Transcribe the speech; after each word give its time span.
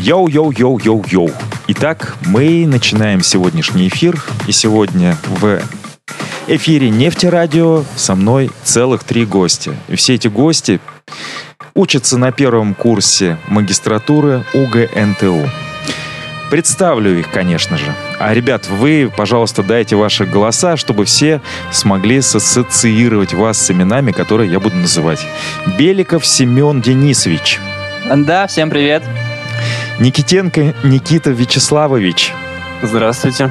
Йоу-йоу-йоу-йоу-йоу. 0.00 1.30
Итак, 1.68 2.16
мы 2.24 2.66
начинаем 2.66 3.22
сегодняшний 3.22 3.88
эфир. 3.88 4.22
И 4.46 4.52
сегодня 4.52 5.14
в 5.26 5.60
эфире 6.46 6.88
Нефтерадио 6.88 7.84
со 7.96 8.14
мной 8.14 8.50
целых 8.62 9.04
три 9.04 9.26
гостя. 9.26 9.74
И 9.88 9.96
все 9.96 10.14
эти 10.14 10.28
гости 10.28 10.80
учатся 11.74 12.16
на 12.16 12.32
первом 12.32 12.74
курсе 12.74 13.36
магистратуры 13.48 14.46
УГНТУ. 14.54 15.46
Представлю 16.50 17.18
их, 17.18 17.30
конечно 17.30 17.76
же. 17.76 17.94
А, 18.18 18.32
ребят, 18.32 18.68
вы, 18.68 19.12
пожалуйста, 19.14 19.62
дайте 19.62 19.96
ваши 19.96 20.24
голоса, 20.24 20.78
чтобы 20.78 21.04
все 21.04 21.42
смогли 21.70 22.18
ассоциировать 22.18 23.34
вас 23.34 23.58
с 23.58 23.70
именами, 23.70 24.12
которые 24.12 24.50
я 24.50 24.60
буду 24.60 24.76
называть. 24.76 25.20
Беликов 25.78 26.26
Семен 26.26 26.80
Денисович. 26.80 27.60
Да, 28.08 28.46
всем 28.46 28.70
привет. 28.70 29.02
Никитенко 30.00 30.74
Никита 30.82 31.28
Вячеславович. 31.30 32.32
Здравствуйте. 32.82 33.50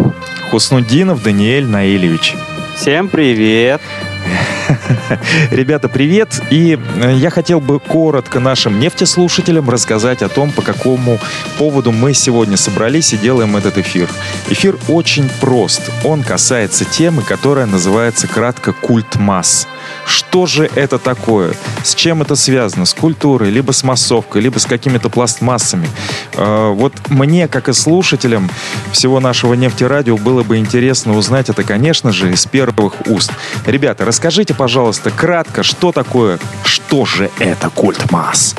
Хуснудинов 0.49 1.21
Даниэль 1.21 1.67
Наилевич. 1.67 2.33
Всем 2.75 3.07
привет. 3.07 3.79
Ребята, 5.51 5.89
привет! 5.89 6.41
И 6.49 6.77
э, 6.95 7.13
я 7.15 7.29
хотел 7.29 7.59
бы 7.59 7.79
коротко 7.79 8.39
нашим 8.39 8.79
нефтеслушателям 8.79 9.69
рассказать 9.69 10.21
о 10.21 10.29
том, 10.29 10.51
по 10.51 10.61
какому 10.61 11.19
поводу 11.57 11.91
мы 11.91 12.13
сегодня 12.13 12.57
собрались 12.57 13.13
и 13.13 13.17
делаем 13.17 13.55
этот 13.55 13.77
эфир. 13.77 14.09
Эфир 14.49 14.77
очень 14.87 15.29
прост. 15.41 15.89
Он 16.03 16.23
касается 16.23 16.85
темы, 16.85 17.21
которая 17.21 17.65
называется 17.65 18.27
кратко 18.27 18.73
«Культ 18.73 19.15
масс». 19.15 19.67
Что 20.05 20.45
же 20.45 20.69
это 20.75 20.97
такое? 20.97 21.53
С 21.83 21.95
чем 21.95 22.21
это 22.21 22.35
связано? 22.35 22.85
С 22.85 22.93
культурой, 22.93 23.49
либо 23.49 23.71
с 23.71 23.83
массовкой, 23.83 24.41
либо 24.41 24.59
с 24.59 24.65
какими-то 24.65 25.09
пластмассами? 25.09 25.87
Э, 26.33 26.71
вот 26.73 26.93
мне, 27.09 27.47
как 27.47 27.69
и 27.69 27.73
слушателям 27.73 28.49
всего 28.91 29.19
нашего 29.19 29.53
нефтерадио, 29.53 30.17
было 30.17 30.43
бы 30.43 30.57
интересно 30.57 31.17
узнать 31.17 31.49
это, 31.49 31.63
конечно 31.63 32.11
же, 32.11 32.31
из 32.31 32.45
первых 32.45 33.07
уст. 33.07 33.31
Ребята, 33.65 34.05
расскажите, 34.09 34.55
пожалуйста, 34.55 35.11
кратко, 35.11 35.61
что 35.61 35.91
такое, 35.91 36.39
что 36.65 37.05
же 37.05 37.29
это 37.37 37.69
культ 37.69 38.11
масс? 38.11 38.55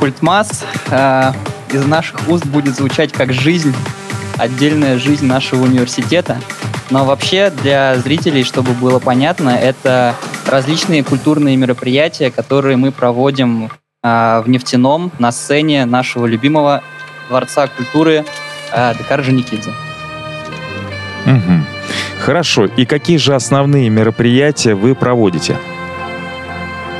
Культ 0.00 0.20
масс 0.20 0.64
э, 0.90 1.32
из 1.72 1.84
наших 1.86 2.28
уст 2.28 2.44
будет 2.44 2.74
звучать 2.74 3.12
как 3.12 3.32
жизнь, 3.32 3.72
отдельная 4.36 4.98
жизнь 4.98 5.26
нашего 5.26 5.62
университета. 5.62 6.38
Но 6.90 7.04
вообще 7.04 7.52
для 7.62 7.96
зрителей, 7.98 8.42
чтобы 8.42 8.72
было 8.72 8.98
понятно, 8.98 9.50
это 9.50 10.16
различные 10.44 11.04
культурные 11.04 11.56
мероприятия, 11.56 12.32
которые 12.32 12.76
мы 12.76 12.90
проводим 12.90 13.70
э, 14.02 14.42
в 14.44 14.48
нефтяном 14.48 15.12
на 15.20 15.30
сцене 15.30 15.84
нашего 15.84 16.26
любимого 16.26 16.82
дворца 17.28 17.68
культуры 17.68 18.24
э, 18.72 18.94
Декар 18.98 19.22
Женикидзе. 19.22 19.70
Угу. 21.26 21.79
Хорошо. 22.20 22.66
И 22.66 22.84
какие 22.84 23.16
же 23.16 23.34
основные 23.34 23.88
мероприятия 23.88 24.74
вы 24.74 24.94
проводите? 24.94 25.56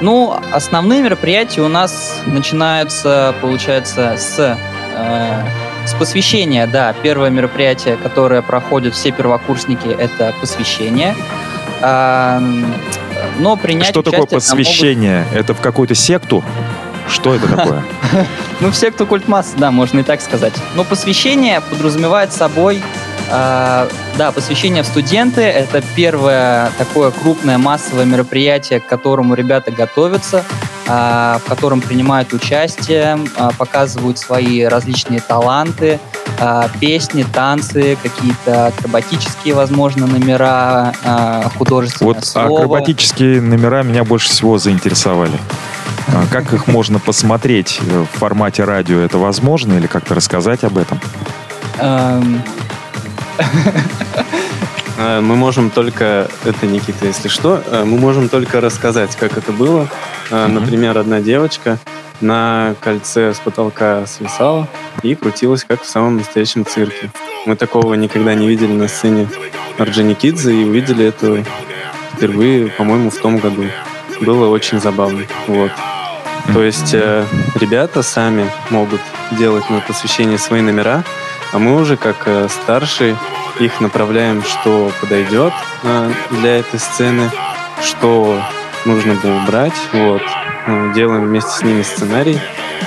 Ну, 0.01 0.35
основные 0.53 1.03
мероприятия 1.03 1.61
у 1.61 1.69
нас 1.69 2.23
начинаются, 2.27 3.35
получается, 3.43 4.15
с, 4.17 4.57
э, 4.97 5.47
с 5.87 5.95
посвящения, 5.95 6.67
да. 6.67 6.95
Первое 7.03 7.29
мероприятие, 7.29 7.97
которое 7.97 8.41
проходят 8.41 8.95
все 8.95 9.11
первокурсники, 9.11 9.89
это 9.89 10.35
посвящение. 10.41 11.15
Э, 11.83 12.41
но 13.39 13.57
принять 13.57 13.89
Что 13.89 14.03
такое 14.03 14.27
посвящение? 14.27 15.25
Могут... 15.25 15.39
Это 15.39 15.55
в 15.55 15.61
какую-то 15.61 15.95
секту? 15.95 16.43
Что 17.09 17.35
это 17.35 17.49
такое? 17.49 17.85
Ну, 18.61 18.71
в 18.71 18.77
секту 18.77 19.07
культ 19.07 19.27
масс, 19.27 19.55
да, 19.57 19.71
можно 19.71 20.01
и 20.01 20.03
так 20.03 20.21
сказать. 20.21 20.53
Но 20.75 20.85
посвящение 20.85 21.63
подразумевает 21.63 22.31
собой 22.31 22.83
да, 23.31 24.33
посвящение 24.33 24.83
в 24.83 24.87
студенты– 24.87 25.41
это 25.43 25.83
первое 25.95 26.73
такое 26.79 27.13
крупное 27.13 27.59
массовое 27.59 28.05
мероприятие, 28.05 28.81
к 28.81 28.87
которому 28.87 29.35
ребята 29.35 29.71
готовятся, 29.71 30.45
а, 30.89 31.39
в 31.39 31.49
котором 31.49 31.81
принимают 31.81 32.33
участие, 32.33 33.19
а, 33.37 33.51
показывают 33.57 34.19
свои 34.19 34.65
различные 34.65 35.21
таланты, 35.21 36.01
песни, 36.81 37.23
танцы, 37.35 37.99
какие-то 38.03 38.69
акробатические, 38.69 39.53
возможно, 39.53 40.07
номера, 40.07 40.95
художественное 41.59 42.15
вот 42.15 42.25
слово. 42.25 42.61
акробатические 42.61 43.43
номера 43.43 43.83
меня 43.83 44.05
больше 44.05 44.31
всего 44.31 44.57
заинтересовали. 44.57 45.39
Как 46.33 46.55
их 46.55 46.67
можно 46.67 46.99
посмотреть 46.99 47.79
в 47.83 48.19
формате 48.19 48.65
радио? 48.65 49.01
Это 49.01 49.19
возможно 49.19 49.75
или 49.75 49.87
как-то 49.87 50.15
рассказать 50.15 50.65
об 50.65 50.79
этом? 50.79 50.99
Э, 55.03 55.21
мы 55.21 55.35
можем 55.35 55.71
только, 55.71 56.29
это 56.45 56.67
Никита, 56.67 57.07
если 57.07 57.29
что, 57.29 57.63
э, 57.67 57.85
мы 57.85 57.97
можем 57.97 58.29
только 58.29 58.61
рассказать, 58.61 59.17
как 59.17 59.39
это 59.39 59.51
было. 59.51 59.89
Э, 60.31 60.47
например, 60.47 60.99
одна 60.99 61.21
девочка 61.21 61.79
на 62.21 62.75
кольце 62.81 63.33
с 63.33 63.39
потолка 63.39 64.07
свисала 64.07 64.69
и 65.03 65.15
крутилась, 65.15 65.65
как 65.65 65.83
в 65.83 65.89
самом 65.89 66.19
настоящем 66.19 66.67
цирке. 66.67 67.11
Мы 67.47 67.57
такого 67.57 67.95
никогда 67.95 68.35
не 68.35 68.47
видели 68.47 68.73
на 68.73 68.89
сцене 68.89 69.27
Орджоникидзе 69.79 70.53
и 70.53 70.65
увидели 70.65 71.07
это 71.07 71.45
впервые, 72.13 72.69
по-моему, 72.69 73.09
в 73.09 73.17
том 73.17 73.39
году. 73.39 73.65
Было 74.21 74.49
очень 74.49 74.81
забавно. 74.81 75.23
Вот. 75.47 75.71
То 76.53 76.63
есть 76.63 76.93
э, 76.93 77.25
ребята 77.55 78.03
сами 78.03 78.51
могут 78.71 79.01
делать 79.33 79.69
на 79.71 79.81
посвящение 79.81 80.37
свои 80.37 80.61
номера, 80.61 81.05
а 81.53 81.59
мы 81.59 81.81
уже 81.81 81.97
как 81.97 82.23
э, 82.27 82.49
старшие 82.49 83.17
их 83.59 83.81
направляем, 83.81 84.43
что 84.43 84.91
подойдет 85.01 85.53
э, 85.83 86.13
для 86.31 86.59
этой 86.59 86.79
сцены, 86.79 87.31
что 87.83 88.41
нужно 88.85 89.15
было 89.15 89.43
убрать. 89.43 89.75
Вот. 89.93 90.23
Э, 90.67 90.93
делаем 90.95 91.27
вместе 91.27 91.51
с 91.51 91.63
ними 91.63 91.83
сценарий, 91.83 92.39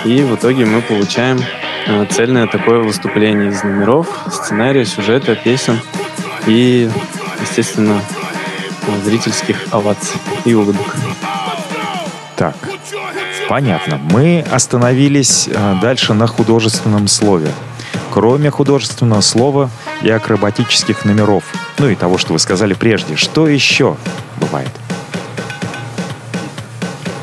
и 0.06 0.22
в 0.22 0.36
итоге 0.36 0.66
мы 0.66 0.82
получаем 0.82 1.40
цельное 2.10 2.48
такое 2.48 2.80
выступление 2.80 3.50
из 3.50 3.62
номеров, 3.64 4.08
сценария, 4.32 4.86
сюжета, 4.86 5.36
песен 5.36 5.80
и, 6.48 6.90
естественно, 7.42 8.00
зрительских 9.04 9.58
оваций 9.72 10.18
и 10.46 10.54
улыбок. 10.54 10.96
Так, 12.38 12.56
понятно. 13.50 14.00
Мы 14.12 14.46
остановились 14.50 15.50
дальше 15.82 16.14
на 16.14 16.26
художественном 16.28 17.10
слове 17.10 17.52
кроме 18.14 18.52
художественного 18.52 19.22
слова 19.22 19.72
и 20.04 20.10
акробатических 20.12 21.04
номеров. 21.04 21.46
Ну 21.80 21.90
и 21.90 21.96
того, 21.96 22.20
что 22.20 22.34
вы 22.34 22.40
сказали 22.40 22.76
прежде. 22.76 23.16
Что 23.16 23.48
еще 23.48 23.98
бывает? 24.40 24.70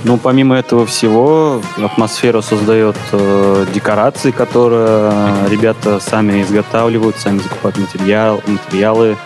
Ну, 0.02 0.16
помимо 0.16 0.56
этого 0.56 0.86
всего, 0.86 1.62
атмосферу 1.76 2.42
создает 2.42 2.96
э, 3.12 3.66
декорации, 3.72 4.32
которые 4.32 5.12
ребята 5.48 6.00
сами 6.00 6.42
изготавливают, 6.42 7.16
сами 7.18 7.38
закупают 7.38 7.78
материал, 7.78 8.42
материалы. 8.48 9.16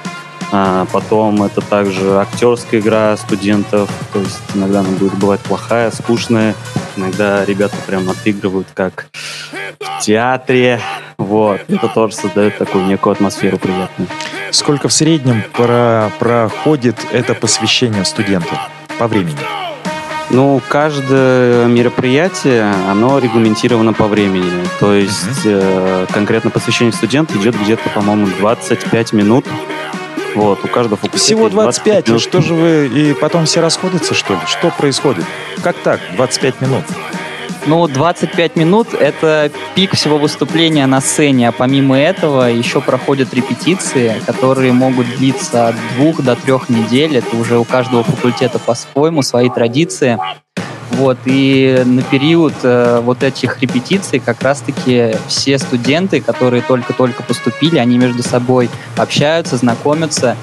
А 0.53 0.87
потом 0.93 1.43
это 1.45 1.63
также 1.63 2.19
актерская 2.19 2.81
игра 2.81 3.17
студентов, 3.17 3.89
то 4.13 4.19
есть 4.19 4.39
иногда 4.55 4.81
она 4.81 4.91
будет 4.91 5.15
бывать 5.15 5.41
плохая, 5.41 5.91
скучная, 5.91 6.55
иногда 6.97 7.45
ребята 7.47 7.77
прям 7.87 8.11
отыгрывают 8.11 8.69
как 8.75 9.07
в 9.81 10.01
театре, 10.01 10.81
вот. 11.19 11.61
Это 11.69 11.89
тоже 11.89 12.15
создает 12.15 12.59
такую 12.59 12.87
некую 12.87 13.13
атмосферу 13.13 13.59
приятную. 13.59 14.09
Сколько 14.51 14.89
в 14.89 14.93
среднем 14.93 15.43
про 15.53 16.11
проходит 16.19 16.97
это 17.13 17.35
посвящение 17.35 18.05
студенту 18.05 18.57
по 18.99 19.09
времени? 19.09 19.39
Ну, 20.31 20.61
каждое 20.69 21.67
мероприятие, 21.67 22.73
оно 22.91 23.19
регламентировано 23.19 23.93
по 23.93 24.07
времени. 24.07 24.65
То 24.81 24.95
есть 24.95 25.45
uh-huh. 25.45 26.07
э, 26.07 26.13
конкретно 26.13 26.51
посвящение 26.51 26.93
студента 26.93 27.37
идет 27.39 27.55
где-то, 27.61 27.89
по-моему, 27.91 28.29
25 28.39 29.13
минут. 29.13 29.45
Вот, 30.35 30.65
у 30.65 30.69
каждого 30.69 30.97
факультета 30.97 31.25
Всего 31.25 31.49
25, 31.49 32.07
25 32.07 32.09
минут. 32.09 32.23
что 32.23 32.41
же 32.41 32.55
вы, 32.55 32.87
и 32.89 33.15
потом 33.15 33.45
все 33.45 33.61
расходятся, 33.61 34.15
что 34.15 34.35
ли? 34.35 34.41
Что 34.47 34.71
происходит? 34.71 35.25
Как 35.63 35.77
так, 35.77 36.01
25 36.17 36.61
минут? 36.61 36.85
Ну, 37.67 37.89
25 37.89 38.57
минут— 38.57 38.89
это 38.93 39.51
пик 39.75 39.95
всего 39.95 40.19
выступления 40.19 40.87
на 40.87 41.01
сцене, 41.01 41.49
а 41.49 41.53
помимо 41.53 41.99
этого 41.99 42.51
еще 42.51 42.83
проходят 42.83 43.33
репетиции, 43.33 44.21
которые 44.27 44.73
могут 44.73 45.07
длиться 45.17 45.69
от 45.69 45.75
двух 45.97 46.23
до 46.23 46.37
трех 46.37 46.69
недель. 46.69 47.17
Это 47.17 47.35
уже 47.37 47.59
у 47.59 47.65
каждого 47.65 48.05
факультета 48.05 48.59
по-своему, 48.59 49.23
свои 49.23 49.49
традиции. 49.49 50.19
Вот, 50.91 51.17
и 51.25 51.83
на 51.87 52.03
период 52.03 52.53
э, 52.63 53.01
вот 53.03 53.23
этих 53.23 53.61
репетиций 53.61 54.21
как 54.21 54.43
раз-таки 54.43 55.17
все 55.27 55.59
студенты, 55.59 56.21
которые 56.21 56.63
только-только 56.63 57.23
поступили, 57.23 57.79
они 57.79 57.99
между 57.99 58.23
собой 58.23 58.69
общаются, 58.97 59.57
знакомятся, 59.57 60.37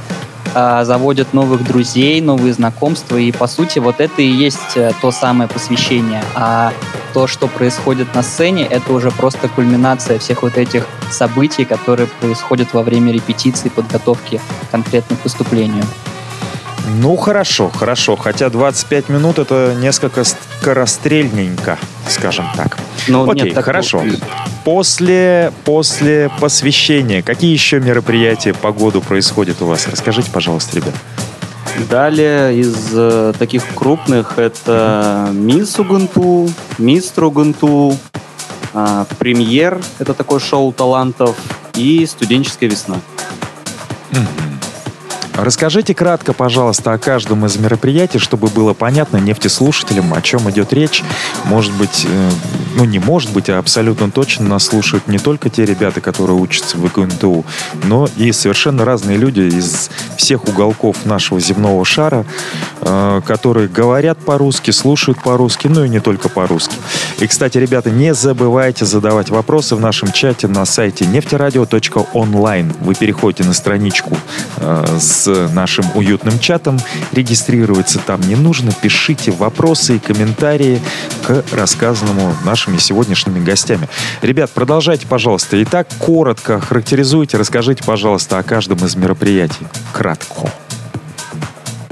э, 0.53 0.83
заводят 0.83 1.33
новых 1.33 1.63
друзей, 1.63 2.21
новые 2.21 2.53
знакомства, 2.53 3.17
и 3.17 3.31
по 3.31 3.47
сути 3.47 3.79
вот 3.79 3.99
это 3.99 4.21
и 4.21 4.27
есть 4.27 4.75
э, 4.75 4.91
то 5.01 5.11
самое 5.11 5.49
посвящение. 5.49 6.23
А 6.35 6.73
то, 7.13 7.27
что 7.27 7.47
происходит 7.47 8.13
на 8.15 8.23
сцене, 8.23 8.65
это 8.65 8.93
уже 8.93 9.11
просто 9.11 9.49
кульминация 9.49 10.19
всех 10.19 10.43
вот 10.43 10.57
этих 10.57 10.87
событий, 11.09 11.65
которые 11.65 12.07
происходят 12.07 12.73
во 12.73 12.83
время 12.83 13.11
репетиции, 13.11 13.69
подготовки 13.69 14.39
конкретно 14.71 15.17
к 15.17 15.23
выступлению. 15.23 15.83
Ну, 16.99 17.15
хорошо, 17.15 17.69
хорошо. 17.69 18.15
Хотя 18.15 18.49
25 18.49 19.09
минут 19.09 19.39
это 19.39 19.75
несколько 19.79 20.23
скорострельненько, 20.23 21.77
скажем 22.07 22.45
так. 22.55 22.77
Ну, 23.07 23.29
Окей, 23.29 23.45
нет, 23.45 23.53
так- 23.53 23.65
хорошо. 23.65 24.03
После, 24.63 25.51
после 25.63 26.29
посвящения, 26.39 27.21
какие 27.21 27.51
еще 27.51 27.79
мероприятия 27.79 28.53
по 28.53 28.71
году 28.71 29.01
происходят 29.01 29.61
у 29.61 29.65
вас? 29.65 29.87
Расскажите, 29.87 30.29
пожалуйста, 30.31 30.77
ребят. 30.77 30.93
Далее 31.89 32.57
из 32.59 32.75
э, 32.93 33.33
таких 33.39 33.63
крупных 33.73 34.37
это 34.37 35.29
Мисс 35.31 35.79
Угунту, 35.79 36.49
Мистер 36.77 37.23
Угунту, 37.25 37.97
а, 38.73 39.05
Премьер, 39.17 39.81
это 39.99 40.13
такое 40.13 40.39
шоу 40.39 40.73
талантов, 40.73 41.35
и 41.73 42.05
Студенческая 42.05 42.67
весна. 42.67 42.97
Расскажите 45.33 45.95
кратко, 45.95 46.33
пожалуйста, 46.33 46.93
о 46.93 46.97
каждом 46.97 47.45
из 47.45 47.55
мероприятий, 47.55 48.19
чтобы 48.19 48.47
было 48.47 48.73
понятно 48.73 49.17
нефтеслушателям, 49.17 50.13
о 50.13 50.21
чем 50.21 50.49
идет 50.49 50.73
речь. 50.73 51.03
Может 51.45 51.73
быть, 51.73 52.05
э, 52.07 52.29
ну 52.75 52.83
не 52.83 52.99
может 52.99 53.31
быть, 53.31 53.49
а 53.49 53.57
абсолютно 53.57 54.11
точно 54.11 54.47
нас 54.49 54.65
слушают 54.65 55.07
не 55.07 55.19
только 55.19 55.49
те 55.49 55.65
ребята, 55.65 56.01
которые 56.01 56.35
учатся 56.37 56.77
в 56.77 56.85
ИГНТУ, 56.85 57.45
но 57.83 58.09
и 58.17 58.31
совершенно 58.33 58.83
разные 58.83 59.17
люди 59.17 59.41
из 59.41 59.89
всех 60.17 60.47
уголков 60.47 61.05
нашего 61.05 61.39
земного 61.39 61.85
шара, 61.85 62.25
э, 62.81 63.21
которые 63.25 63.69
говорят 63.69 64.17
по-русски, 64.19 64.71
слушают 64.71 65.21
по-русски, 65.23 65.67
ну 65.67 65.85
и 65.85 65.89
не 65.89 66.01
только 66.01 66.27
по-русски. 66.27 66.75
И, 67.19 67.27
кстати, 67.27 67.57
ребята, 67.57 67.89
не 67.89 68.13
забывайте 68.13 68.85
задавать 68.85 69.29
вопросы 69.29 69.75
в 69.75 69.79
нашем 69.79 70.11
чате 70.11 70.47
на 70.47 70.65
сайте 70.65 71.05
нефтерадио.онлайн. 71.05 72.73
Вы 72.81 72.95
переходите 72.95 73.43
на 73.45 73.53
страничку 73.53 74.17
э, 74.57 74.97
с 75.21 75.49
нашим 75.53 75.85
уютным 75.95 76.39
чатом. 76.39 76.79
Регистрироваться 77.11 77.99
там 77.99 78.21
не 78.21 78.35
нужно. 78.35 78.71
Пишите 78.71 79.31
вопросы 79.31 79.97
и 79.97 79.99
комментарии 79.99 80.81
к 81.25 81.43
рассказанному 81.51 82.33
нашими 82.43 82.77
сегодняшними 82.77 83.43
гостями. 83.43 83.87
Ребят, 84.21 84.49
продолжайте, 84.51 85.05
пожалуйста. 85.07 85.61
Итак, 85.63 85.87
коротко 85.99 86.59
характеризуйте, 86.59 87.37
расскажите, 87.37 87.83
пожалуйста, 87.83 88.39
о 88.39 88.43
каждом 88.43 88.83
из 88.85 88.95
мероприятий. 88.95 89.67
Кратко. 89.93 90.51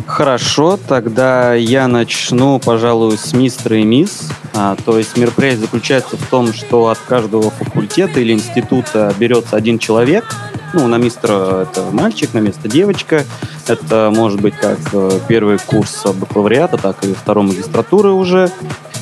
Хорошо, 0.07 0.77
тогда 0.87 1.53
я 1.53 1.87
начну, 1.87 2.59
пожалуй, 2.59 3.17
с 3.17 3.31
мистера 3.31 3.77
и 3.77 3.83
мисс. 3.83 4.29
А, 4.55 4.75
то 4.83 4.97
есть 4.97 5.15
мероприятие 5.15 5.61
заключается 5.61 6.17
в 6.17 6.25
том, 6.25 6.51
что 6.51 6.87
от 6.87 6.97
каждого 6.97 7.51
факультета 7.51 8.19
или 8.19 8.33
института 8.33 9.13
берется 9.19 9.55
один 9.55 9.77
человек. 9.77 10.25
Ну, 10.73 10.87
на 10.87 10.97
мистера 10.97 11.63
это 11.63 11.89
мальчик, 11.91 12.33
на 12.33 12.39
место 12.39 12.67
девочка. 12.69 13.25
Это 13.67 14.11
может 14.15 14.39
быть 14.39 14.55
как 14.55 14.77
э, 14.93 15.19
первый 15.27 15.57
курс 15.57 16.05
бакалавриата, 16.05 16.77
так 16.77 17.03
и 17.03 17.13
второй 17.13 17.45
магистратуры 17.45 18.11
уже. 18.11 18.51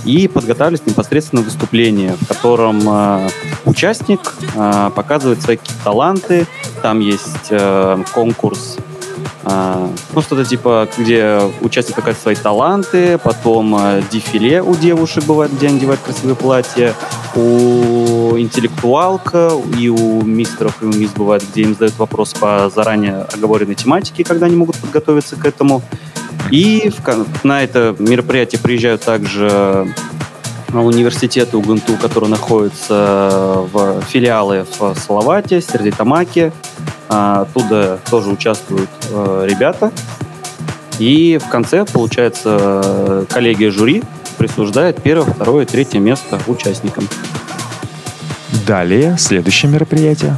И 0.06 0.30
подготавливается 0.30 0.90
непосредственно 0.90 1.42
выступление, 1.42 2.16
в 2.22 2.28
котором 2.28 2.82
э, 2.88 3.30
участник 3.66 4.34
э, 4.56 4.92
показывает 4.96 5.42
свои 5.42 5.58
таланты. 5.84 6.48
Там 6.82 7.02
есть 7.02 7.48
э, 7.50 8.04
конкурс 8.14 8.78
а, 9.50 9.90
ну, 10.14 10.22
что-то 10.22 10.44
типа, 10.44 10.90
где 10.98 11.40
участник 11.62 11.96
показывает 11.96 12.22
свои 12.22 12.36
таланты, 12.36 13.18
потом 13.18 13.76
а, 13.76 14.02
дефиле 14.12 14.62
у 14.62 14.76
девушек 14.76 15.24
бывает, 15.24 15.54
где 15.54 15.68
они 15.68 15.78
одевают 15.78 16.02
красивые 16.02 16.36
платья, 16.36 16.94
у 17.36 18.38
интеллектуалка 18.38 19.52
и 19.78 19.88
у 19.88 20.22
мистеров 20.22 20.76
и 20.82 20.86
у 20.86 20.92
мисс 20.92 21.12
бывает, 21.12 21.44
где 21.50 21.62
им 21.62 21.74
задают 21.74 21.98
вопрос 21.98 22.34
по 22.34 22.70
заранее 22.74 23.26
оговоренной 23.34 23.76
тематике, 23.76 24.26
когда 24.26 24.48
они 24.48 24.58
могут 24.58 24.76
подготовиться 24.78 25.38
к 25.38 25.46
этому. 25.46 25.82
И 26.52 26.90
в 26.90 27.46
на 27.46 27.64
это 27.64 27.96
мероприятие 28.00 28.60
приезжают 28.60 29.04
также 29.04 29.88
университеты 30.74 31.58
УГНТУ, 31.58 31.98
которые 31.98 32.30
находятся 32.30 33.66
в 33.72 34.02
филиалы 34.02 34.66
в 34.80 34.96
Салавате, 34.96 35.62
Стерлитамаке, 35.62 36.52
а, 37.10 37.42
Оттуда 37.42 38.00
тоже 38.10 38.30
участвуют 38.30 38.90
э, 39.10 39.46
ребята. 39.50 39.92
И 41.00 41.40
в 41.42 41.50
конце, 41.50 41.86
получается, 41.86 42.82
э, 42.84 43.26
коллегия 43.30 43.72
жюри 43.72 44.04
присуждает 44.38 45.02
первое, 45.02 45.32
второе, 45.32 45.66
третье 45.66 46.00
место 46.00 46.40
участникам. 46.48 47.08
Далее, 48.66 49.18
следующее 49.18 49.72
мероприятие. 49.72 50.38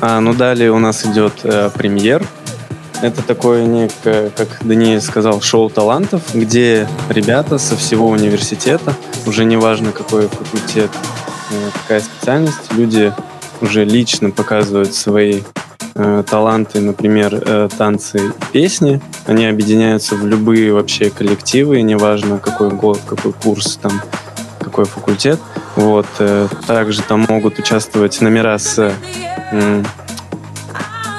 А, 0.00 0.20
ну, 0.20 0.32
далее 0.32 0.70
у 0.70 0.78
нас 0.78 1.04
идет 1.04 1.40
э, 1.42 1.70
премьер. 1.74 2.24
Это 3.00 3.22
такое 3.22 3.64
некое, 3.64 4.30
как 4.30 4.48
Даниэль 4.62 5.00
сказал, 5.00 5.40
шоу 5.40 5.70
талантов, 5.70 6.22
где 6.34 6.88
ребята 7.08 7.58
со 7.58 7.76
всего 7.76 8.08
университета, 8.08 8.92
уже 9.24 9.44
неважно 9.44 9.92
какой 9.92 10.26
факультет, 10.26 10.90
э, 11.50 11.70
какая 11.82 12.00
специальность, 12.00 12.72
люди 12.72 13.12
уже 13.60 13.84
лично 13.84 14.30
показывают 14.30 14.94
свои 14.94 15.42
э, 15.94 16.24
таланты, 16.28 16.80
например, 16.80 17.40
э, 17.44 17.68
танцы, 17.78 18.32
песни. 18.52 19.00
Они 19.26 19.46
объединяются 19.46 20.16
в 20.16 20.26
любые 20.26 20.72
вообще 20.72 21.10
коллективы, 21.10 21.82
неважно 21.82 22.38
какой 22.38 22.70
год, 22.70 23.00
какой 23.06 23.32
курс, 23.32 23.78
там, 23.80 24.02
какой 24.58 24.86
факультет. 24.86 25.38
Вот. 25.76 26.06
э, 26.18 26.48
Также 26.66 27.02
там 27.02 27.26
могут 27.28 27.60
участвовать 27.60 28.20
номера 28.20 28.58
с 28.58 28.92
м, 29.52 29.86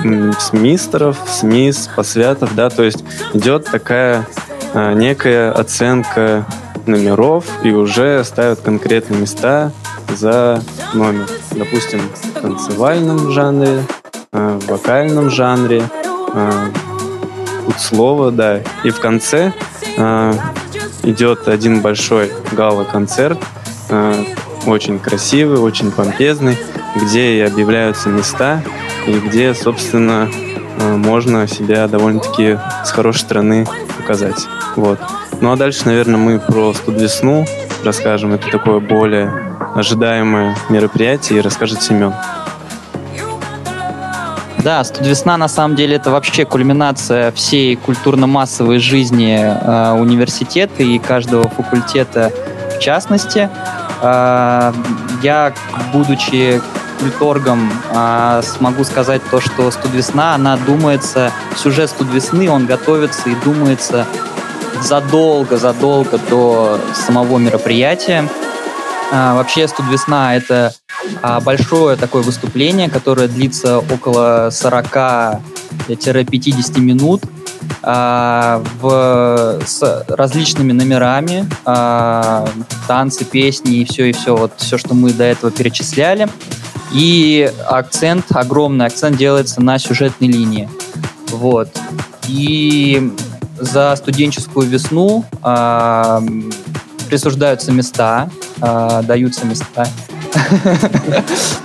с 0.01 0.53
мистеров, 0.53 1.17
с 1.27 1.43
мисс, 1.43 1.89
посвятов, 1.95 2.55
да, 2.55 2.69
то 2.69 2.83
есть 2.83 3.03
идет 3.33 3.65
такая 3.65 4.27
а, 4.73 4.93
некая 4.93 5.51
оценка 5.51 6.45
номеров 6.85 7.45
и 7.63 7.71
уже 7.71 8.23
ставят 8.23 8.61
конкретные 8.61 9.21
места 9.21 9.71
за 10.15 10.61
номер. 10.93 11.27
Допустим, 11.51 12.01
в 12.35 12.41
танцевальном 12.41 13.31
жанре, 13.31 13.83
а, 14.31 14.57
в 14.59 14.67
вокальном 14.67 15.29
жанре, 15.29 15.83
а, 16.33 16.69
слово, 17.77 18.31
да. 18.31 18.61
И 18.83 18.89
в 18.89 18.99
конце 18.99 19.53
а, 19.97 20.33
идет 21.03 21.47
один 21.47 21.81
большой 21.81 22.31
гала-концерт, 22.51 23.39
а, 23.89 24.13
очень 24.65 24.99
красивый, 24.99 25.59
очень 25.59 25.91
помпезный, 25.91 26.57
где 26.95 27.37
и 27.37 27.41
объявляются 27.41 28.09
места, 28.09 28.61
и 29.09 29.19
где, 29.19 29.53
собственно, 29.55 30.29
э, 30.79 30.95
можно 30.95 31.47
себя 31.47 31.87
довольно-таки 31.87 32.59
с 32.85 32.91
хорошей 32.91 33.21
стороны 33.21 33.65
показать. 33.97 34.47
Вот. 34.75 34.99
Ну 35.41 35.51
а 35.51 35.57
дальше, 35.57 35.81
наверное, 35.85 36.17
мы 36.17 36.39
про 36.39 36.73
студвесну 36.73 37.45
расскажем. 37.83 38.33
Это 38.33 38.49
такое 38.51 38.79
более 38.79 39.31
ожидаемое 39.75 40.55
мероприятие, 40.69 41.39
и 41.39 41.41
расскажет 41.41 41.81
Семен. 41.81 42.13
Да, 44.63 44.83
студвесна 44.83 45.37
на 45.37 45.47
самом 45.47 45.75
деле 45.75 45.95
это 45.95 46.11
вообще 46.11 46.45
кульминация 46.45 47.31
всей 47.31 47.77
культурно-массовой 47.77 48.79
жизни 48.79 49.39
э, 49.39 49.91
университета 49.93 50.83
и 50.83 50.99
каждого 50.99 51.47
факультета 51.49 52.31
в 52.75 52.79
частности. 52.79 53.49
Э, 54.01 54.73
я, 55.23 55.53
будучи 55.93 56.61
культоргом, 56.99 57.71
э, 57.91 58.41
смогу 58.43 58.83
сказать 58.83 59.21
то, 59.31 59.39
что 59.39 59.71
студвесна, 59.71 60.35
она 60.35 60.57
думается, 60.57 61.31
сюжет 61.57 61.89
студвесны, 61.89 62.49
он 62.49 62.65
готовится 62.65 63.29
и 63.29 63.35
думается 63.35 64.05
задолго-задолго 64.81 66.17
до 66.29 66.79
самого 66.93 67.37
мероприятия. 67.37 68.27
А, 69.11 69.35
вообще 69.35 69.67
студвесна 69.67 70.35
это 70.35 70.73
а, 71.21 71.39
большое 71.39 71.97
такое 71.97 72.21
выступление, 72.21 72.89
которое 72.89 73.27
длится 73.27 73.79
около 73.79 74.49
40-50 74.49 76.79
минут 76.79 77.23
а, 77.81 78.61
в, 78.81 79.61
с 79.65 80.05
различными 80.07 80.73
номерами, 80.73 81.49
а, 81.65 82.47
танцы, 82.87 83.25
песни 83.25 83.77
и 83.77 83.85
все, 83.85 84.09
и 84.09 84.11
все, 84.11 84.35
вот 84.35 84.51
все, 84.57 84.77
что 84.77 84.93
мы 84.93 85.11
до 85.11 85.23
этого 85.23 85.51
перечисляли. 85.51 86.27
И 86.91 87.51
акцент, 87.67 88.25
огромный 88.31 88.85
акцент 88.85 89.17
делается 89.17 89.61
на 89.61 89.77
сюжетной 89.79 90.27
линии. 90.27 90.69
Вот. 91.31 91.69
И 92.27 93.11
за 93.57 93.95
студенческую 93.95 94.67
весну 94.67 95.25
а, 95.41 96.23
присуждаются 97.09 97.71
места, 97.71 98.29
а, 98.61 99.01
даются 99.03 99.45
места. 99.45 99.87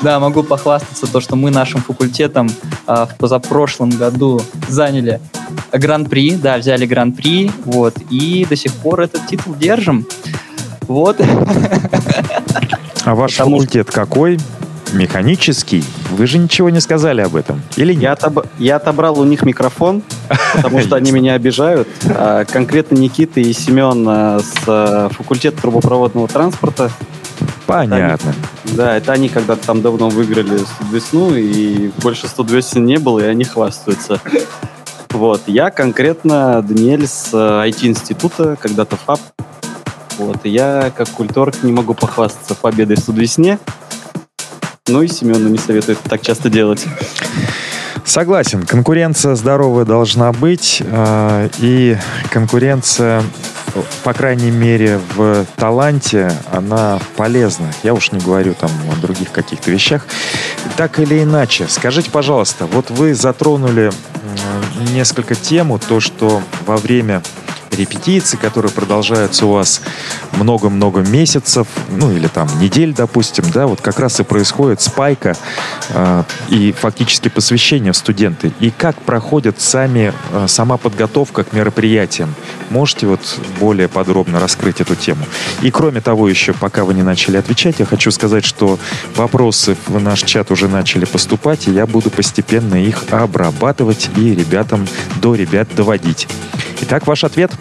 Да, 0.03 0.21
могу 0.21 0.43
похвастаться 0.43 1.07
то, 1.07 1.21
что 1.21 1.37
мы 1.37 1.51
нашим 1.51 1.81
факультетом 1.81 2.51
а, 2.87 3.07
в 3.07 3.17
позапрошлом 3.17 3.91
году 3.91 4.43
заняли 4.69 5.21
гран-при, 5.73 6.33
да, 6.33 6.59
взяли 6.59 6.85
гран-при, 6.87 7.51
вот, 7.65 7.95
и 8.11 8.47
до 8.49 8.57
сих 8.57 8.73
пор 8.73 9.03
этот 9.03 9.27
титул 9.27 9.55
держим. 9.55 10.07
Вот. 10.83 11.21
А 13.05 13.15
ваш 13.15 13.35
факультет 13.35 13.91
какой? 13.91 14.39
Механический? 14.95 15.85
Вы 16.11 16.27
же 16.27 16.39
ничего 16.39 16.71
не 16.71 16.81
сказали 16.81 17.21
об 17.21 17.37
этом. 17.37 17.61
Или 17.77 17.93
Я, 17.93 18.11
нет? 18.11 18.23
отобр- 18.23 18.47
я 18.59 18.77
отобрал 18.77 19.19
у 19.19 19.25
них 19.25 19.43
микрофон, 19.43 20.03
потому 20.55 20.81
что 20.81 20.97
они 20.97 21.13
меня 21.13 21.35
обижают. 21.35 21.89
А 22.09 22.45
конкретно 22.45 22.97
Никита 22.97 23.41
и 23.41 23.53
Семен 23.53 24.07
а, 24.09 24.39
с 24.41 24.63
а, 24.67 25.09
факультета 25.11 25.61
трубопроводного 25.61 26.29
транспорта. 26.29 26.91
Понятно. 27.67 28.35
Да, 28.65 28.97
это 28.97 29.13
они 29.13 29.29
когда-то 29.29 29.67
там 29.67 29.83
давно 29.83 30.09
выиграли 30.09 30.59
студвесну, 30.59 31.35
и 31.35 31.91
больше 32.03 32.29
студвесен 32.29 32.85
не 32.85 32.99
было, 32.99 33.21
и 33.21 33.25
они 33.25 33.45
хвастаются. 33.45 34.21
Вот, 35.11 35.43
я 35.47 35.71
конкретно 35.71 36.61
Даниэль 36.63 37.07
с 37.07 37.33
IT-института, 37.33 38.57
когда-то 38.61 38.97
ФАП. 38.97 39.21
Вот, 40.19 40.39
и 40.45 40.51
я 40.51 40.93
как 40.97 41.09
культург 41.09 41.55
не 41.63 41.73
могу 41.73 41.95
похвастаться 41.95 42.55
победой 42.55 42.97
в 42.97 43.01
студвесне. 43.01 43.59
Ну 44.87 45.01
и 45.01 45.09
Семену 45.09 45.49
не 45.49 45.57
советую 45.57 45.97
это 45.97 46.11
так 46.11 46.21
часто 46.21 46.51
делать. 46.51 46.85
Согласен, 48.05 48.65
конкуренция 48.65 49.35
здоровая 49.35 49.87
должна 49.87 50.31
быть, 50.31 50.83
э, 50.85 51.49
и 51.59 51.97
конкуренция, 52.31 53.23
по 54.03 54.13
крайней 54.13 54.51
мере, 54.51 55.01
в 55.17 55.47
таланте, 55.57 56.31
она 56.53 57.01
полезна. 57.17 57.73
Я 57.83 57.95
уж 57.95 58.13
не 58.13 58.21
говорю 58.21 58.53
там 58.53 58.71
о 58.93 59.01
других 59.01 59.33
каких-то 59.33 59.71
вещах. 59.71 60.07
Так 60.77 60.99
или 60.99 61.23
иначе, 61.23 61.67
скажите, 61.67 62.11
пожалуйста, 62.11 62.67
вот 62.67 62.91
вы 62.91 63.15
затронули 63.15 63.91
несколько 64.93 65.35
тему, 65.35 65.79
то, 65.79 66.01
что 66.01 66.43
во 66.67 66.77
время 66.77 67.23
репетиции, 67.75 68.37
которые 68.37 68.73
продолжаются 68.73 69.47
у 69.47 69.53
вас 69.53 69.81
много-много 70.33 71.01
месяцев, 71.01 71.67
ну 71.91 72.13
или 72.13 72.27
там 72.27 72.49
недель, 72.61 72.95
допустим, 72.95 73.45
да, 73.53 73.67
вот 73.67 73.81
как 73.81 73.99
раз 73.99 74.21
и 74.21 74.25
происходит 74.25 74.81
спайка 74.81 75.37
э, 75.91 76.23
и 76.49 76.73
фактически 76.73 77.29
посвящение 77.29 77.95
студенты. 77.95 78.53
И 78.61 78.71
как 78.71 79.01
проходит 79.03 79.61
сами, 79.61 80.13
э, 80.33 80.47
сама 80.49 80.77
подготовка 80.77 81.45
к 81.45 81.53
мероприятиям? 81.53 82.35
Можете 82.71 83.07
вот 83.07 83.21
более 83.61 83.89
подробно 83.89 84.41
раскрыть 84.41 84.81
эту 84.81 84.95
тему? 84.95 85.25
И 85.63 85.71
кроме 85.71 86.01
того, 86.01 86.29
еще 86.29 86.53
пока 86.53 86.85
вы 86.85 86.95
не 86.95 87.03
начали 87.03 87.37
отвечать, 87.37 87.77
я 87.79 87.87
хочу 87.87 88.11
сказать, 88.11 88.45
что 88.45 88.79
вопросы 89.17 89.77
в 89.87 90.01
наш 90.01 90.23
чат 90.23 90.51
уже 90.51 90.69
начали 90.69 91.05
поступать, 91.05 91.69
и 91.69 91.73
я 91.73 91.87
буду 91.87 92.11
постепенно 92.11 92.75
их 92.75 93.05
обрабатывать 93.11 94.11
и 94.17 94.35
ребятам, 94.35 94.87
до 95.17 95.35
ребят 95.35 95.69
доводить. 95.75 96.29
Итак, 96.83 97.07
ваш 97.07 97.25
ответ. 97.25 97.53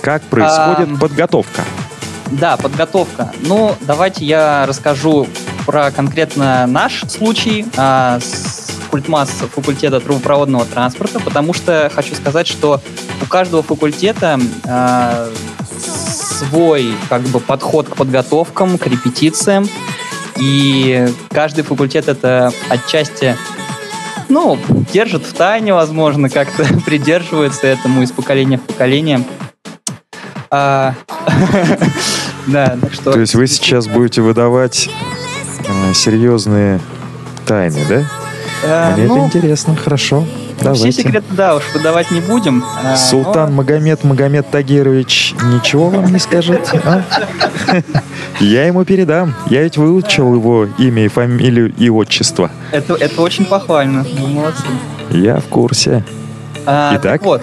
Как 0.00 0.22
происходит 0.22 0.88
Ам. 0.88 0.98
подготовка? 0.98 1.62
Да, 2.30 2.56
подготовка. 2.56 3.32
Ну, 3.40 3.76
давайте 3.82 4.24
я 4.24 4.66
расскажу 4.66 5.28
про 5.66 5.90
конкретно 5.90 6.66
наш 6.66 7.02
случай 7.08 7.66
а, 7.76 8.18
с 8.20 8.70
культмасс 8.90 9.30
факультета 9.30 10.00
трубопроводного 10.00 10.64
транспорта, 10.66 11.20
потому 11.20 11.52
что 11.52 11.90
хочу 11.94 12.14
сказать, 12.14 12.46
что 12.46 12.80
у 13.22 13.26
каждого 13.26 13.62
факультета 13.62 14.38
а, 14.66 15.28
свой 15.78 16.92
как 17.08 17.22
бы 17.22 17.40
подход 17.40 17.88
к 17.88 17.96
подготовкам, 17.96 18.78
к 18.78 18.86
репетициям, 18.86 19.68
и 20.36 21.08
каждый 21.30 21.64
факультет 21.64 22.08
это 22.08 22.52
отчасти 22.68 23.36
ну, 24.28 24.58
держит 24.92 25.24
в 25.24 25.32
тайне, 25.32 25.74
возможно, 25.74 26.28
как-то 26.28 26.64
придерживается 26.86 27.66
этому 27.66 28.02
из 28.02 28.12
поколения 28.12 28.58
в 28.58 28.62
поколение. 28.62 29.22
А, 30.50 30.94
Да, 32.46 32.76
так 32.80 32.92
что... 32.92 33.12
То 33.12 33.20
есть 33.20 33.34
вы 33.34 33.46
сейчас 33.46 33.86
будете 33.86 34.20
выдавать 34.20 34.90
э, 35.66 35.94
серьезные 35.94 36.80
тайны, 37.46 37.80
да? 37.88 38.04
Э, 38.62 38.94
Мне 38.94 39.06
ну, 39.06 39.16
это 39.16 39.26
интересно, 39.26 39.76
хорошо. 39.76 40.26
Все 40.56 40.64
Давайте. 40.64 40.92
секреты, 40.92 41.26
да, 41.30 41.56
уж 41.56 41.62
выдавать 41.74 42.10
не 42.10 42.20
будем. 42.20 42.64
А, 42.84 42.96
Султан 42.96 43.50
но- 43.50 43.56
Магомед 43.56 44.04
Магомед 44.04 44.50
Тагирович 44.50 45.34
ничего 45.52 45.88
вам 45.90 46.12
не 46.12 46.18
скажет? 46.18 46.70
а? 46.84 47.02
Я 48.40 48.66
ему 48.66 48.84
передам. 48.84 49.34
Я 49.50 49.62
ведь 49.62 49.76
выучил 49.76 50.34
его 50.34 50.66
имя 50.78 51.04
и 51.04 51.08
фамилию 51.08 51.72
и 51.76 51.88
отчество. 51.88 52.50
Это, 52.72 52.94
это 52.94 53.20
очень 53.22 53.44
похвально. 53.44 54.04
Вы 54.18 54.28
молодцы. 54.28 54.62
Я 55.10 55.38
в 55.38 55.44
курсе. 55.44 56.04
А, 56.66 56.92
Итак? 56.92 57.02
так 57.20 57.22
вот. 57.24 57.42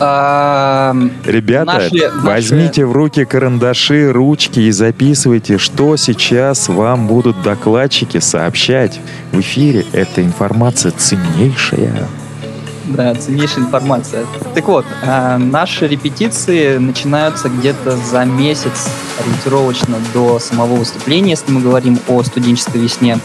А, 0.00 0.96
Ребята, 1.24 1.72
Наши- 1.72 1.94
наши- 1.94 2.10
возьмите 2.26 2.86
в 2.86 2.92
руки 2.92 3.24
карандаши, 3.24 4.10
ручки 4.10 4.60
и 4.60 4.70
записывайте, 4.70 5.58
что 5.58 5.96
сейчас 5.96 6.68
вам 6.68 7.06
будут 7.06 7.42
докладчики 7.42 8.18
сообщать. 8.18 9.00
В 9.32 9.40
эфире 9.40 9.84
эта 9.92 10.22
информация 10.22 10.92
ценнейшая. 10.92 12.08
Да, 12.86 13.14
ценнейшая 13.14 13.64
информация. 13.66 14.24
Так 14.54 14.66
вот, 14.66 14.84
а, 15.06 15.38
наши 15.38 15.86
репетиции 15.86 16.78
начинаются 16.78 17.48
где-то 17.48 17.96
за 17.96 18.24
месяц 18.24 18.88
ориентировочно 19.20 19.96
до 20.14 20.38
самого 20.40 20.76
выступления, 20.76 21.30
если 21.30 21.52
мы 21.52 21.60
говорим 21.60 21.98
о 22.08 22.22
студенческой 22.24 22.78
весне. 22.80 23.18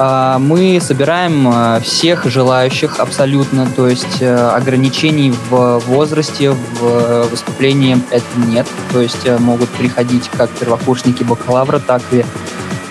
А, 0.00 0.38
Мы 0.38 0.80
собираем 0.80 1.48
а, 1.48 1.80
всех 1.80 2.26
желающих 2.26 3.00
абсолютно, 3.00 3.66
то 3.66 3.88
есть 3.88 4.22
э, 4.22 4.32
ограничений 4.32 5.34
в 5.50 5.80
возрасте, 5.80 6.50
в 6.50 6.56
э, 6.82 7.22
выступлении 7.28 7.98
это 8.10 8.24
нет. 8.46 8.68
То 8.92 9.00
есть 9.00 9.26
э, 9.26 9.38
могут 9.38 9.68
приходить 9.70 10.28
как 10.28 10.50
первокурсники 10.50 11.24
бакалавра, 11.24 11.80
так 11.80 12.02
и 12.12 12.24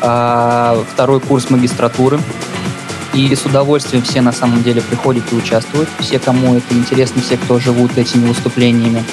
а, 0.02 0.84
второй 0.92 1.22
курс 1.22 1.50
магистратуры. 1.50 2.20
И 3.14 3.34
с 3.34 3.46
удовольствием 3.46 4.04
все 4.04 4.20
на 4.20 4.34
самом 4.34 4.62
деле 4.62 4.82
приходят 4.82 5.24
и 5.32 5.36
участвуют. 5.36 5.88
Все, 6.00 6.20
кому 6.20 6.56
это 6.56 6.76
интересно, 6.76 7.22
все, 7.22 7.38
кто 7.38 7.58
живут 7.58 7.98
этими 7.98 8.28
выступлениями. 8.28 9.04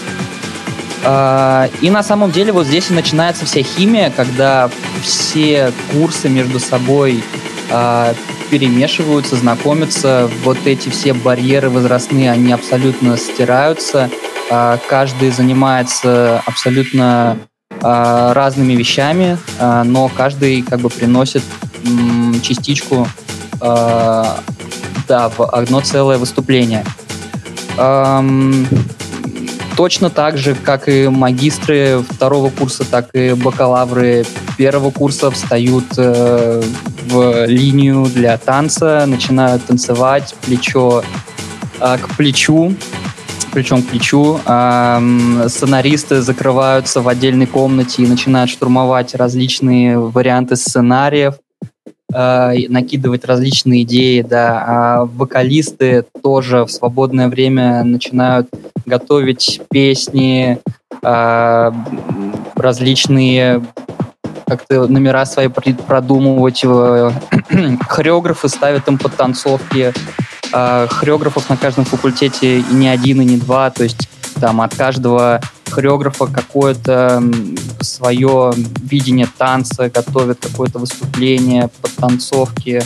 И 1.81 1.91
на 1.91 2.03
самом 2.03 2.31
деле 2.31 2.53
вот 2.53 2.67
здесь 2.67 2.91
и 2.91 2.95
начинается 2.95 3.45
вся 3.45 3.63
химия, 3.63 4.11
когда 4.11 4.71
все 5.03 5.73
курсы 5.93 6.29
между 6.29 6.59
собой 6.59 7.23
а, 7.71 8.15
перемешиваются, 8.51 9.37
знакомятся. 9.37 10.31
Вот 10.43 10.59
эти 10.67 10.89
все 10.89 11.13
барьеры 11.13 11.71
возрастные, 11.71 12.31
они 12.31 12.53
абсолютно 12.53 13.17
стираются. 13.17 14.11
А, 14.51 14.79
Каждый 14.89 15.31
занимается 15.31 16.43
абсолютно 16.47 17.39
а, 17.81 18.35
разными 18.35 18.75
вещами, 18.75 19.39
но 19.61 20.11
каждый 20.15 20.63
как 20.63 20.81
бы 20.81 20.91
приносит 20.91 21.43
частичку 22.43 23.07
а, 23.61 24.39
да, 25.09 25.29
в 25.29 25.43
одно 25.43 25.81
целое 25.81 26.19
выступление. 26.19 26.85
Точно 29.77 30.09
так 30.09 30.39
же, 30.39 30.55
как 30.55 30.89
и 30.89 31.09
магистры 31.09 32.05
второго 32.09 32.51
курса, 32.51 32.85
так 32.89 33.09
и 33.13 33.33
бакалавры 33.33 34.25
первого 34.57 34.93
курса 34.93 35.33
встают 35.33 35.85
э, 35.97 36.63
в 37.05 37.47
линию 37.47 38.07
для 38.07 38.37
танца, 38.39 39.05
начинают 39.07 39.65
танцевать 39.65 40.35
плечо 40.45 41.03
э, 41.81 41.99
к 41.99 42.17
плечу, 42.17 42.75
плечом 43.53 43.83
к 43.83 43.87
плечу. 43.89 44.41
Ам, 44.47 45.49
сценаристы 45.49 46.23
закрываются 46.23 47.01
в 47.01 47.09
отдельной 47.09 47.47
комнате 47.47 48.03
и 48.03 48.07
начинают 48.07 48.51
штурмовать 48.51 49.15
различные 49.15 49.99
варианты 49.99 50.57
сценариев, 50.57 51.35
э, 52.13 52.69
накидывать 52.69 53.25
различные 53.25 53.83
идеи, 53.83 54.23
да. 54.23 54.65
А 54.67 55.05
вокалисты 55.05 56.05
тоже 56.23 56.65
в 56.65 56.71
свободное 56.71 57.29
время 57.29 57.85
начинают 57.85 58.49
готовить 58.87 59.61
песни, 59.71 60.59
м, 61.03 62.35
различные 62.57 63.63
как-то 64.47 64.87
номера 64.87 65.27
свои 65.27 65.49
продумывать. 65.49 66.63
Хореографы 67.89 68.49
ставят 68.49 68.89
им 68.89 68.99
подтанцовки. 68.99 69.93
А, 70.53 70.87
Хореографов 70.89 71.49
на 71.49 71.57
каждом 71.57 71.85
факультете 71.85 72.61
и 72.61 72.75
не 72.75 72.89
один, 72.89 73.21
и 73.21 73.25
не 73.25 73.37
два. 73.37 73.71
То 73.71 73.85
есть 73.85 74.09
там 74.41 74.61
от 74.61 74.75
каждого 74.75 75.41
хореографа 75.71 76.27
какое-то 76.27 77.23
свое 77.81 78.53
видение 78.81 79.29
танца, 79.39 79.91
готовят 79.91 80.39
какое-то 80.41 80.79
выступление, 80.79 81.69
подтанцовки. 81.83 82.83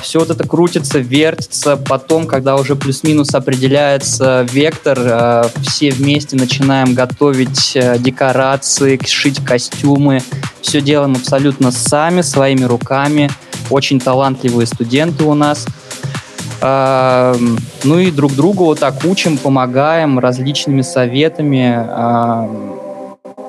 Все 0.00 0.20
вот 0.20 0.30
это 0.30 0.48
крутится, 0.48 1.00
вертится. 1.00 1.76
Потом, 1.76 2.26
когда 2.26 2.56
уже 2.56 2.76
плюс-минус 2.76 3.34
определяется 3.34 4.46
вектор, 4.50 4.98
а, 4.98 5.46
все 5.60 5.90
вместе 5.90 6.36
начинаем 6.36 6.94
готовить 6.94 7.72
э, 7.74 7.98
декорации, 7.98 8.98
шить 9.04 9.44
костюмы. 9.44 10.22
Все 10.62 10.80
делаем 10.80 11.12
абсолютно 11.12 11.72
сами, 11.72 12.22
своими 12.22 12.64
руками. 12.64 13.30
Очень 13.68 14.00
талантливые 14.00 14.66
студенты 14.66 15.24
у 15.24 15.34
нас. 15.34 15.66
А, 16.62 17.36
Ну 17.84 17.98
и 17.98 18.10
друг 18.10 18.32
другу 18.34 18.64
вот 18.64 18.78
так 18.78 19.04
учим, 19.04 19.36
помогаем 19.36 20.18
различными 20.18 20.80
советами. 20.80 21.74
А, 21.76 22.48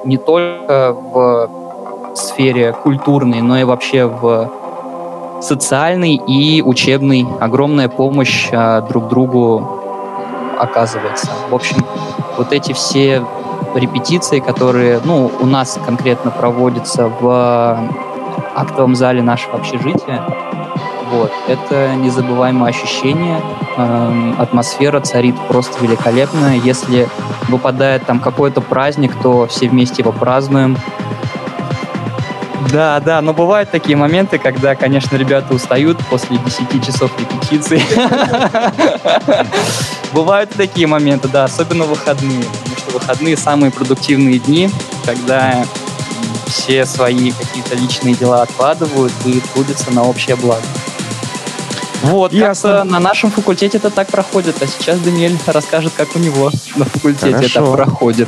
не 0.03 0.17
только 0.17 0.93
в 0.93 2.15
сфере 2.15 2.73
культурной, 2.73 3.41
но 3.41 3.57
и 3.57 3.63
вообще 3.63 4.05
в 4.05 4.60
социальной 5.41 6.15
и 6.15 6.61
учебной. 6.61 7.27
Огромная 7.39 7.89
помощь 7.89 8.49
а, 8.51 8.81
друг 8.81 9.07
другу 9.09 9.81
оказывается. 10.59 11.27
В 11.49 11.55
общем, 11.55 11.77
вот 12.37 12.53
эти 12.53 12.73
все 12.73 13.23
репетиции, 13.75 14.39
которые, 14.39 15.01
ну, 15.03 15.31
у 15.39 15.45
нас 15.45 15.79
конкретно 15.85 16.31
проводятся 16.31 17.07
в 17.07 17.79
актовом 18.55 18.95
зале 18.95 19.21
нашего 19.21 19.55
общежития, 19.55 20.23
вот, 21.11 21.31
это 21.47 21.93
незабываемое 21.95 22.69
ощущение, 22.69 23.41
э, 23.75 24.33
атмосфера 24.37 25.01
царит 25.01 25.35
просто 25.49 25.83
великолепная. 25.83 26.55
Если 26.55 27.09
выпадает 27.49 28.05
там 28.05 28.19
какой-то 28.21 28.61
праздник, 28.61 29.13
то 29.21 29.45
все 29.47 29.67
вместе 29.67 30.03
его 30.03 30.13
празднуем. 30.13 30.77
Да, 32.71 32.99
да, 32.99 33.21
но 33.21 33.33
бывают 33.33 33.69
такие 33.69 33.97
моменты, 33.97 34.37
когда, 34.37 34.75
конечно, 34.75 35.17
ребята 35.17 35.53
устают 35.53 35.97
после 36.09 36.37
10 36.37 36.85
часов 36.85 37.11
репетиции. 37.19 37.81
Бывают 40.13 40.49
такие 40.51 40.87
моменты, 40.87 41.27
да, 41.27 41.43
особенно 41.45 41.83
выходные. 41.83 42.43
Потому 42.43 42.77
что 42.77 42.91
выходные 42.91 43.37
самые 43.37 43.71
продуктивные 43.71 44.39
дни, 44.39 44.69
когда 45.05 45.65
все 46.47 46.85
свои 46.85 47.31
какие-то 47.31 47.75
личные 47.75 48.15
дела 48.15 48.41
откладывают 48.41 49.13
и 49.25 49.41
трудятся 49.53 49.91
на 49.91 50.03
общее 50.03 50.35
благо. 50.35 50.63
Вот, 52.03 52.33
Ясно. 52.33 52.83
на 52.83 52.99
нашем 52.99 53.29
факультете 53.31 53.77
это 53.77 53.91
так 53.91 54.07
проходит, 54.07 54.61
а 54.61 54.67
сейчас 54.67 54.99
Даниэль 54.99 55.37
расскажет, 55.45 55.93
как 55.95 56.15
у 56.15 56.19
него 56.19 56.49
на 56.75 56.85
факультете 56.85 57.35
Хорошо. 57.35 57.61
это 57.61 57.71
проходит. 57.71 58.27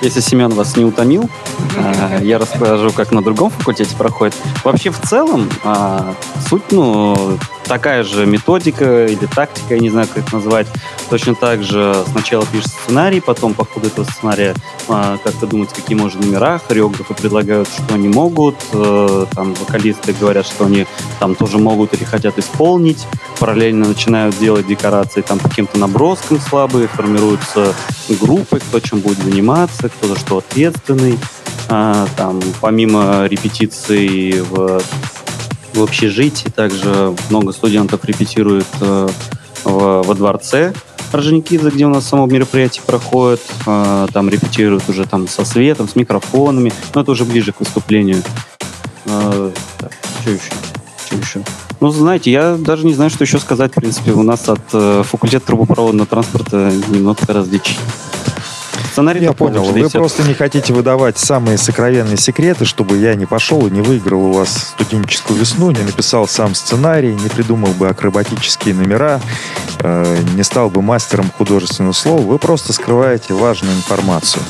Если 0.00 0.20
Семен 0.20 0.50
вас 0.50 0.76
не 0.76 0.84
утомил, 0.84 1.28
а, 1.76 2.20
я 2.22 2.38
расскажу, 2.38 2.92
как 2.92 3.10
на 3.10 3.22
другом 3.22 3.50
факультете 3.50 3.96
проходит. 3.96 4.34
Вообще, 4.64 4.90
в 4.90 5.00
целом, 5.00 5.48
а, 5.64 6.14
суть, 6.48 6.62
ну, 6.70 7.38
такая 7.68 8.02
же 8.02 8.26
методика 8.26 9.06
или 9.06 9.26
тактика, 9.26 9.74
я 9.74 9.80
не 9.80 9.90
знаю, 9.90 10.08
как 10.08 10.26
это 10.26 10.34
назвать. 10.34 10.66
Точно 11.10 11.34
так 11.34 11.62
же 11.62 11.94
сначала 12.10 12.44
пишется 12.46 12.76
сценарий, 12.84 13.20
потом 13.20 13.54
по 13.54 13.64
ходу 13.64 13.86
этого 13.86 14.04
сценария 14.04 14.54
а, 14.88 15.18
как-то 15.22 15.46
думать, 15.46 15.68
какие 15.70 15.96
можно 15.96 16.20
номера. 16.20 16.58
Хореографы 16.66 17.14
предлагают, 17.14 17.68
что 17.68 17.94
они 17.94 18.08
могут. 18.08 18.56
Э, 18.72 19.26
там 19.34 19.54
вокалисты 19.54 20.12
говорят, 20.12 20.46
что 20.46 20.64
они 20.64 20.86
там 21.20 21.34
тоже 21.34 21.58
могут 21.58 21.94
или 21.94 22.04
хотят 22.04 22.38
исполнить. 22.38 23.06
Параллельно 23.38 23.86
начинают 23.86 24.38
делать 24.38 24.66
декорации 24.66 25.20
там 25.20 25.38
по 25.38 25.48
каким-то 25.48 25.78
наброскам 25.78 26.40
слабые, 26.40 26.88
формируются 26.88 27.74
группы, 28.20 28.58
кто 28.58 28.80
чем 28.80 29.00
будет 29.00 29.18
заниматься, 29.18 29.88
кто 29.88 30.08
за 30.08 30.18
что 30.18 30.38
ответственный. 30.38 31.18
А, 31.68 32.06
там, 32.16 32.40
помимо 32.60 33.26
репетиций 33.26 34.40
в 34.40 34.80
в 35.74 35.82
общежитии. 35.82 36.48
Также 36.48 37.14
много 37.30 37.52
студентов 37.52 38.04
репетирует 38.04 38.66
э, 38.80 39.08
в, 39.64 40.02
во 40.02 40.14
дворце 40.14 40.72
Орджоникидзе, 41.12 41.70
где 41.70 41.86
у 41.86 41.88
нас 41.88 42.06
само 42.06 42.26
мероприятие 42.26 42.82
проходит. 42.84 43.40
Э, 43.66 44.06
там 44.12 44.28
репетируют 44.28 44.88
уже 44.88 45.06
там 45.06 45.28
со 45.28 45.44
светом, 45.44 45.88
с 45.88 45.96
микрофонами. 45.96 46.72
Но 46.94 47.00
это 47.00 47.10
уже 47.10 47.24
ближе 47.24 47.52
к 47.52 47.60
выступлению. 47.60 48.22
Э, 49.06 49.50
так, 49.78 49.92
что 50.20 50.30
еще? 50.30 50.52
Что 51.06 51.16
еще? 51.16 51.44
Ну, 51.80 51.90
знаете, 51.90 52.30
я 52.30 52.56
даже 52.56 52.86
не 52.86 52.92
знаю, 52.92 53.10
что 53.10 53.24
еще 53.24 53.38
сказать. 53.38 53.72
В 53.72 53.74
принципе, 53.74 54.12
у 54.12 54.22
нас 54.22 54.48
от 54.48 54.60
э, 54.72 55.02
факультета 55.04 55.46
трубопроводного 55.46 56.06
транспорта 56.06 56.72
немного 56.88 57.20
различий. 57.28 57.76
Сценарий 58.98 59.22
я 59.22 59.32
понял. 59.32 59.62
Вы 59.62 59.78
несет. 59.78 59.92
просто 59.92 60.24
не 60.24 60.34
хотите 60.34 60.72
выдавать 60.72 61.18
самые 61.18 61.56
сокровенные 61.56 62.16
секреты, 62.16 62.64
чтобы 62.64 62.96
я 62.96 63.14
не 63.14 63.26
пошел 63.26 63.64
и 63.68 63.70
не 63.70 63.80
выиграл 63.80 64.24
у 64.24 64.32
вас 64.32 64.74
студенческую 64.76 65.38
весну, 65.38 65.70
не 65.70 65.84
написал 65.84 66.26
сам 66.26 66.52
сценарий, 66.56 67.14
не 67.14 67.28
придумал 67.28 67.70
бы 67.74 67.86
акробатические 67.86 68.74
номера, 68.74 69.20
э, 69.78 70.18
не 70.34 70.42
стал 70.42 70.68
бы 70.68 70.82
мастером 70.82 71.30
художественного 71.30 71.92
слова. 71.92 72.22
Вы 72.22 72.40
просто 72.40 72.72
скрываете 72.72 73.34
важную 73.34 73.76
информацию. 73.76 74.42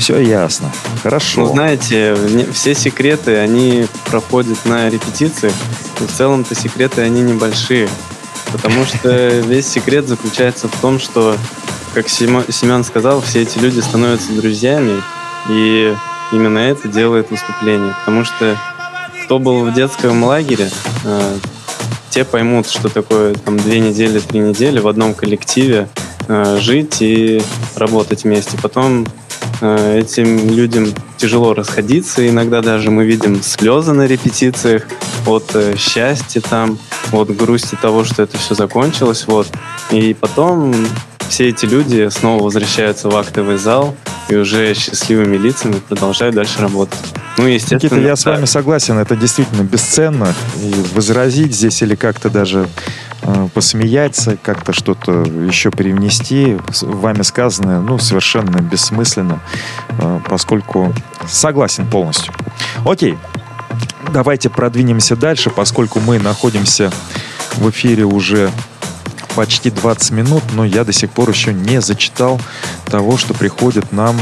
Все 0.00 0.18
ясно. 0.18 0.72
Хорошо. 1.04 1.42
Ну, 1.42 1.46
знаете, 1.46 2.16
все 2.52 2.74
секреты, 2.74 3.36
они 3.36 3.86
проходят 4.06 4.58
на 4.64 4.90
репетициях. 4.90 5.54
И 6.00 6.04
в 6.04 6.12
целом-то 6.12 6.56
секреты, 6.56 7.02
они 7.02 7.22
небольшие. 7.22 7.88
Потому 8.50 8.84
что 8.86 9.28
весь 9.46 9.68
секрет 9.68 10.08
заключается 10.08 10.66
в 10.66 10.80
том, 10.80 10.98
что 10.98 11.36
как 11.94 12.08
Семен 12.08 12.82
сказал, 12.82 13.20
все 13.20 13.42
эти 13.42 13.58
люди 13.58 13.78
становятся 13.78 14.32
друзьями, 14.32 15.00
и 15.48 15.94
именно 16.32 16.58
это 16.58 16.88
делает 16.88 17.30
выступление. 17.30 17.94
Потому 18.00 18.24
что 18.24 18.56
кто 19.24 19.38
был 19.38 19.64
в 19.64 19.72
детском 19.72 20.24
лагере, 20.24 20.70
э, 21.04 21.36
те 22.10 22.24
поймут, 22.24 22.68
что 22.68 22.88
такое 22.88 23.34
там 23.34 23.56
две 23.56 23.78
недели, 23.78 24.18
три 24.18 24.40
недели 24.40 24.80
в 24.80 24.88
одном 24.88 25.14
коллективе 25.14 25.88
э, 26.26 26.58
жить 26.60 26.96
и 27.00 27.40
работать 27.76 28.24
вместе. 28.24 28.58
Потом 28.60 29.06
э, 29.60 30.00
этим 30.00 30.50
людям 30.50 30.92
тяжело 31.16 31.54
расходиться. 31.54 32.28
Иногда 32.28 32.60
даже 32.60 32.90
мы 32.90 33.04
видим 33.04 33.40
слезы 33.40 33.92
на 33.92 34.06
репетициях 34.06 34.82
от 35.26 35.56
счастья 35.78 36.40
там, 36.40 36.76
от 37.12 37.34
грусти 37.36 37.76
того, 37.80 38.04
что 38.04 38.24
это 38.24 38.36
все 38.36 38.56
закончилось. 38.56 39.24
Вот. 39.28 39.46
И 39.90 40.12
потом 40.12 40.74
все 41.34 41.48
эти 41.48 41.66
люди 41.66 42.08
снова 42.10 42.44
возвращаются 42.44 43.08
в 43.08 43.16
актовый 43.16 43.58
зал 43.58 43.96
и 44.28 44.36
уже 44.36 44.72
счастливыми 44.72 45.36
лицами 45.36 45.80
продолжают 45.80 46.36
дальше 46.36 46.60
работать. 46.60 47.00
Ну, 47.38 47.46
естественно. 47.48 47.78
Никита, 47.78 48.00
я 48.00 48.14
с 48.14 48.24
вами 48.24 48.44
согласен, 48.44 48.98
это 48.98 49.16
действительно 49.16 49.62
бесценно. 49.62 50.32
И 50.62 50.72
возразить 50.94 51.52
здесь 51.52 51.82
или 51.82 51.96
как-то 51.96 52.30
даже 52.30 52.68
э, 53.22 53.48
посмеяться, 53.52 54.38
как-то 54.40 54.72
что-то 54.72 55.24
еще 55.24 55.72
привнести, 55.72 56.56
вами 56.82 57.22
сказанное, 57.22 57.80
ну, 57.80 57.98
совершенно 57.98 58.58
бессмысленно, 58.58 59.40
э, 59.98 60.20
поскольку 60.28 60.94
согласен 61.26 61.88
полностью. 61.88 62.32
Окей, 62.86 63.18
давайте 64.12 64.50
продвинемся 64.50 65.16
дальше, 65.16 65.50
поскольку 65.50 65.98
мы 65.98 66.20
находимся 66.20 66.92
в 67.56 67.68
эфире 67.70 68.04
уже 68.04 68.52
почти 69.34 69.70
20 69.70 70.10
минут, 70.12 70.42
но 70.52 70.64
я 70.64 70.84
до 70.84 70.92
сих 70.92 71.10
пор 71.10 71.30
еще 71.30 71.52
не 71.52 71.80
зачитал 71.80 72.40
того, 72.86 73.16
что 73.16 73.34
приходит 73.34 73.92
нам 73.92 74.16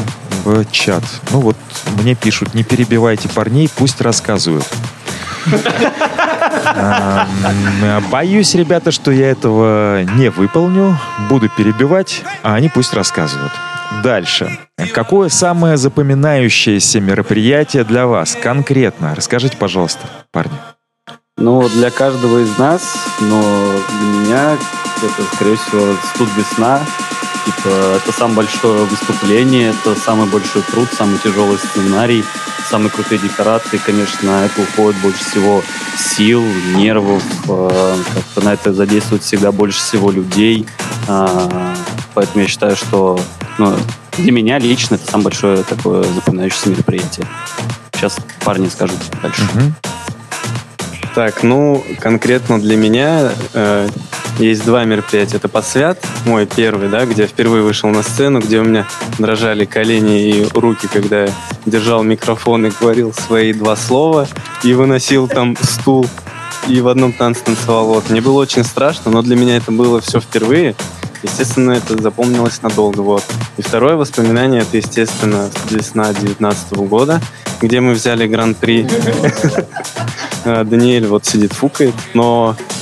в 0.44 0.64
чат. 0.70 1.05
Ну 1.31 1.40
вот 1.40 1.57
мне 2.01 2.14
пишут, 2.14 2.55
не 2.55 2.64
перебивайте 2.64 3.29
парней, 3.29 3.70
пусть 3.75 4.01
рассказывают. 4.01 4.66
Боюсь, 8.11 8.55
ребята, 8.55 8.90
что 8.90 9.11
я 9.11 9.31
этого 9.31 10.05
не 10.05 10.31
выполню. 10.31 10.98
Буду 11.29 11.48
перебивать, 11.48 12.22
а 12.42 12.55
они 12.55 12.68
пусть 12.68 12.94
рассказывают. 12.94 13.53
Дальше. 14.03 14.59
Какое 14.94 15.29
самое 15.29 15.77
запоминающееся 15.77 17.01
мероприятие 17.01 17.85
для 17.85 18.07
вас 18.07 18.37
конкретно? 18.40 19.14
Расскажите, 19.14 19.57
пожалуйста, 19.57 20.01
парни. 20.31 20.57
Ну, 21.37 21.68
для 21.68 21.90
каждого 21.90 22.38
из 22.38 22.57
нас, 22.59 22.83
но 23.20 23.42
для 23.42 24.09
меня 24.09 24.57
это, 25.07 25.35
скорее 25.35 25.57
всего, 25.57 25.97
студ 26.15 26.29
весна. 26.37 26.81
Типа, 27.45 27.69
это 27.97 28.12
самое 28.12 28.37
большое 28.37 28.85
выступление, 28.85 29.71
это 29.71 29.99
самый 29.99 30.29
большой 30.29 30.62
труд, 30.62 30.88
самый 30.97 31.19
тяжелый 31.19 31.59
сценарий, 31.59 32.25
самые 32.69 32.91
крутые 32.91 33.19
декорации. 33.19 33.79
Конечно, 33.79 34.31
это 34.45 34.62
уходит 34.62 35.01
больше 35.01 35.25
всего 35.25 35.62
сил, 35.99 36.45
нервов. 36.77 37.23
Э, 37.49 37.97
как-то 38.15 38.41
на 38.45 38.53
это 38.53 38.73
задействует 38.73 39.23
всегда 39.23 39.51
больше 39.51 39.81
всего 39.81 40.11
людей. 40.11 40.67
Э, 41.09 41.75
поэтому 42.15 42.43
я 42.43 42.49
считаю, 42.49 42.77
что 42.77 43.19
ну, 43.59 43.77
для 44.19 44.31
меня 44.31 44.59
лично 44.59 44.95
это 44.95 45.11
самое 45.11 45.25
большое 45.25 45.62
такое 45.65 46.05
запоминающееся 46.05 46.69
мероприятие. 46.71 47.27
Сейчас 47.95 48.19
парни 48.45 48.69
скажут 48.69 48.99
дальше. 49.23 49.43
Так, 51.15 51.43
ну, 51.43 51.85
конкретно 52.01 52.59
для 52.59 52.77
меня 52.77 53.33
э, 53.53 53.88
есть 54.38 54.64
два 54.64 54.85
мероприятия. 54.85 55.37
Это 55.37 55.49
«Подсвят», 55.49 56.05
мой 56.25 56.47
первый, 56.47 56.88
да, 56.88 57.05
где 57.07 57.23
я 57.23 57.29
впервые 57.29 57.62
вышел 57.62 57.90
на 57.90 58.03
сцену, 58.03 58.40
где 58.40 58.61
у 58.61 58.64
меня 58.64 58.87
дрожали 59.18 59.64
колени 59.64 60.29
и 60.29 60.49
руки, 60.55 60.88
когда 60.92 61.25
я 61.25 61.31
держал 61.66 62.03
микрофон 62.03 62.66
и 62.66 62.71
говорил 62.71 63.12
свои 63.12 63.53
два 63.53 63.77
слова 63.77 64.29
и 64.64 64.75
выносил 64.75 65.29
там 65.29 65.57
стул 65.62 66.07
и 66.68 66.81
в 66.81 66.88
одном 66.88 67.12
танце 67.12 67.42
танцевал. 67.45 67.87
Вот. 67.87 68.11
Мне 68.11 68.21
было 68.21 68.40
очень 68.40 68.64
страшно, 68.64 69.11
но 69.11 69.23
для 69.23 69.37
меня 69.37 69.57
это 69.57 69.73
было 69.73 70.01
все 70.01 70.21
впервые. 70.21 70.75
Естественно, 71.23 71.73
это 71.73 72.01
запомнилось 72.01 72.62
надолго. 72.62 73.01
Вот. 73.01 73.25
И 73.57 73.62
второе 73.62 73.97
воспоминание, 73.97 74.62
это, 74.62 74.77
естественно, 74.77 75.51
весна 75.71 76.12
19 76.12 76.73
года, 76.88 77.21
где 77.61 77.81
мы 77.81 77.92
взяли 77.92 78.27
гран-при. 78.27 78.88
Даниэль 80.45 81.07
вот 81.07 81.25
сидит, 81.25 81.53
фукает, 81.53 81.95
но 82.14 82.57
э, 82.59 82.82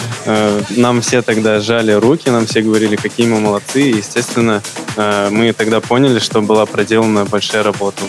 нам 0.71 1.01
все 1.01 1.23
тогда 1.23 1.61
жали 1.61 1.93
руки, 1.93 2.31
нам 2.31 2.47
все 2.47 2.63
говорили, 2.63 2.97
какие 2.97 3.27
мы 3.27 3.41
молодцы. 3.41 3.83
И, 3.83 3.97
естественно, 3.97 4.63
э, 4.97 5.29
мы 5.31 5.53
тогда 5.53 5.81
поняли, 5.81 6.19
что 6.19 6.41
была 6.41 6.67
проделана 6.67 7.25
большая 7.25 7.63
работа. 7.63 8.03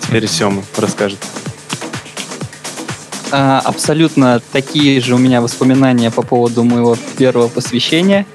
Теперь 0.00 0.26
Сема 0.26 0.62
расскажет. 0.76 1.18
А, 3.30 3.60
абсолютно 3.64 4.40
такие 4.52 5.00
же 5.00 5.14
у 5.14 5.18
меня 5.18 5.40
воспоминания 5.40 6.10
по 6.10 6.22
поводу 6.22 6.64
моего 6.64 6.96
первого 7.16 7.48
посвящения. 7.48 8.26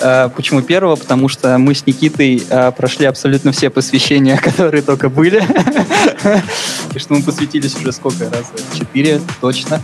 А, 0.00 0.28
почему 0.28 0.62
первого? 0.62 0.96
Потому 0.96 1.28
что 1.28 1.56
мы 1.58 1.74
с 1.74 1.86
Никитой 1.86 2.42
прошли 2.76 3.06
абсолютно 3.06 3.52
все 3.52 3.70
посвящения, 3.70 4.36
которые 4.42 4.82
только 4.82 5.08
были. 5.08 5.42
И 6.94 6.98
что 6.98 7.14
мы 7.14 7.22
посвятились 7.22 7.76
уже 7.76 7.92
сколько 7.92 8.30
раз? 8.30 8.52
Четыре, 8.76 9.20
точно. 9.40 9.80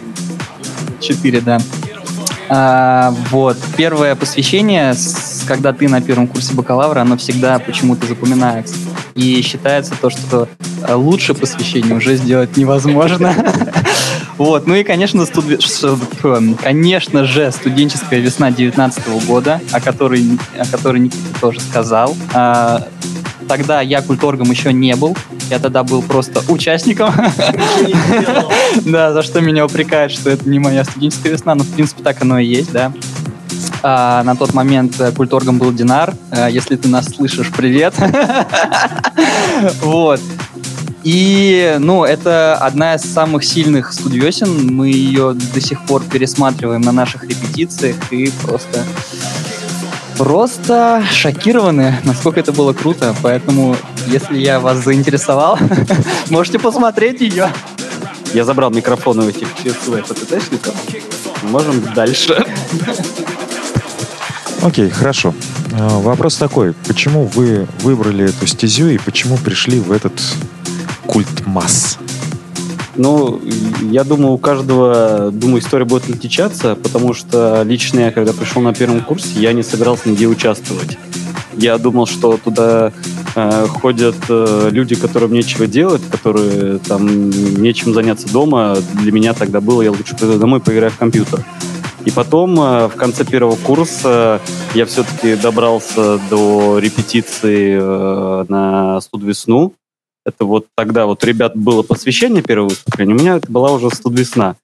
Четыре, 1.00 1.40
да. 1.40 1.58
А, 2.48 3.14
вот. 3.30 3.56
Первое 3.76 4.14
посвящение, 4.14 4.94
когда 5.46 5.72
ты 5.72 5.88
на 5.88 6.00
первом 6.00 6.28
курсе 6.28 6.54
бакалавра, 6.54 7.00
оно 7.00 7.16
всегда 7.16 7.58
почему-то 7.58 8.06
запоминается. 8.06 8.74
И 9.14 9.40
считается 9.42 9.94
то, 10.00 10.10
что 10.10 10.48
лучше 10.88 11.34
посвящение 11.34 11.94
уже 11.94 12.16
сделать 12.16 12.56
невозможно. 12.56 13.34
Вот, 14.38 14.66
ну 14.66 14.74
и, 14.74 14.84
конечно, 14.84 15.24
студ... 15.24 15.46
конечно 16.62 17.24
же, 17.24 17.50
студенческая 17.50 18.20
весна 18.20 18.50
19 18.50 19.26
года, 19.26 19.62
о 19.72 19.80
которой, 19.80 20.38
о 20.58 20.66
которой 20.66 21.00
Никита 21.00 21.40
тоже 21.40 21.60
сказал. 21.60 22.14
Тогда 23.48 23.80
я 23.80 24.02
культоргом 24.02 24.50
еще 24.50 24.72
не 24.72 24.96
был, 24.96 25.16
я 25.50 25.58
тогда 25.58 25.84
был 25.84 26.02
просто 26.02 26.42
участником. 26.50 27.14
Да, 28.84 29.12
за 29.12 29.22
что 29.22 29.40
меня 29.40 29.64
упрекают, 29.64 30.12
что 30.12 30.30
это 30.30 30.48
не 30.48 30.58
моя 30.58 30.84
студенческая 30.84 31.30
весна, 31.30 31.54
но 31.54 31.64
в 31.64 31.68
принципе 31.68 32.02
так 32.02 32.20
оно 32.22 32.38
и 32.38 32.46
есть, 32.46 32.72
да. 32.72 32.92
А, 33.82 34.22
на 34.24 34.36
тот 34.36 34.54
момент 34.54 35.00
э, 35.00 35.12
культоргом 35.12 35.58
был 35.58 35.72
Динар. 35.72 36.14
А, 36.30 36.48
если 36.48 36.76
ты 36.76 36.88
нас 36.88 37.06
слышишь, 37.06 37.50
привет. 37.52 37.94
Вот. 39.82 40.20
И, 41.02 41.76
ну, 41.78 42.04
это 42.04 42.56
одна 42.56 42.96
из 42.96 43.02
самых 43.02 43.44
сильных 43.44 43.92
студвесен. 43.92 44.74
Мы 44.74 44.88
ее 44.88 45.34
до 45.34 45.60
сих 45.60 45.86
пор 45.86 46.02
пересматриваем 46.02 46.80
на 46.80 46.92
наших 46.92 47.22
репетициях 47.22 47.96
и 48.10 48.30
просто 48.42 48.84
просто 50.16 51.04
шокированы, 51.12 52.00
насколько 52.04 52.40
это 52.40 52.52
было 52.52 52.72
круто. 52.72 53.14
Поэтому, 53.22 53.76
если 54.06 54.38
я 54.38 54.60
вас 54.60 54.84
заинтересовал, 54.84 55.58
можете 56.30 56.58
посмотреть 56.58 57.20
ее. 57.20 57.50
Я 58.34 58.44
забрал 58.44 58.70
микрофон 58.70 59.20
у 59.20 59.28
этих 59.28 59.48
ПТТшников. 59.48 60.74
Можем 61.42 61.82
дальше. 61.94 62.44
Окей, 64.62 64.90
хорошо. 64.90 65.34
А, 65.72 66.00
вопрос 66.00 66.36
такой. 66.36 66.72
Почему 66.86 67.26
вы 67.26 67.66
выбрали 67.80 68.28
эту 68.28 68.46
стезю 68.46 68.88
и 68.88 68.98
почему 68.98 69.36
пришли 69.36 69.78
в 69.78 69.92
этот 69.92 70.20
культ 71.06 71.46
масс? 71.46 71.98
Ну, 72.96 73.40
я 73.90 74.04
думаю, 74.04 74.32
у 74.32 74.38
каждого, 74.38 75.30
думаю, 75.30 75.60
история 75.60 75.84
будет 75.84 76.08
отличаться, 76.08 76.74
потому 76.76 77.12
что 77.14 77.62
лично 77.62 78.00
я, 78.00 78.12
когда 78.12 78.32
пришел 78.32 78.62
на 78.62 78.72
первом 78.72 79.02
курсе, 79.02 79.38
я 79.38 79.52
не 79.52 79.62
собирался 79.62 80.08
нигде 80.08 80.26
участвовать. 80.26 80.98
Я 81.56 81.78
думал, 81.78 82.06
что 82.06 82.38
туда 82.42 82.92
э, 83.34 83.66
ходят 83.66 84.16
э, 84.28 84.68
люди, 84.70 84.94
которым 84.94 85.32
нечего 85.32 85.66
делать, 85.66 86.02
которые 86.10 86.78
там 86.78 87.30
нечем 87.30 87.94
заняться 87.94 88.30
дома. 88.30 88.76
Для 88.94 89.12
меня 89.12 89.32
тогда 89.32 89.60
было, 89.60 89.80
я 89.80 89.90
лучше 89.90 90.16
пойду 90.16 90.38
домой, 90.38 90.60
поиграю 90.60 90.90
в 90.90 90.98
компьютер. 90.98 91.44
И 92.04 92.10
потом, 92.10 92.60
э, 92.60 92.88
в 92.88 92.94
конце 92.96 93.24
первого 93.24 93.56
курса, 93.56 94.40
я 94.74 94.86
все-таки 94.86 95.34
добрался 95.34 96.18
до 96.30 96.78
репетиции 96.78 97.78
э, 97.80 98.44
на 98.48 99.00
студ 99.00 99.22
весну. 99.22 99.74
Это 100.26 100.44
вот 100.44 100.66
тогда 100.74 101.06
вот 101.06 101.22
ребят 101.22 101.56
было 101.56 101.82
посвящение 101.82 102.42
первого 102.42 102.70
выступления, 102.70 103.14
у 103.14 103.18
меня 103.18 103.40
была 103.48 103.70
уже 103.72 103.90
студвесна. 103.90 104.56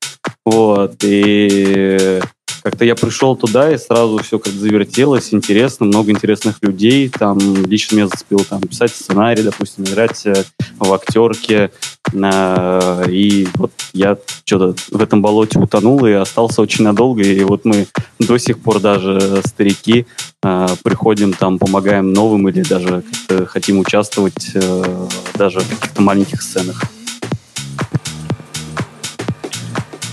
Вот, 0.44 0.96
и 1.05 2.20
как-то 2.62 2.85
я 2.85 2.94
пришел 2.94 3.37
туда, 3.37 3.72
и 3.72 3.79
сразу 3.79 4.18
все 4.18 4.38
как 4.38 4.53
завертелось, 4.53 5.35
интересно, 5.35 5.87
много 5.87 6.12
интересных 6.12 6.59
людей. 6.62 7.09
Там 7.09 7.38
лично 7.66 7.96
меня 7.96 8.07
зацепило 8.07 8.44
там, 8.44 8.61
писать 8.61 8.92
сценарий, 8.92 9.42
допустим, 9.42 9.85
играть 9.85 10.25
э, 10.27 10.44
в 10.79 10.92
актерке. 10.92 11.70
И 12.14 13.48
вот 13.55 13.72
я 13.92 14.18
что-то 14.44 14.75
в 14.90 15.03
этом 15.03 15.22
болоте 15.22 15.59
утонул 15.59 16.05
и 16.05 16.12
остался 16.12 16.62
очень 16.62 16.85
надолго. 16.85 17.22
И 17.22 17.42
вот 17.44 17.64
мы 17.64 17.87
до 18.18 18.38
сих 18.38 18.59
пор 18.59 18.81
даже 18.81 19.42
старики 19.46 20.07
э, 20.42 20.66
приходим 20.85 21.33
там, 21.33 21.59
помогаем 21.59 22.12
новым 22.12 22.48
или 22.48 22.62
даже 22.62 23.03
хотим 23.46 23.79
участвовать 23.81 24.51
э, 24.55 25.09
даже 25.35 25.61
в 25.61 25.68
каких-то 25.68 26.03
маленьких 26.03 26.42
сценах. 26.42 26.83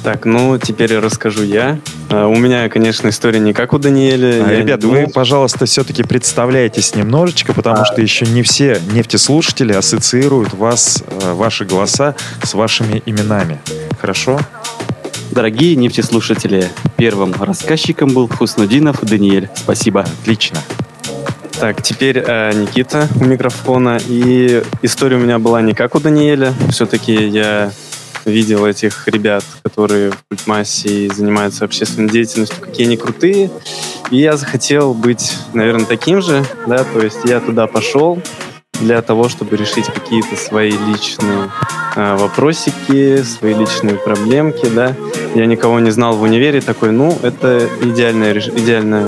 Так, 0.04 0.26
ну 0.26 0.58
теперь 0.58 0.98
расскажу 0.98 1.44
я. 1.44 1.80
А, 2.10 2.28
у 2.28 2.36
меня, 2.36 2.70
конечно, 2.70 3.10
история 3.10 3.40
не 3.40 3.54
как 3.54 3.74
у 3.74 3.80
Даниэля. 3.80 4.46
А, 4.46 4.52
ребят, 4.52 4.84
вы, 4.84 5.08
пожалуйста, 5.08 5.66
все-таки 5.66 6.04
представляетесь 6.04 6.96
немножечко, 6.96 7.54
потому 7.54 7.82
а... 7.82 7.86
что 7.86 8.02
еще 8.02 8.26
не 8.26 8.42
все 8.42 8.82
нефтеслушатели 8.92 9.74
ассоциируют 9.74 10.54
вас, 10.54 11.04
э, 11.06 11.34
ваши 11.34 11.66
голоса 11.66 12.16
с 12.42 12.54
вашими 12.54 13.04
именами. 13.06 13.60
Хорошо? 14.00 14.40
Дорогие 15.32 15.76
нефтеслушатели, 15.76 16.70
первым 16.98 17.34
рассказчиком 17.34 18.14
был 18.14 18.28
Хуснудинов 18.28 19.02
Даниэль. 19.02 19.50
Спасибо. 19.56 20.06
Отлично. 20.22 20.60
Так, 21.60 21.84
теперь 21.84 22.24
э, 22.26 22.54
Никита 22.54 23.10
у 23.20 23.26
микрофона. 23.26 24.00
И 24.08 24.64
история 24.82 25.18
у 25.18 25.20
меня 25.20 25.40
была 25.40 25.62
не 25.62 25.74
как 25.74 25.94
у 25.96 26.00
Даниэля. 26.00 26.54
Все-таки 26.70 27.14
я 27.14 27.72
видел 28.26 28.66
этих 28.66 29.08
ребят, 29.08 29.44
которые 29.64 30.12
в 30.12 30.18
культмассе 30.30 31.10
занимаются 31.10 31.66
общественной 31.66 32.10
деятельностью, 32.10 32.60
какие 32.60 32.88
они 32.88 32.98
крутые. 32.98 33.52
И 34.12 34.18
я 34.18 34.38
захотел 34.38 34.94
быть, 34.94 35.38
наверное, 35.54 35.86
таким 35.86 36.22
же, 36.22 36.44
да, 36.68 36.84
то 36.84 37.02
есть 37.02 37.20
я 37.26 37.40
туда 37.40 37.68
пошел 37.68 38.22
для 38.80 39.02
того, 39.02 39.30
чтобы 39.30 39.58
решить 39.58 39.88
какие-то 39.88 40.36
свои 40.36 40.72
личные 40.72 41.52
э, 41.96 42.16
вопросики, 42.16 43.22
свои 43.24 43.54
личные 43.54 43.96
проблемки, 43.96 44.68
да. 44.68 44.96
Я 45.36 45.46
никого 45.46 45.80
не 45.80 45.92
знал 45.92 46.16
в 46.16 46.22
универе, 46.22 46.62
такой, 46.62 46.92
ну, 46.92 47.18
это 47.22 47.68
идеальное, 47.82 48.40
идеальное 48.40 49.08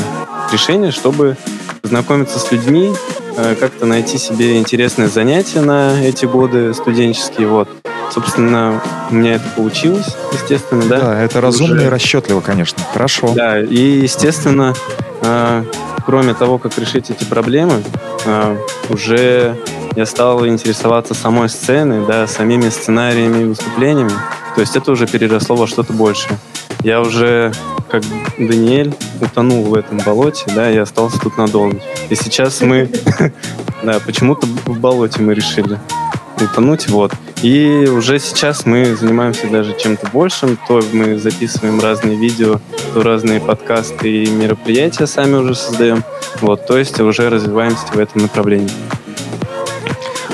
решение, 0.51 0.91
чтобы 0.91 1.37
познакомиться 1.81 2.39
с 2.39 2.51
людьми, 2.51 2.91
э, 3.37 3.55
как-то 3.55 3.85
найти 3.85 4.17
себе 4.17 4.59
интересное 4.59 5.07
занятие 5.07 5.61
на 5.61 6.03
эти 6.03 6.25
годы 6.25 6.73
студенческие, 6.73 7.47
вот. 7.47 7.69
Собственно, 8.11 8.81
у 9.09 9.15
меня 9.15 9.35
это 9.35 9.45
получилось, 9.55 10.17
естественно, 10.33 10.83
да. 10.85 10.99
Да, 10.99 11.21
это 11.21 11.39
разумно 11.39 11.75
Уже... 11.75 11.85
и 11.85 11.89
расчетливо, 11.89 12.41
конечно. 12.41 12.83
Хорошо. 12.91 13.33
Да, 13.33 13.61
и, 13.61 14.01
естественно, 14.01 14.73
э, 15.21 15.63
кроме 16.05 16.33
того, 16.33 16.57
как 16.57 16.77
решить 16.77 17.09
эти 17.09 17.23
проблемы, 17.23 17.81
э, 18.25 18.57
уже 18.89 19.55
я 19.95 20.05
стал 20.05 20.45
интересоваться 20.45 21.13
самой 21.13 21.47
сценой, 21.47 22.05
да, 22.05 22.27
самими 22.27 22.69
сценариями 22.69 23.43
и 23.43 23.45
выступлениями. 23.45 24.11
То 24.55 24.61
есть 24.61 24.75
это 24.75 24.91
уже 24.91 25.07
переросло 25.07 25.55
во 25.55 25.65
что-то 25.65 25.93
большее. 25.93 26.37
Я 26.83 26.99
уже, 26.99 27.53
как 27.89 28.03
Даниэль, 28.37 28.93
утонул 29.21 29.63
в 29.63 29.73
этом 29.75 29.99
болоте, 29.99 30.43
да, 30.53 30.69
и 30.69 30.77
остался 30.77 31.17
тут 31.19 31.37
надолго. 31.37 31.79
И 32.09 32.15
сейчас 32.15 32.59
мы, 32.59 32.89
да, 33.83 33.99
почему-то 34.05 34.45
в 34.65 34.79
болоте 34.79 35.21
мы 35.21 35.33
решили 35.33 35.79
утонуть, 36.41 36.89
вот. 36.89 37.13
И 37.41 37.87
уже 37.87 38.19
сейчас 38.19 38.65
мы 38.65 38.95
занимаемся 38.95 39.47
даже 39.47 39.75
чем-то 39.77 40.07
большим. 40.13 40.57
То 40.67 40.81
мы 40.93 41.17
записываем 41.17 41.79
разные 41.79 42.17
видео, 42.17 42.59
то 42.93 43.01
разные 43.01 43.39
подкасты 43.39 44.23
и 44.23 44.29
мероприятия 44.29 45.07
сами 45.07 45.35
уже 45.35 45.55
создаем. 45.55 46.03
Вот, 46.41 46.67
то 46.67 46.77
есть 46.77 46.99
уже 46.99 47.29
развиваемся 47.29 47.87
в 47.93 47.99
этом 47.99 48.21
направлении. 48.21 48.69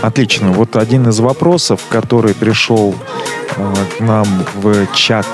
Отлично. 0.01 0.51
Вот 0.51 0.75
один 0.75 1.07
из 1.09 1.19
вопросов, 1.19 1.81
который 1.89 2.33
пришел 2.33 2.93
э, 3.55 3.73
к 3.97 3.99
нам 3.99 4.27
в 4.55 4.87
чат 4.93 5.27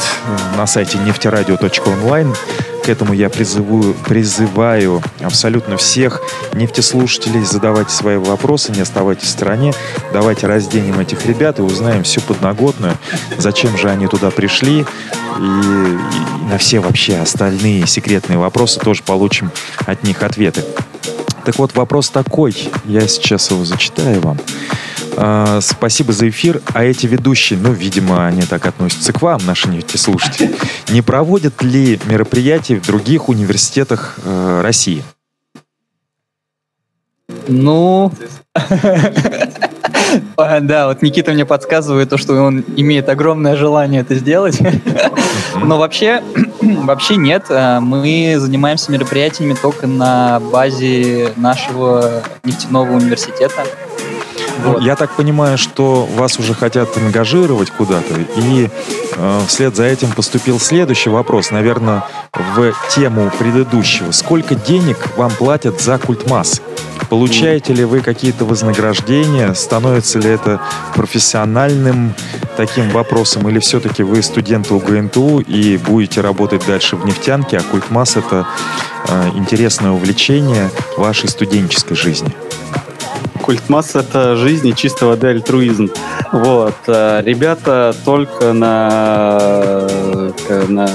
на 0.58 0.66
сайте 0.68 0.98
нефтерадио.онлайн, 1.00 2.34
к 2.84 2.90
этому 2.90 3.14
я 3.14 3.30
призываю, 3.30 3.96
призываю 4.06 5.02
абсолютно 5.22 5.78
всех 5.78 6.22
нефтеслушателей 6.54 7.44
задавать 7.44 7.90
свои 7.90 8.18
вопросы, 8.18 8.72
не 8.74 8.82
оставайтесь 8.82 9.28
в 9.28 9.32
стороне. 9.32 9.74
Давайте 10.12 10.48
разденем 10.48 11.00
этих 11.00 11.26
ребят 11.26 11.60
и 11.60 11.62
узнаем 11.62 12.04
всю 12.04 12.22
подноготную, 12.22 12.98
зачем 13.38 13.78
же 13.78 13.90
они 13.90 14.08
туда 14.08 14.32
пришли. 14.32 14.82
И, 14.82 14.84
и 14.84 16.46
на 16.50 16.58
все 16.58 16.80
вообще 16.80 17.18
остальные 17.18 17.88
секретные 17.88 18.38
вопросы 18.38 18.80
тоже 18.80 19.02
получим 19.04 19.52
от 19.86 20.04
них 20.04 20.22
ответы. 20.22 20.64
Так 21.46 21.58
вот, 21.58 21.76
вопрос 21.76 22.10
такой, 22.10 22.56
я 22.86 23.08
сейчас 23.08 23.50
его 23.52 23.66
зачитаю 23.66 24.22
вам. 24.22 24.38
А, 25.16 25.60
спасибо 25.62 26.14
за 26.14 26.30
эфир. 26.30 26.62
А 26.74 26.84
эти 26.84 27.08
ведущие, 27.08 27.60
ну, 27.60 27.72
видимо, 27.72 28.26
они 28.26 28.44
так 28.44 28.66
относятся 28.66 29.14
к 29.14 29.22
вам, 29.22 29.42
наши 29.46 29.64
слушатели, 29.96 30.56
не 30.90 31.02
проводят 31.02 31.62
ли 31.62 32.00
мероприятия 32.06 32.80
в 32.80 32.86
других 32.86 33.30
университетах 33.30 34.18
э, 34.24 34.62
России? 34.62 35.04
Ну, 37.48 38.12
да, 40.38 40.88
вот 40.88 41.02
Никита 41.02 41.32
мне 41.32 41.46
подсказывает 41.46 42.10
то, 42.10 42.18
что 42.18 42.34
он 42.42 42.64
имеет 42.76 43.10
огромное 43.10 43.56
желание 43.56 44.02
это 44.02 44.16
сделать. 44.16 44.60
Но 45.56 45.78
вообще, 45.78 46.22
вообще 46.62 47.16
нет. 47.16 47.46
А, 47.50 47.80
мы 47.80 48.36
занимаемся 48.38 48.92
мероприятиями 48.92 49.56
только 49.60 49.88
на 49.88 50.40
базе 50.40 51.34
нашего 51.36 52.24
нефтяного 52.44 52.94
университета. 52.94 53.64
Вот. 54.60 54.82
Я 54.82 54.96
так 54.96 55.16
понимаю, 55.16 55.58
что 55.58 56.06
вас 56.06 56.40
уже 56.40 56.54
хотят 56.54 56.96
ангажировать 56.98 57.72
куда-то, 57.72 58.16
и 58.38 58.70
э, 59.16 59.40
вслед 59.48 59.76
за 59.76 59.86
этим 59.86 60.12
поступил 60.12 60.60
следующий 60.60 61.10
вопрос, 61.10 61.52
наверное, 61.52 62.04
в 62.34 62.74
тему 62.90 63.32
предыдущего. 63.40 64.12
Сколько 64.12 64.56
денег 64.56 64.98
вам 65.18 65.32
платят 65.32 65.82
за 65.82 65.98
культ 65.98 66.30
масс? 66.30 66.62
Получаете 67.10 67.74
ли 67.74 67.86
вы 67.86 68.00
какие-то 68.00 68.46
вознаграждения? 68.46 69.54
Становится 69.54 70.20
ли 70.20 70.30
это 70.30 70.62
профессиональным 70.96 72.16
таким 72.58 72.90
вопросом? 72.90 73.48
Или 73.50 73.60
все-таки 73.60 74.04
вы 74.04 74.24
студенты 74.24 74.74
УГНТУ 74.74 75.42
и 75.42 75.78
будете 75.78 76.22
работать 76.22 76.66
дальше 76.66 76.96
в 76.96 77.06
нефтянке, 77.06 77.58
а 77.58 77.62
культ 77.62 77.92
масс 77.92 78.16
это 78.16 78.48
э, 79.08 79.30
интересное 79.36 79.92
увлечение 79.92 80.72
вашей 80.98 81.30
студенческой 81.30 81.96
жизни? 81.96 82.34
Культ 83.44 83.68
масс— 83.68 83.94
это 83.96 84.38
жизнь 84.38 84.70
и 84.70 84.76
чистой 84.76 85.10
воды 85.10 85.28
альтруизм. 85.28 85.90
Вот. 86.32 86.76
Э, 86.88 87.22
ребята 87.22 87.94
только 88.06 88.54
на, 88.54 89.88
э, 90.48 90.66
на 90.70 90.88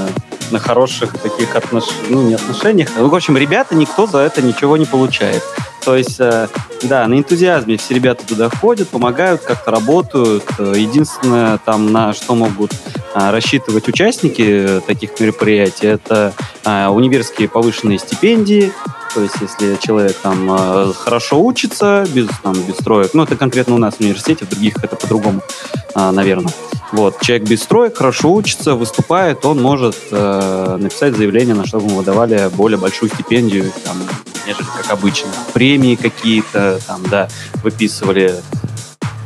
на 0.50 0.58
хороших 0.58 1.12
таких 1.18 1.56
отношениях, 1.56 2.06
ну, 2.08 2.22
не 2.22 2.34
отношениях. 2.34 2.88
Ну, 2.96 3.08
в 3.08 3.14
общем, 3.14 3.36
ребята, 3.36 3.74
никто 3.74 4.06
за 4.06 4.20
это 4.20 4.40
ничего 4.40 4.78
не 4.78 4.86
получает. 4.86 5.42
То 5.84 5.96
есть, 5.96 6.20
э, 6.20 6.48
да, 6.82 7.06
на 7.06 7.14
энтузиазме 7.14 7.76
все 7.76 7.94
ребята 7.94 8.26
туда 8.26 8.50
ходят, 8.50 8.88
помогают, 8.88 9.42
как-то 9.42 9.70
работают. 9.70 10.44
Э, 10.58 10.74
единственное, 10.76 11.58
там, 11.58 11.92
на 11.92 12.12
что 12.12 12.34
могут 12.34 12.72
э, 12.72 13.30
рассчитывать 13.30 13.88
участники 13.88 14.80
таких 14.86 15.18
мероприятий, 15.20 15.86
это 15.86 16.34
универские 16.64 17.48
повышенные 17.48 17.98
стипендии, 17.98 18.72
то 19.14 19.22
есть, 19.22 19.36
если 19.40 19.78
человек 19.80 20.14
там 20.18 20.92
хорошо 20.92 21.42
учится, 21.42 22.06
без, 22.12 22.28
там, 22.42 22.52
без 22.52 22.74
строек, 22.74 23.12
ну, 23.14 23.22
это 23.22 23.36
конкретно 23.36 23.74
у 23.74 23.78
нас 23.78 23.94
в 23.94 24.00
университете, 24.00 24.44
в 24.44 24.50
других 24.50 24.76
это 24.84 24.96
по-другому, 24.96 25.40
наверное. 25.94 26.52
Вот, 26.92 27.20
человек 27.20 27.48
без 27.48 27.62
строек, 27.62 27.98
хорошо 27.98 28.32
учится, 28.32 28.74
выступает, 28.74 29.44
он 29.44 29.60
может 29.60 29.96
э, 30.10 30.76
написать 30.80 31.14
заявление, 31.14 31.54
на 31.54 31.66
что 31.66 31.78
ему 31.78 31.90
выдавали 31.90 32.48
более 32.54 32.78
большую 32.78 33.10
стипендию, 33.10 33.70
там, 33.84 33.96
нежели 34.46 34.64
как 34.64 34.90
обычно. 34.90 35.28
Премии 35.68 35.96
какие-то, 35.96 36.80
там, 36.86 37.02
да, 37.10 37.28
выписывали. 37.62 38.34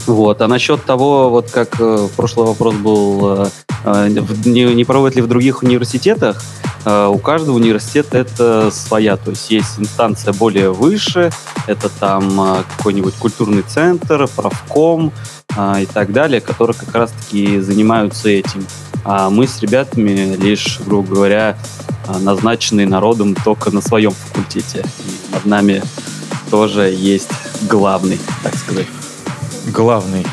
Вот. 0.08 0.42
А 0.42 0.48
насчет 0.48 0.84
того, 0.84 1.30
вот 1.30 1.52
как 1.52 1.76
э, 1.78 2.08
прошлый 2.16 2.48
вопрос 2.48 2.74
был, 2.74 3.44
э, 3.44 3.48
э 3.84 4.08
не, 4.44 4.64
не 4.74 4.84
проводят 4.84 5.14
ли 5.14 5.22
в 5.22 5.28
других 5.28 5.62
университетах, 5.62 6.42
э, 6.84 7.06
у 7.06 7.18
каждого 7.18 7.54
университета 7.54 8.18
это 8.18 8.72
своя, 8.72 9.16
то 9.16 9.30
есть 9.30 9.52
есть 9.52 9.78
инстанция 9.78 10.32
более 10.32 10.72
выше, 10.72 11.30
это 11.68 11.88
там 11.88 12.40
э, 12.40 12.64
какой-нибудь 12.76 13.14
культурный 13.14 13.62
центр, 13.62 14.28
правком, 14.34 15.12
а, 15.56 15.80
и 15.80 15.86
так 15.86 16.12
далее, 16.12 16.40
которые 16.40 16.76
как 16.76 16.94
раз-таки 16.94 17.60
занимаются 17.60 18.28
этим. 18.28 18.66
А 19.04 19.30
мы 19.30 19.46
с 19.46 19.60
ребятами 19.60 20.36
лишь, 20.36 20.80
грубо 20.80 21.14
говоря, 21.14 21.58
а, 22.06 22.18
назначенные 22.18 22.86
народом 22.86 23.34
только 23.34 23.70
на 23.70 23.80
своем 23.80 24.12
факультете. 24.12 24.84
И 25.06 25.34
над 25.34 25.44
нами 25.44 25.82
тоже 26.52 26.90
есть 26.90 27.30
главный, 27.62 28.20
так 28.42 28.54
сказать. 28.54 28.86
Главный. 29.68 30.26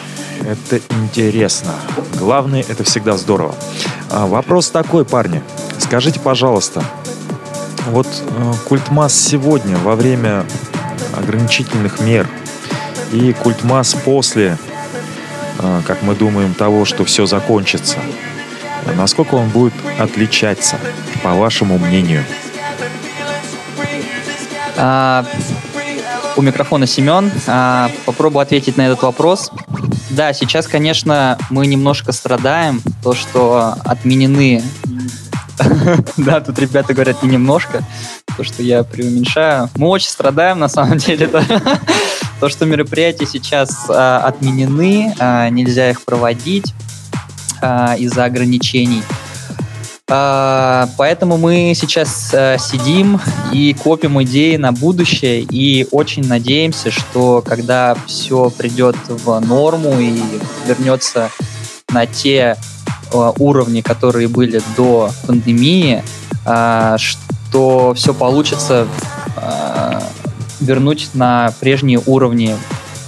Это 0.45 0.81
интересно. 1.01 1.73
Главный— 2.15 2.59
это 2.67 2.83
всегда 2.83 3.15
здорово. 3.15 3.55
А, 4.09 4.27
вопрос 4.27 4.69
такой, 4.69 5.05
парни. 5.05 5.41
Скажите, 5.77 6.19
пожалуйста, 6.19 6.83
вот 7.87 8.05
э, 8.07 8.53
культ 8.67 8.91
масс 8.91 9.15
сегодня 9.15 9.77
во 9.77 9.95
время 9.95 10.45
ограничительных 11.15 12.01
мер 12.01 12.27
и 13.13 13.31
культ 13.31 13.63
масс 13.63 13.93
после 13.93 14.57
а, 15.57 15.81
как 15.87 16.01
мы 16.01 16.15
думаем, 16.15 16.53
того, 16.53 16.83
что 16.83 17.05
все 17.05 17.27
закончится. 17.27 17.97
Насколько 18.97 19.35
он 19.35 19.47
будет 19.47 19.73
отличаться, 19.97 20.75
по 21.23 21.31
вашему 21.31 21.77
мнению? 21.77 22.25
А, 24.75 25.25
у 26.39 26.41
микрофона 26.41 26.87
Семен. 26.87 27.29
А, 27.47 27.91
попробую 28.05 28.41
ответить 28.41 28.77
на 28.77 28.83
этот 28.87 29.01
вопрос. 29.01 29.51
Да, 30.09 30.31
сейчас, 30.31 30.67
конечно, 30.67 31.37
мы 31.49 31.67
немножко 31.67 32.13
страдаем, 32.13 32.81
то, 33.03 33.13
что 33.13 33.75
отменены... 33.83 34.63
Да, 36.15 36.39
тут 36.39 36.57
ребята 36.57 36.93
говорят 36.93 37.21
не 37.21 37.31
немножко, 37.31 37.83
то, 38.37 38.45
что 38.45 38.63
я 38.63 38.83
преуменьшаю. 38.83 39.69
Мы 39.75 39.87
очень 39.87 40.07
страдаем, 40.07 40.59
на 40.59 40.69
самом 40.69 40.97
деле. 40.97 41.29
То, 42.39 42.47
что 42.47 42.65
мероприятия 42.65 43.25
сейчас 43.25 43.87
а, 43.89 44.19
отменены, 44.19 45.13
а, 45.19 45.49
нельзя 45.49 45.89
их 45.89 46.05
проводить 46.05 46.73
а, 47.61 47.95
из-за 47.97 48.23
ограничений. 48.23 49.03
А, 50.11 50.89
поэтому 50.97 51.37
мы 51.37 51.73
сейчас 51.75 52.31
а, 52.33 52.57
сидим 52.57 53.21
и 53.51 53.75
копим 53.75 54.21
идеи 54.23 54.55
на 54.55 54.71
будущее 54.71 55.41
и 55.41 55.87
очень 55.91 56.27
надеемся, 56.27 56.89
что 56.89 57.43
когда 57.45 57.95
все 58.07 58.49
придет 58.49 58.95
в 59.07 59.39
норму 59.39 59.99
и 59.99 60.19
вернется 60.65 61.29
на 61.91 62.07
те 62.07 62.57
а, 63.13 63.33
уровни, 63.37 63.81
которые 63.81 64.27
были 64.27 64.61
до 64.75 65.11
пандемии, 65.27 66.03
а, 66.43 66.97
что 66.97 67.93
все 67.95 68.13
получится 68.13 68.87
а, 69.35 70.01
вернуть 70.59 71.09
на 71.13 71.53
прежние 71.59 72.01
уровни 72.05 72.55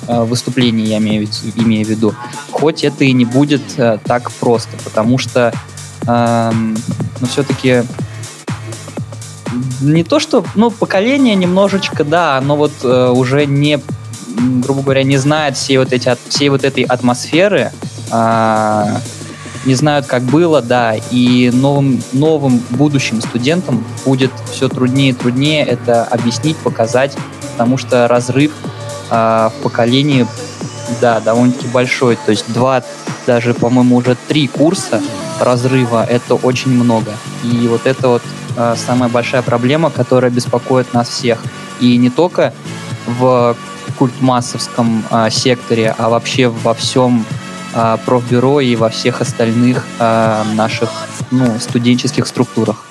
э, 0.07 0.23
выступлений, 0.23 0.85
я 0.85 0.97
имею, 0.97 1.27
имею 1.55 1.85
в 1.85 1.89
виду. 1.89 2.15
Хоть 2.51 2.83
это 2.83 3.03
и 3.03 3.11
не 3.11 3.25
будет 3.25 3.61
э, 3.77 3.97
так 4.03 4.31
просто, 4.31 4.77
потому 4.83 5.17
что 5.17 5.53
ну, 6.05 7.27
все-таки 7.27 7.83
не 9.81 10.03
то, 10.03 10.19
что, 10.19 10.45
ну, 10.55 10.71
поколение 10.71 11.35
немножечко, 11.35 12.03
да, 12.03 12.41
но 12.41 12.55
вот 12.55 12.71
э, 12.83 13.09
уже 13.09 13.45
не, 13.45 13.79
грубо 14.35 14.81
говоря, 14.83 15.03
не 15.03 15.17
знает 15.17 15.57
всей 15.57 15.77
вот, 15.77 15.91
эти, 15.91 16.15
всей 16.29 16.49
вот 16.49 16.63
этой 16.63 16.83
атмосферы, 16.83 17.71
э, 18.11 18.85
не 19.65 19.75
знают, 19.75 20.07
как 20.07 20.23
было, 20.23 20.61
да, 20.61 20.95
и 21.11 21.51
новым, 21.53 22.01
новым 22.13 22.61
будущим 22.71 23.21
студентам 23.21 23.85
будет 24.05 24.31
все 24.51 24.69
труднее 24.69 25.11
и 25.11 25.13
труднее 25.13 25.63
это 25.63 26.03
объяснить, 26.03 26.57
показать, 26.57 27.15
потому 27.51 27.77
что 27.77 28.07
разрыв 28.07 28.51
э, 29.09 29.49
в 29.49 29.53
поколении, 29.63 30.25
да, 30.99 31.19
довольно-таки 31.19 31.67
большой. 31.67 32.17
То 32.25 32.31
есть 32.31 32.51
два, 32.53 32.83
даже, 33.27 33.53
по-моему, 33.53 33.97
уже 33.97 34.15
три 34.27 34.47
курса 34.47 35.01
разрыва— 35.43 36.05
это 36.09 36.35
очень 36.35 36.71
много. 36.71 37.11
И 37.43 37.67
вот 37.67 37.85
это 37.85 38.07
вот 38.07 38.21
э, 38.57 38.75
самая 38.77 39.09
большая 39.09 39.41
проблема, 39.41 39.89
которая 39.89 40.31
беспокоит 40.31 40.93
нас 40.93 41.09
всех. 41.09 41.43
И 41.79 41.97
не 41.97 42.09
только 42.09 42.53
в 43.05 43.55
культмассовском 43.97 45.03
э, 45.09 45.29
секторе, 45.29 45.93
а 45.97 46.09
вообще 46.09 46.47
во 46.47 46.73
всем 46.73 47.25
э, 47.73 47.97
профбюро 48.05 48.59
и 48.59 48.75
во 48.75 48.89
всех 48.89 49.21
остальных 49.21 49.85
э, 49.99 50.43
наших 50.55 50.89
ну, 51.31 51.59
студенческих 51.59 52.27
структурах. 52.27 52.85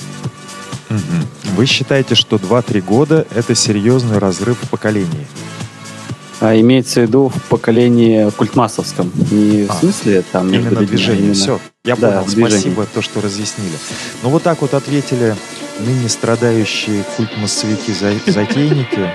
Вы 1.56 1.66
считаете, 1.66 2.14
что 2.14 2.36
2-3 2.36 2.80
года— 2.80 3.26
это 3.34 3.54
серьезный 3.54 4.18
разрыв 4.18 4.58
в 4.62 4.70
поколении? 4.70 5.26
А 6.40 6.58
имеется 6.58 7.00
в 7.00 7.02
виду 7.02 7.28
в 7.28 7.42
поколении 7.48 8.30
культмассовском. 8.30 9.12
Не 9.30 9.66
а, 9.68 9.72
в 9.72 9.80
смысле 9.80 10.24
там 10.32 10.50
между 10.50 10.70
именно 10.70 10.86
движение. 10.86 11.22
Именно... 11.22 11.34
Все, 11.34 11.60
я 11.84 11.96
да, 11.96 12.22
понял. 12.22 12.48
Спасибо, 12.50 12.86
то, 12.86 13.00
что 13.00 13.20
разъяснили. 13.20 13.76
Ну 14.22 14.28
вот 14.28 14.42
так 14.42 14.60
вот 14.60 14.74
ответили 14.74 15.34
ныне 15.78 16.08
страдающие 16.08 17.04
культмассовики-затейники, 17.16 19.10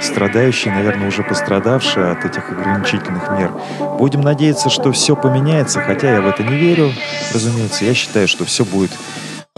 страдающие, 0.00 0.74
наверное, 0.74 1.08
уже 1.08 1.22
пострадавшие 1.22 2.10
от 2.10 2.24
этих 2.24 2.50
ограничительных 2.50 3.30
мер. 3.30 3.52
Будем 3.98 4.22
надеяться, 4.22 4.68
что 4.68 4.90
все 4.90 5.14
поменяется, 5.14 5.80
хотя 5.80 6.14
я 6.14 6.20
в 6.20 6.26
это 6.26 6.42
не 6.42 6.56
верю, 6.56 6.92
разумеется. 7.32 7.84
Я 7.84 7.94
считаю, 7.94 8.26
что 8.26 8.44
все 8.44 8.64
будет 8.64 8.90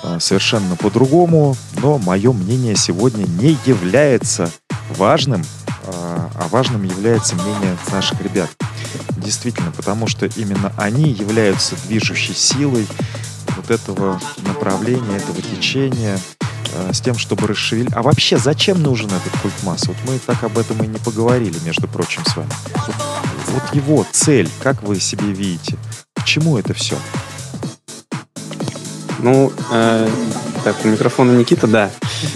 а, 0.03 0.21
совершенно 0.21 0.77
по-другому, 0.77 1.57
но 1.79 1.97
мое 1.99 2.33
мнение 2.33 2.77
сегодня 2.77 3.25
не 3.25 3.57
является 3.65 4.51
важным, 4.97 5.43
а, 5.87 6.31
а 6.35 6.49
важным 6.49 6.85
является 6.85 7.37
мнение 7.37 7.77
наших 7.91 8.21
ребят. 8.21 8.51
Действительно, 9.17 9.71
потому 9.73 10.07
что 10.07 10.27
именно 10.27 10.73
они 10.77 11.11
являются 11.11 11.77
движущей 11.87 12.35
силой 12.35 12.87
вот 13.57 13.71
этого 13.71 14.21
направления, 14.47 15.17
этого 15.17 15.41
течения. 15.43 16.19
э, 16.73 16.93
с 16.93 17.01
тем, 17.01 17.19
чтобы 17.19 17.47
расшевелить. 17.49 17.93
А 17.95 18.03
вообще, 18.03 18.39
зачем 18.39 18.83
нужен 18.83 19.09
этот 19.09 19.41
культ 19.43 19.55
масс? 19.63 19.87
Вот 19.87 19.97
мы 20.07 20.19
так 20.19 20.43
об 20.45 20.59
этом 20.59 20.83
и 20.83 20.87
не 20.87 20.99
поговорили, 20.99 21.59
между 21.65 21.89
прочим, 21.89 22.25
с 22.25 22.37
вами. 22.37 22.51
Вот, 22.87 22.97
вот 23.49 23.75
его 23.75 24.07
цель, 24.11 24.49
как 24.63 24.83
вы 24.83 25.01
себе 25.01 25.33
видите? 25.33 25.77
К 26.15 26.25
чему 26.25 26.59
это 26.59 26.75
все? 26.75 26.97
Ну, 29.19 29.53
э, 29.71 30.09
так, 30.63 30.77
у 30.85 30.89
микрофона 30.89 31.33
Никита, 31.33 31.67
да. 31.67 31.91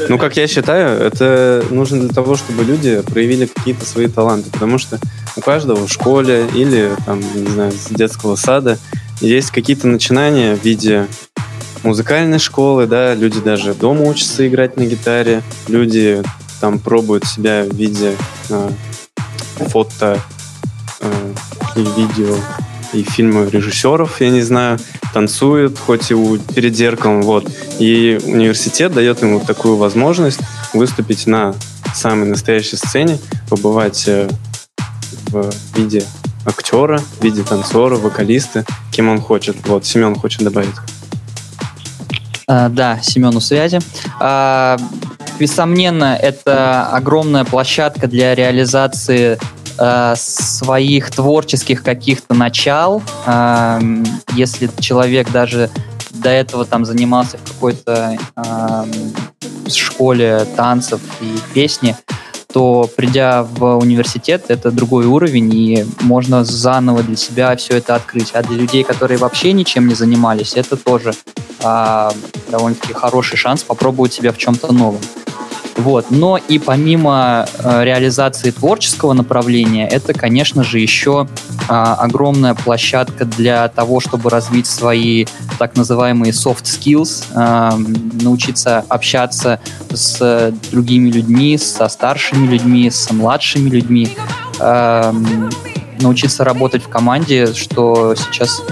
Ну, 0.09 0.19
как 0.19 0.37
я 0.37 0.47
считаю, 0.47 1.01
это 1.01 1.65
нужно 1.71 2.01
для 2.01 2.09
того, 2.09 2.37
чтобы 2.37 2.65
люди 2.65 3.03
проявили 3.03 3.47
какие-то 3.47 3.85
свои 3.85 4.07
таланты, 4.07 4.51
потому 4.51 4.79
что 4.79 4.99
у 5.37 5.41
каждого 5.41 5.87
в 5.87 5.93
школе 5.93 6.47
или, 6.55 6.93
там, 7.07 7.21
не 7.21 7.51
знаю, 7.51 7.73
с 7.73 7.89
детского 7.89 8.37
сада 8.37 8.79
есть 9.21 9.51
какие-то 9.51 9.87
начинания 9.87 10.57
в 10.57 10.65
виде 10.65 11.07
музыкальной 11.83 12.39
школы, 12.39 12.87
да, 12.87 13.15
люди 13.15 13.41
даже 13.41 13.75
дома 13.75 14.03
учатся 14.03 14.47
играть 14.47 14.77
на 14.77 14.85
гитаре, 14.85 15.43
люди 15.69 16.23
там 16.61 16.79
пробуют 16.79 17.27
себя 17.27 17.65
в 17.65 17.75
виде 17.75 18.15
э, 18.49 18.71
фото 19.69 20.19
э, 21.01 21.35
и 21.77 21.81
видео 21.81 22.37
и 22.95 23.03
фильмы 23.03 23.51
режиссеров, 23.51 24.21
я 24.21 24.31
не 24.31 24.43
знаю, 24.43 24.79
танцуют, 25.13 25.79
хоть 25.79 26.11
и 26.11 26.15
у, 26.15 26.39
перед 26.39 26.75
зеркалом, 26.75 27.23
вот. 27.23 27.51
И 27.79 28.19
университет 28.25 28.93
дает 28.93 29.23
ему 29.23 29.41
такую 29.41 29.77
возможность 29.77 30.41
выступить 30.73 31.27
на 31.27 31.55
самой 31.95 32.29
настоящей 32.29 32.77
сцене, 32.77 33.19
побывать 33.49 34.05
э, 34.07 34.29
в 35.29 35.53
виде 35.77 36.05
актера, 36.47 36.99
в 36.99 37.23
виде 37.23 37.43
танцора, 37.43 37.97
вокалиста, 37.97 38.65
кем 38.91 39.09
он 39.09 39.21
хочет. 39.21 39.57
Вот, 39.67 39.85
Семен 39.87 40.15
хочет 40.15 40.43
добавить. 40.43 40.75
А, 42.47 42.69
да, 42.69 43.01
Семен 43.03 43.35
у 43.37 43.41
связи. 43.41 43.81
А, 44.21 44.77
бессомненно, 45.39 46.17
это 46.21 46.87
огромная 46.87 47.45
площадка 47.45 48.07
для 48.07 48.35
реализации 48.35 49.39
а, 49.79 50.15
своих 50.17 51.11
творческих 51.11 51.83
каких-то 51.83 52.35
начал. 52.35 53.03
А, 53.27 53.81
если 54.35 54.71
человек 54.81 55.31
даже 55.31 55.71
до 56.11 56.31
этого 56.31 56.65
там 56.65 56.85
занимался 56.85 57.39
в 57.39 57.53
какой-то 57.53 58.17
а, 58.37 58.87
школе 59.69 60.47
танцев 60.57 61.01
и 61.21 61.37
песни, 61.53 61.97
то 62.53 62.89
придя 62.97 63.43
в 63.43 63.79
университет, 63.79 64.45
это 64.47 64.71
другой 64.71 65.07
уровень, 65.07 65.53
и 65.53 65.85
можно 66.01 66.45
заново 66.45 67.03
для 67.03 67.17
себя 67.17 67.57
все 67.57 67.79
это 67.79 67.97
открыть. 67.97 68.31
А 68.33 68.45
для 68.45 68.57
людей, 68.57 68.85
которые 68.85 69.19
вообще 69.19 69.53
ничем 69.53 69.89
не 69.89 69.95
занимались, 69.95 70.55
это 70.55 70.77
тоже 70.77 71.15
а, 71.65 72.13
довольно-таки 72.49 72.93
хороший 72.93 73.37
шанс 73.37 73.65
попробовать 73.65 74.13
себя 74.13 74.33
в 74.33 74.39
чем-то 74.39 74.73
новом. 74.73 75.01
Вот. 75.85 76.07
Но 76.11 76.39
и 76.39 76.59
помимо 76.59 77.47
э, 77.59 77.85
реализации 77.85 78.51
творческого 78.51 79.13
направления, 79.13 79.87
это, 79.87 80.15
конечно 80.15 80.65
же, 80.65 80.79
еще 80.79 81.29
э, 81.69 81.73
огромная 81.75 82.55
площадка 82.55 83.27
для 83.27 83.69
того, 83.69 84.01
чтобы 84.01 84.31
развить 84.31 84.67
свои 84.67 85.27
так 85.59 85.77
называемые 85.77 86.33
soft 86.33 86.65
skills, 86.65 87.25
э, 87.35 88.23
научиться 88.23 88.83
общаться 88.89 89.61
с 89.91 90.55
другими 90.73 91.11
людьми, 91.11 91.59
со 91.59 91.89
старшими 91.89 92.47
людьми, 92.47 92.91
с 92.91 93.11
младшими 93.11 93.69
людьми, 93.69 94.09
э, 94.61 95.13
научиться 96.01 96.45
работать 96.45 96.83
в 96.83 96.89
команде, 96.89 97.53
что 97.53 98.15
сейчас 98.15 98.63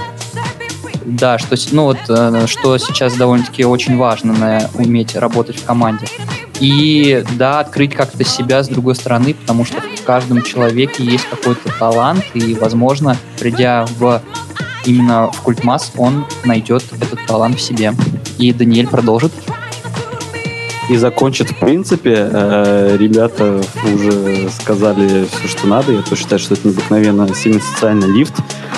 да, 1.05 1.37
что, 1.37 1.57
ну 1.72 1.85
вот, 1.85 1.98
э, 2.09 2.46
что 2.46 2.79
сейчас 2.79 3.16
довольно-таки 3.16 3.66
очень 3.66 3.98
важно, 3.98 4.33
на, 4.33 4.70
уметь 4.77 5.14
работать 5.14 5.57
в 5.57 5.64
команде. 5.66 6.07
И 6.62 7.25
да, 7.37 7.59
открыть 7.59 7.92
как-то 7.92 8.22
себя 8.22 8.62
с 8.62 8.68
другой 8.68 8.94
стороны, 8.94 9.35
потому 9.35 9.64
что 9.64 9.81
в 9.81 10.05
каждом 10.05 10.42
человеке 10.42 11.03
есть 11.03 11.25
какой-то 11.29 11.77
талант, 11.77 12.25
и, 12.35 12.55
возможно, 12.55 13.16
придя 13.40 13.85
в 13.98 14.22
именно 14.87 15.33
в 15.33 15.40
культмасс, 15.40 15.90
он 15.96 16.25
найдет 16.44 16.85
этот 17.01 17.18
талант 17.27 17.59
в 17.59 17.61
себе. 17.61 17.94
И 18.38 18.53
Даниэль 18.53 18.87
продолжит. 18.87 19.33
И 20.88 20.96
закончит, 20.96 21.51
в 21.51 21.57
принципе, 21.57 22.29
э, 22.31 22.96
ребята 22.96 23.61
уже 23.85 24.48
сказали 24.51 25.27
все, 25.33 25.48
что 25.48 25.66
надо. 25.66 25.90
Я 25.90 26.03
тоже 26.03 26.20
считаю, 26.20 26.38
что 26.38 26.55
это 26.55 26.68
необыкновенно 26.68 27.35
сильный 27.35 27.61
социальный 27.61 28.07
лифт. 28.07 28.35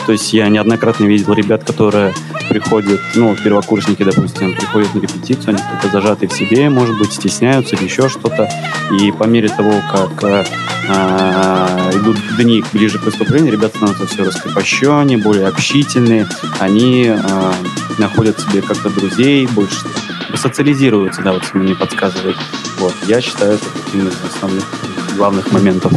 То 0.06 0.12
есть 0.12 0.32
я 0.32 0.48
неоднократно 0.48 1.04
видел 1.04 1.32
ребят, 1.32 1.64
которые 1.64 2.14
приходят, 2.48 3.00
ну, 3.14 3.34
первокурсники, 3.36 4.02
допустим, 4.02 4.54
приходят 4.54 4.94
на 4.94 5.00
репетицию, 5.00 5.50
они 5.50 5.58
только 5.58 5.88
зажатые 5.92 6.28
в 6.28 6.32
себе, 6.32 6.68
может 6.68 6.98
быть, 6.98 7.12
стесняются 7.12 7.76
или 7.76 7.84
еще 7.84 8.08
что-то. 8.08 8.48
И 9.00 9.10
по 9.12 9.24
мере 9.24 9.48
того, 9.48 9.72
как 9.90 10.22
э, 10.22 10.44
идут 11.94 12.18
дни 12.36 12.62
ближе 12.72 12.98
к 12.98 13.04
выступлению, 13.04 13.52
ребята 13.52 13.78
становятся 13.78 14.06
все 14.06 14.24
раскрепощеннее, 14.24 15.18
более 15.18 15.48
общительные, 15.48 16.26
они 16.60 17.06
э, 17.08 17.52
находят 17.98 18.38
себе 18.38 18.60
как-то 18.60 18.90
друзей, 18.90 19.46
больше 19.46 19.76
социализируются, 20.36 21.22
да, 21.22 21.32
вот 21.32 21.42
мне 21.54 21.74
подсказывает. 21.74 22.36
Вот, 22.78 22.94
я 23.06 23.20
считаю 23.20 23.54
это 23.54 23.64
одним 23.86 24.08
из 24.08 24.16
основных 24.24 24.64
главных 25.16 25.50
моментов. 25.52 25.92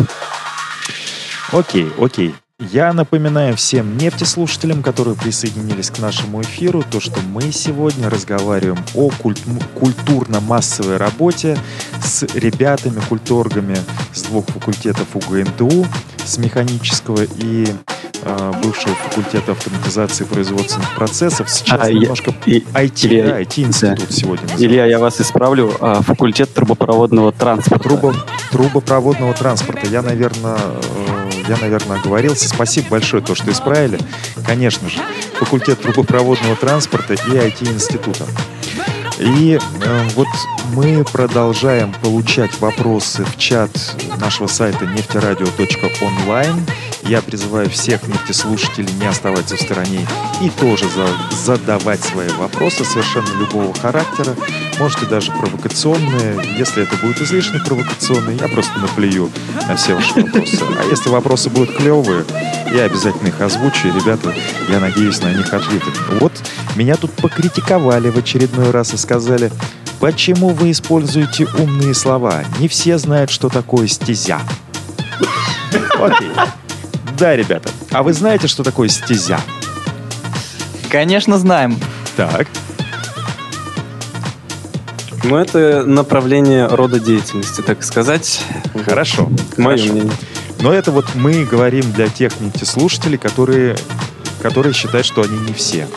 Окей, 1.51 1.91
окей. 1.99 2.35
Я 2.59 2.91
напоминаю 2.91 3.55
всем 3.55 3.99
нефтеслушателям, 3.99 4.81
которые 4.81 5.15
присоединились 5.15 5.91
к 5.91 5.99
нашему 5.99 6.41
эфиру, 6.41 6.83
то, 6.89 6.99
что 6.99 7.19
мы 7.21 7.51
сегодня 7.51 8.09
разговариваем 8.09 8.83
о 8.95 9.11
культ- 9.19 9.45
культурно-массовой 9.75 10.97
работе 10.97 11.55
с 12.03 12.23
ребятами, 12.33 12.99
культургами 13.07 13.77
с 14.11 14.23
двух 14.23 14.47
факультетов 14.47 15.05
УГНТУ, 15.13 15.85
с 16.25 16.39
механического 16.39 17.21
и 17.21 17.67
э, 18.23 18.51
бывшего 18.63 18.95
факультета 18.95 19.51
автоматизации 19.51 20.23
производственных 20.23 20.95
процессов. 20.95 21.51
Сейчас 21.51 21.79
а, 21.79 21.91
немножко 21.91 22.33
я, 22.47 22.57
IT, 22.57 23.05
Илья, 23.05 23.25
да, 23.25 23.41
IT-институт 23.43 24.07
да. 24.09 24.15
сегодня 24.15 24.41
называется. 24.41 24.65
Илья, 24.65 24.85
я 24.87 24.97
вас 24.97 25.21
исправлю. 25.21 25.77
А, 25.79 26.01
факультет 26.01 26.51
трубопроводного 26.55 27.31
транспорта. 27.33 27.87
Трубо, 27.87 28.15
трубопроводного 28.51 29.35
транспорта. 29.35 29.85
Я, 29.85 30.01
наверное, 30.01 30.57
э, 30.57 31.16
я, 31.47 31.57
наверное, 31.57 31.99
оговорился. 31.99 32.47
Спасибо 32.47 32.89
большое, 32.89 33.23
то, 33.23 33.35
что 33.35 33.51
исправили. 33.51 33.99
Конечно 34.45 34.89
же, 34.89 34.99
факультет 35.39 35.81
трубопроводного 35.81 36.55
транспорта 36.55 37.13
и 37.13 37.17
IT-института. 37.17 38.25
И 39.19 39.59
э, 39.81 40.07
вот 40.15 40.27
мы 40.73 41.03
продолжаем 41.03 41.91
получать 42.01 42.59
вопросы 42.59 43.25
в 43.25 43.35
чат 43.37 43.71
нашего 44.19 44.47
сайта 44.47 44.85
нефтерадио.онлайн. 44.85 46.65
Я 47.07 47.21
призываю 47.21 47.69
всех 47.69 48.05
нефтеслушателей 48.05 48.91
не 48.99 49.05
оставаться 49.05 49.55
в 49.55 49.61
стороне 49.61 50.05
и 50.41 50.49
тоже 50.49 50.85
за, 50.89 51.07
задавать 51.37 52.03
свои 52.03 52.27
вопросы 52.31 52.83
совершенно 52.83 53.29
любого 53.39 53.73
характера. 53.73 54.35
Можете 54.77 55.05
даже 55.05 55.31
провокационные. 55.31 56.57
Если 56.57 56.83
это 56.83 56.97
будет 56.97 57.21
излишне 57.21 57.59
провокационные, 57.59 58.37
я 58.37 58.49
просто 58.49 58.77
наплюю 58.79 59.31
на 59.69 59.77
все 59.77 59.95
ваши 59.95 60.15
вопросы. 60.15 60.59
А 60.77 60.83
если 60.83 61.07
вопросы 61.07 61.49
будут 61.49 61.77
клевые, 61.77 62.25
я 62.73 62.83
обязательно 62.83 63.29
их 63.29 63.39
озвучу, 63.39 63.87
и, 63.87 63.91
ребята, 63.91 64.35
я 64.67 64.81
надеюсь 64.81 65.21
на 65.21 65.31
них 65.33 65.53
ответят. 65.53 65.93
Вот 66.19 66.33
меня 66.75 66.97
тут 66.97 67.11
покритиковали 67.13 68.09
в 68.09 68.17
очередной 68.17 68.71
раз 68.71 68.93
и 68.93 68.97
сказали, 68.97 69.49
почему 70.01 70.49
вы 70.49 70.71
используете 70.71 71.47
умные 71.57 71.93
слова? 71.93 72.43
Не 72.59 72.67
все 72.67 72.97
знают, 72.97 73.29
что 73.29 73.47
такое 73.47 73.87
стезя. 73.87 74.41
Окей. 75.97 76.31
Да, 77.17 77.35
ребята. 77.35 77.69
А 77.91 78.03
вы 78.03 78.13
знаете, 78.13 78.47
что 78.47 78.63
такое 78.63 78.89
стезя? 78.89 79.39
Конечно, 80.89 81.37
знаем. 81.39 81.79
Так. 82.15 82.47
Ну, 85.23 85.35
это 85.35 85.83
направление 85.83 86.67
рода 86.67 86.99
деятельности, 86.99 87.61
так 87.61 87.83
сказать. 87.83 88.43
Хорошо. 88.85 89.29
Мое 89.57 89.77
хорошо. 89.77 89.93
мнение. 89.93 90.13
Но 90.59 90.71
это 90.71 90.91
вот 90.91 91.05
мы 91.15 91.43
говорим 91.43 91.91
для 91.91 92.07
тех 92.07 92.31
слушателей, 92.63 93.17
которые, 93.17 93.75
которые 94.41 94.73
считают, 94.73 95.05
что 95.05 95.23
они 95.23 95.37
не 95.39 95.53
все 95.53 95.87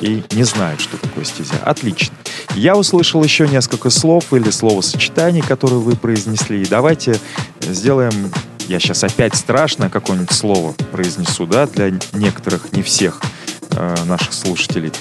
и 0.00 0.22
не 0.32 0.44
знают, 0.44 0.80
что 0.80 0.96
такое 0.96 1.24
стезя. 1.24 1.54
Отлично. 1.64 2.14
Я 2.54 2.76
услышал 2.76 3.22
еще 3.22 3.48
несколько 3.48 3.90
слов 3.90 4.32
или 4.32 4.50
словосочетаний, 4.50 5.42
которые 5.42 5.80
вы 5.80 5.96
произнесли. 5.96 6.62
И 6.62 6.66
давайте 6.66 7.18
сделаем... 7.60 8.30
Я 8.68 8.78
сейчас 8.80 9.02
опять 9.02 9.34
страшно 9.34 9.88
какое-нибудь 9.88 10.30
слово 10.30 10.72
произнесу, 10.92 11.46
да, 11.46 11.66
для 11.66 11.90
некоторых, 12.12 12.70
не 12.72 12.82
всех 12.82 13.22
э, 13.70 13.96
наших 14.04 14.34
слушателей. 14.34 14.92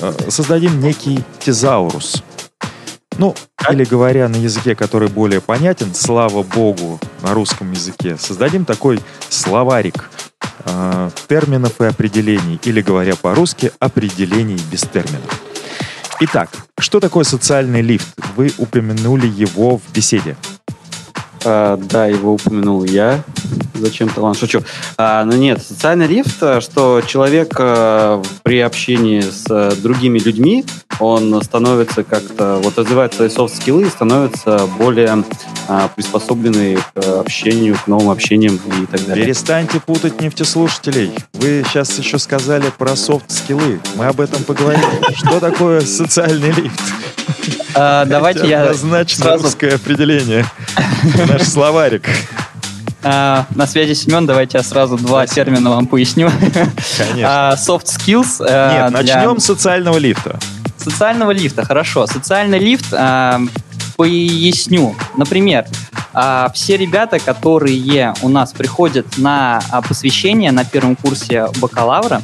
Э, 0.00 0.14
создадим 0.30 0.80
некий 0.80 1.22
тезаурус. 1.38 2.22
Ну, 3.18 3.36
или 3.70 3.84
говоря 3.84 4.26
на 4.30 4.36
языке, 4.36 4.74
который 4.74 5.10
более 5.10 5.42
понятен, 5.42 5.94
слава 5.94 6.42
богу, 6.42 6.98
на 7.20 7.34
русском 7.34 7.70
языке, 7.72 8.16
создадим 8.16 8.64
такой 8.64 8.98
словарик 9.28 10.08
э, 10.64 11.10
терминов 11.28 11.78
и 11.82 11.84
определений, 11.84 12.58
или 12.64 12.80
говоря 12.80 13.16
по-русски, 13.16 13.70
определений 13.80 14.58
без 14.72 14.80
терминов. 14.80 15.42
Итак, 16.20 16.48
что 16.78 17.00
такое 17.00 17.24
социальный 17.24 17.82
лифт? 17.82 18.08
Вы 18.34 18.50
упомянули 18.56 19.26
его 19.26 19.76
в 19.76 19.92
беседе. 19.92 20.36
А, 21.44 21.76
да, 21.76 22.06
его 22.06 22.34
упомянул 22.34 22.84
я. 22.84 23.22
Зачем-то, 23.80 24.20
ладно, 24.20 24.38
шучу. 24.38 24.62
А, 24.96 25.24
ну 25.24 25.32
нет, 25.32 25.62
социальный 25.62 26.06
лифт, 26.06 26.42
э, 26.42 26.60
что 26.60 27.00
человек 27.06 27.54
а, 27.58 28.22
при 28.42 28.60
общении 28.60 29.20
с 29.20 29.44
а, 29.48 29.74
другими 29.76 30.18
людьми, 30.18 30.64
он 30.98 31.42
становится 31.42 32.04
как-то, 32.04 32.60
вот 32.62 32.78
развивает 32.78 33.14
свои 33.14 33.28
софт-скиллы 33.28 33.84
и 33.86 33.90
становится 33.90 34.66
более 34.78 35.24
а, 35.68 35.88
приспособленный 35.88 36.78
к 36.94 37.20
общению, 37.20 37.76
к 37.76 37.86
новым 37.86 38.10
общениям 38.10 38.56
и 38.56 38.86
так 38.86 39.06
далее. 39.06 39.24
Перестаньте 39.24 39.80
путать 39.80 40.20
нефтеслушателей. 40.20 41.12
Вы 41.34 41.64
сейчас 41.66 41.98
еще 41.98 42.18
сказали 42.18 42.70
про 42.76 42.96
софт-скиллы. 42.96 43.80
Мы 43.94 44.06
об 44.06 44.20
этом 44.20 44.44
поговорим. 44.44 44.80
Что 45.14 45.40
такое 45.40 45.80
социальный 45.80 46.50
лифт? 46.52 46.80
А, 47.74 48.04
давайте 48.04 48.48
я 48.48 48.62
Однозначно 48.62 49.36
русское 49.36 49.74
определение. 49.74 50.44
Наш 51.28 51.42
словарик. 51.42 52.08
А, 53.02 53.46
на 53.54 53.66
связи 53.66 53.94
Семен, 53.94 54.26
давайте 54.26 54.58
я 54.58 54.64
сразу 54.64 54.96
два 54.96 55.26
термина 55.26 55.70
вам 55.70 55.86
поясню. 55.86 56.30
Конечно. 56.98 57.50
А, 57.50 57.54
Soft 57.56 57.86
skills. 57.86 58.44
э, 58.46 58.90
Нет, 58.90 59.02
для 59.04 59.14
начнем 59.16 59.40
с 59.40 59.44
социального 59.46 59.96
лифта. 59.98 60.38
Социального 60.76 61.30
лифта, 61.30 61.64
хорошо. 61.64 62.06
Социальный 62.06 62.58
лифт, 62.58 62.86
а, 62.92 63.40
поясню. 63.96 64.94
Например, 65.16 65.66
а, 66.12 66.50
все 66.54 66.76
ребята, 66.76 67.18
которые 67.18 68.14
у 68.22 68.28
нас 68.28 68.52
приходят 68.52 69.06
на 69.18 69.62
а, 69.70 69.82
посвящение 69.82 70.52
на 70.52 70.64
первом 70.64 70.96
курсе 70.96 71.46
бакалавра, 71.56 72.22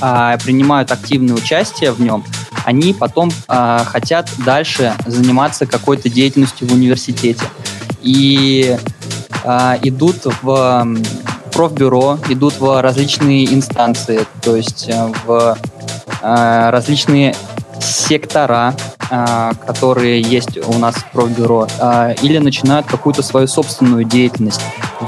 а, 0.00 0.36
принимают 0.38 0.90
активное 0.92 1.34
участие 1.34 1.92
в 1.92 2.00
нем, 2.00 2.24
они 2.64 2.92
потом 2.94 3.30
а, 3.48 3.84
хотят 3.84 4.30
дальше 4.38 4.94
заниматься 5.06 5.66
какой-то 5.66 6.08
деятельностью 6.08 6.68
в 6.68 6.72
университете. 6.72 7.42
И 8.02 8.76
а, 8.78 8.80
идут 9.44 10.26
в 10.42 10.86
профбюро, 11.52 12.18
идут 12.28 12.58
в 12.58 12.80
различные 12.80 13.52
инстанции, 13.52 14.26
то 14.40 14.56
есть 14.56 14.88
э, 14.88 15.12
в 15.24 15.56
а, 16.22 16.70
различные 16.70 17.34
сектора, 17.80 18.74
а, 19.10 19.52
которые 19.66 20.22
есть 20.22 20.56
у 20.66 20.78
нас 20.78 20.94
в 20.94 21.10
профбюро, 21.10 21.66
а, 21.78 22.12
или 22.22 22.38
начинают 22.38 22.86
какую-то 22.86 23.22
свою 23.22 23.46
собственную 23.46 24.04
деятельность 24.04 24.62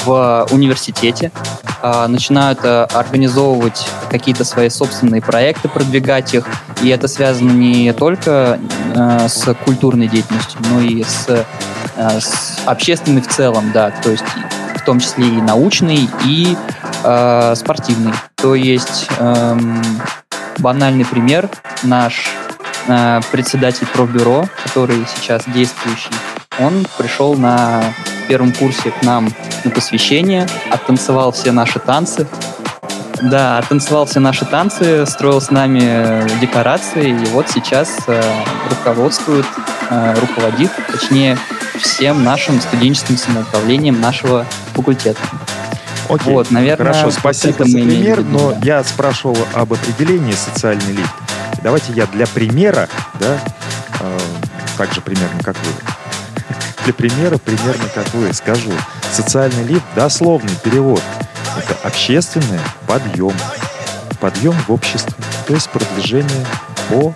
в 0.04 0.46
университете, 0.50 1.32
а, 1.80 2.08
начинают 2.08 2.60
а, 2.64 2.86
организовывать 2.92 3.86
какие-то 4.10 4.44
свои 4.44 4.68
собственные 4.68 5.22
проекты, 5.22 5.68
продвигать 5.68 6.34
их, 6.34 6.46
и 6.82 6.88
это 6.88 7.08
связано 7.08 7.52
не 7.52 7.92
только 7.92 8.58
а, 8.96 9.28
с 9.28 9.54
культурной 9.64 10.08
деятельностью, 10.08 10.60
но 10.70 10.80
и 10.80 11.04
с, 11.04 11.46
с 11.96 12.58
общественной 12.66 13.22
в 13.22 13.28
целом, 13.28 13.70
да, 13.72 13.90
то 13.90 14.10
есть 14.10 14.24
в 14.76 14.84
том 14.84 15.00
числе 15.00 15.26
и 15.26 15.40
научный, 15.40 16.08
и 16.26 16.56
э, 17.04 17.54
спортивный. 17.56 18.12
То 18.34 18.54
есть 18.54 19.06
эм, 19.18 19.82
банальный 20.58 21.04
пример 21.06 21.48
наш 21.82 22.26
э, 22.86 23.20
председатель 23.32 23.86
профбюро, 23.86 24.46
который 24.62 25.06
сейчас 25.16 25.44
действующий, 25.46 26.10
он 26.58 26.86
пришел 26.98 27.34
на 27.34 27.82
первом 28.28 28.52
курсе 28.52 28.90
к 28.90 29.02
нам 29.02 29.28
на 29.64 29.70
посвящение, 29.70 30.46
оттанцевал 30.70 31.32
все 31.32 31.52
наши 31.52 31.78
танцы. 31.78 32.26
Да, 33.22 33.58
оттанцевал 33.58 34.06
все 34.06 34.20
наши 34.20 34.44
танцы, 34.44 35.06
строил 35.06 35.40
с 35.40 35.50
нами 35.50 35.80
э, 35.82 36.28
декорации, 36.40 37.10
и 37.10 37.26
вот 37.26 37.48
сейчас 37.48 37.96
э, 38.06 38.22
руководствует, 38.68 39.46
э, 39.88 40.14
руководит, 40.20 40.70
точнее, 40.92 41.38
всем 41.78 42.24
нашим 42.24 42.60
студенческим 42.60 43.16
самоуправлением 43.16 44.00
нашего 44.00 44.46
факультета. 44.74 45.20
Окей. 46.08 46.32
Вот, 46.32 46.50
наверное, 46.50 46.92
Хорошо, 46.92 47.10
спасибо 47.10 47.64
за 47.64 47.72
пример, 47.72 48.18
виду, 48.20 48.30
но 48.30 48.52
да. 48.52 48.58
я 48.62 48.84
спрашивал 48.84 49.36
об 49.54 49.72
определении 49.72 50.32
социальный 50.32 50.92
лифт. 50.92 51.14
Давайте 51.62 51.92
я 51.94 52.06
для 52.06 52.26
примера, 52.26 52.88
да, 53.18 53.38
э, 54.00 54.18
так 54.76 54.92
же 54.92 55.00
примерно 55.00 55.42
как 55.42 55.56
вы, 55.56 55.72
для 56.84 56.92
примера 56.92 57.38
примерно 57.38 57.88
как 57.94 58.12
вы 58.12 58.32
скажу. 58.34 58.72
Социальный 59.10 59.64
лифт, 59.64 59.84
дословный 59.94 60.54
перевод, 60.62 61.02
это 61.56 61.74
общественный 61.86 62.60
подъем. 62.86 63.34
Подъем 64.20 64.54
в 64.68 64.72
обществе, 64.72 65.14
то 65.46 65.54
есть 65.54 65.68
продвижение 65.70 66.46
по 66.88 67.14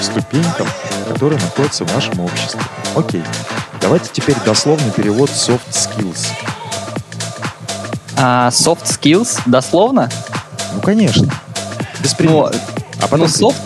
ступенькам, 0.00 0.66
которые 1.08 1.40
находятся 1.40 1.84
в 1.84 1.94
нашем 1.94 2.20
обществе. 2.20 2.60
Окей. 2.94 3.22
Давайте 3.80 4.10
теперь 4.12 4.36
дословный 4.44 4.90
перевод 4.90 5.30
soft 5.30 5.60
skills. 5.70 6.26
А, 8.16 8.48
soft 8.50 8.84
skills, 8.84 9.40
дословно? 9.46 10.10
Ну, 10.74 10.80
конечно. 10.80 11.28
Без 12.00 12.12
Ну, 12.12 12.16
примера. 12.18 12.52
а 13.00 13.02
потом... 13.02 13.20
ну, 13.20 13.26
soft 13.26 13.56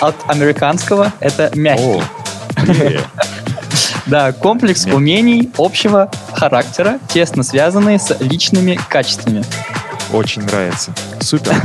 от 0.00 0.14
американского 0.28 1.12
это 1.20 1.50
мягкий. 1.54 1.84
О. 1.84 2.02
Да, 4.06 4.32
комплекс 4.32 4.84
Мягкий. 4.84 4.96
умений 4.98 5.50
общего 5.56 6.10
характера, 6.34 6.98
тесно 7.08 7.42
связанные 7.42 7.98
с 7.98 8.14
личными 8.20 8.78
качествами. 8.90 9.42
Очень 10.14 10.42
нравится. 10.42 10.92
Супер. 11.20 11.54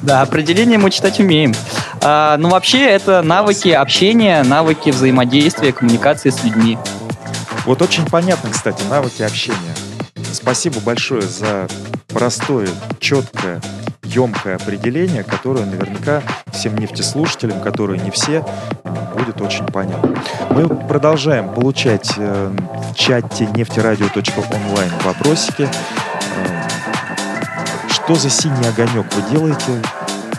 Да, 0.00 0.22
определение 0.22 0.78
мы 0.78 0.90
читать 0.90 1.20
умеем. 1.20 1.54
А, 2.00 2.36
ну, 2.36 2.48
вообще, 2.48 2.84
это 2.84 3.22
навыки 3.22 3.68
общения, 3.68 4.42
навыки 4.42 4.90
взаимодействия, 4.90 5.72
коммуникации 5.72 6.30
с 6.30 6.42
людьми. 6.42 6.76
Вот 7.64 7.80
очень 7.82 8.04
понятно, 8.06 8.50
кстати, 8.50 8.82
навыки 8.90 9.22
общения. 9.22 9.74
Спасибо 10.32 10.80
большое 10.80 11.22
за 11.22 11.68
простое, 12.08 12.68
четкое, 12.98 13.60
емкое 14.02 14.56
определение, 14.56 15.22
которое 15.22 15.64
наверняка 15.64 16.22
всем 16.52 16.76
нефтеслушателям, 16.76 17.60
которые 17.60 18.00
не 18.00 18.10
все, 18.10 18.44
будет 19.16 19.40
очень 19.40 19.66
понятно. 19.66 20.14
Мы 20.50 20.68
продолжаем 20.68 21.52
получать 21.52 22.12
э, 22.16 22.52
в 22.90 22.94
чате 22.94 23.48
нефтерадио.онлайн 23.54 24.90
вопросики. 25.04 25.68
Что 28.04 28.16
за 28.16 28.30
синий 28.30 28.66
огонек 28.66 29.06
вы 29.14 29.22
делаете? 29.30 29.80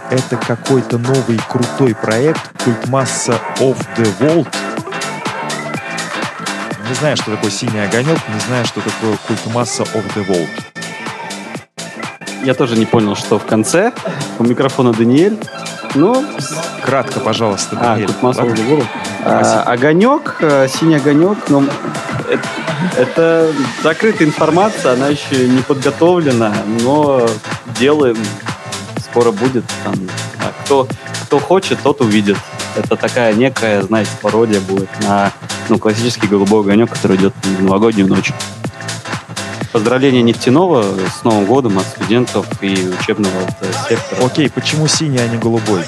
Это 0.09 0.36
какой-то 0.36 0.97
новый 0.97 1.39
крутой 1.49 1.95
проект 1.95 2.41
Культмасса 2.64 3.39
of 3.59 3.78
the 3.97 4.07
World. 4.20 4.53
Не 6.89 6.95
знаю, 6.95 7.16
что 7.16 7.32
такое 7.32 7.49
синий 7.49 7.80
огонек, 7.80 8.20
не 8.28 8.39
знаю, 8.47 8.66
что 8.66 8.82
такое 8.82 9.18
Культмасса 9.28 9.84
of 9.84 10.03
the 10.14 10.28
World. 10.28 10.49
Я 12.43 12.53
тоже 12.53 12.76
не 12.76 12.86
понял, 12.86 13.16
что 13.16 13.39
в 13.39 13.45
конце. 13.45 13.93
У 14.39 14.43
микрофона 14.43 14.91
Даниэль. 14.91 15.39
Ну, 15.95 16.26
Кратко, 16.84 17.22
пожалуйста, 17.22 17.78
а, 17.80 17.84
Даниэль. 17.93 18.07
тут 18.07 18.22
масло 18.22 18.43
Ладно? 18.43 18.55
в 18.57 18.68
голову. 18.68 18.88
А, 19.24 19.64
огонек, 19.64 20.36
э, 20.41 20.68
синий 20.68 20.95
огонек, 20.95 21.38
ну, 21.47 21.64
это, 22.30 22.43
это 22.97 23.51
закрытая 23.81 24.27
информация, 24.27 24.93
она 24.93 25.07
еще 25.07 25.47
не 25.47 25.61
подготовлена, 25.61 26.53
но 26.81 27.27
делаем, 27.79 28.17
скоро 28.99 29.31
будет. 29.31 29.63
Там, 29.84 29.93
а 30.39 30.51
кто, 30.63 30.88
кто 31.23 31.39
хочет, 31.39 31.79
тот 31.81 32.01
увидит. 32.01 32.38
Это 32.75 32.95
такая 32.95 33.34
некая, 33.34 33.84
знаете, 33.84 34.11
пародия 34.21 34.59
будет 34.59 34.89
на 35.01 35.31
ну, 35.69 35.77
классический 35.77 36.27
голубой 36.27 36.61
огонек, 36.61 36.91
который 36.91 37.17
идет 37.17 37.34
в 37.43 37.63
новогоднюю 37.63 38.07
ночь. 38.07 38.31
Поздравления 39.71 40.21
нефтяного 40.21 40.84
с 40.84 41.23
Новым 41.23 41.45
годом 41.45 41.79
от 41.79 41.86
студентов 41.86 42.45
и 42.61 42.93
учебного 42.99 43.34
э, 43.61 43.65
сектора. 43.89 44.25
Окей, 44.25 44.49
почему 44.49 44.88
синий, 44.88 45.17
а 45.17 45.27
не 45.27 45.38
голубой? 45.38 45.81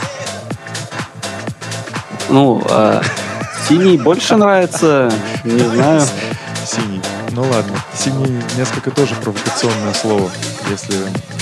Ну, 2.30 2.64
а, 2.68 3.04
синий 3.68 3.98
больше 3.98 4.38
нравится, 4.38 5.12
не 5.44 5.60
знаю. 5.60 6.02
Синий. 6.66 7.02
Ну 7.32 7.44
ладно. 7.44 7.78
Синий 7.96 8.42
несколько 8.58 8.90
тоже 8.92 9.16
провокационное 9.16 9.94
слово, 9.94 10.32
если 10.70 10.98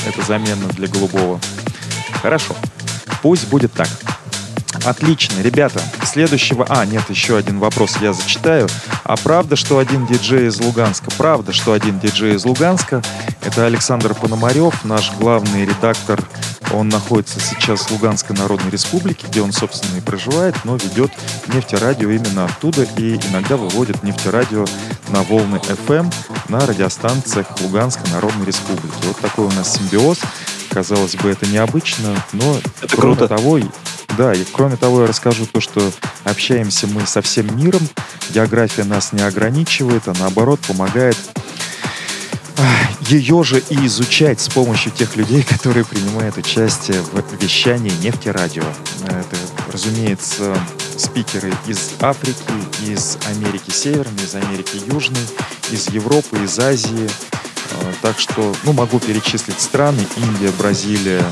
это 0.07 0.21
замена 0.21 0.67
для 0.69 0.87
голубого. 0.87 1.39
Хорошо. 2.21 2.55
Пусть 3.21 3.47
будет 3.47 3.71
так. 3.73 3.87
Отлично, 4.85 5.41
ребята. 5.41 5.81
Следующего... 6.05 6.65
А, 6.69 6.85
нет, 6.85 7.03
еще 7.09 7.37
один 7.37 7.59
вопрос 7.59 7.97
я 8.01 8.13
зачитаю. 8.13 8.67
А 9.03 9.15
правда, 9.15 9.55
что 9.55 9.77
один 9.79 10.05
диджей 10.05 10.47
из 10.47 10.59
Луганска? 10.59 11.09
Правда, 11.17 11.53
что 11.53 11.73
один 11.73 11.99
диджей 11.99 12.35
из 12.35 12.45
Луганска? 12.45 13.01
Это 13.41 13.65
Александр 13.65 14.13
Пономарев, 14.13 14.83
наш 14.83 15.11
главный 15.13 15.65
редактор. 15.65 16.21
Он 16.71 16.89
находится 16.89 17.39
сейчас 17.39 17.81
в 17.81 17.91
Луганской 17.91 18.35
Народной 18.35 18.71
Республике, 18.71 19.27
где 19.29 19.41
он, 19.41 19.51
собственно, 19.51 19.97
и 19.97 20.01
проживает, 20.01 20.55
но 20.63 20.75
ведет 20.75 21.11
нефтерадио 21.53 22.09
именно 22.09 22.45
оттуда 22.45 22.83
и 22.97 23.15
иногда 23.29 23.57
выводит 23.57 24.03
нефтерадио 24.03 24.65
на 25.09 25.21
волны 25.23 25.57
FM 25.87 26.11
на 26.49 26.65
радиостанциях 26.65 27.47
Луганской 27.61 28.09
Народной 28.11 28.45
Республики. 28.45 28.93
Вот 29.03 29.17
такой 29.19 29.45
у 29.45 29.51
нас 29.51 29.75
симбиоз. 29.75 30.19
Казалось 30.69 31.15
бы, 31.15 31.29
это 31.29 31.45
необычно, 31.45 32.15
но 32.31 32.57
Это 32.81 32.95
кроме 32.97 33.15
круто. 33.15 33.27
того, 33.35 33.59
Да, 34.17 34.33
и 34.33 34.43
кроме 34.51 34.75
того, 34.75 35.01
я 35.01 35.07
расскажу 35.07 35.45
то, 35.45 35.59
что 35.59 35.91
общаемся 36.23 36.87
мы 36.87 37.05
со 37.07 37.21
всем 37.21 37.57
миром, 37.57 37.81
география 38.29 38.83
нас 38.83 39.11
не 39.11 39.21
ограничивает, 39.21 40.07
а 40.07 40.13
наоборот 40.19 40.59
помогает 40.61 41.17
ее 43.07 43.43
же 43.43 43.61
и 43.69 43.85
изучать 43.85 44.39
с 44.39 44.49
помощью 44.49 44.91
тех 44.91 45.15
людей, 45.15 45.43
которые 45.49 45.85
принимают 45.85 46.37
участие 46.37 47.01
в 47.01 47.41
вещании 47.41 47.91
нефтерадио. 48.01 48.63
Это, 49.05 49.37
разумеется, 49.71 50.55
спикеры 50.97 51.53
из 51.67 51.91
Африки, 51.99 52.37
из 52.85 53.17
Америки 53.27 53.71
Северной, 53.71 54.23
из 54.23 54.35
Америки 54.35 54.77
Южной, 54.87 55.25
из 55.71 55.89
Европы, 55.89 56.43
из 56.43 56.57
Азии. 56.59 57.09
А, 57.71 57.93
так 58.01 58.19
что, 58.19 58.55
ну, 58.63 58.73
могу 58.73 58.99
перечислить 58.99 59.59
страны. 59.59 60.05
Индия, 60.17 60.51
Бразилия, 60.57 61.23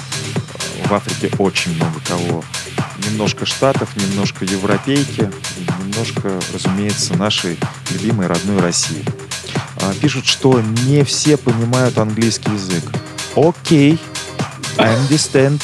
в 0.85 0.93
Африке 0.93 1.31
очень 1.37 1.75
много 1.75 1.99
кого. 2.07 2.43
Немножко 3.09 3.45
Штатов, 3.45 3.95
немножко 3.95 4.45
европейки, 4.45 5.31
немножко, 5.79 6.39
разумеется, 6.53 7.15
нашей 7.15 7.57
любимой 7.91 8.27
родной 8.27 8.59
России. 8.59 9.03
А, 9.81 9.93
пишут, 9.99 10.25
что 10.25 10.61
не 10.85 11.03
все 11.03 11.37
понимают 11.37 11.97
английский 11.97 12.51
язык. 12.51 12.83
Окей, 13.35 13.99
I 14.77 14.95
understand. 14.95 15.61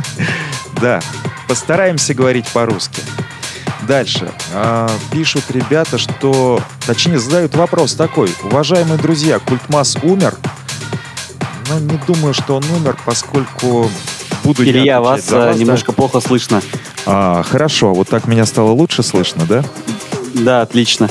да, 0.80 1.00
постараемся 1.46 2.14
говорить 2.14 2.48
по-русски. 2.48 3.02
Дальше. 3.82 4.30
А, 4.52 4.90
пишут 5.10 5.44
ребята, 5.50 5.98
что... 5.98 6.62
Точнее, 6.86 7.18
задают 7.18 7.54
вопрос 7.54 7.94
такой. 7.94 8.34
Уважаемые 8.42 8.98
друзья, 8.98 9.38
Культмас 9.38 9.96
умер? 10.02 10.34
Ну, 11.68 11.78
не 11.80 11.98
думаю, 12.06 12.34
что 12.34 12.56
он 12.56 12.64
умер, 12.70 12.96
поскольку 13.04 13.90
буду 14.48 14.64
Илья, 14.64 15.00
вас, 15.00 15.30
вас 15.30 15.58
немножко 15.58 15.92
да? 15.92 15.96
плохо 15.96 16.20
слышно. 16.20 16.62
А, 17.04 17.42
хорошо, 17.42 17.92
вот 17.92 18.08
так 18.08 18.26
меня 18.26 18.46
стало 18.46 18.70
лучше 18.70 19.02
слышно, 19.02 19.44
да? 19.46 19.62
Да, 20.34 20.62
отлично. 20.62 21.08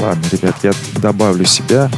Ладно, 0.00 0.24
ребят, 0.32 0.56
я 0.62 0.72
добавлю 0.96 1.44
себя. 1.44 1.90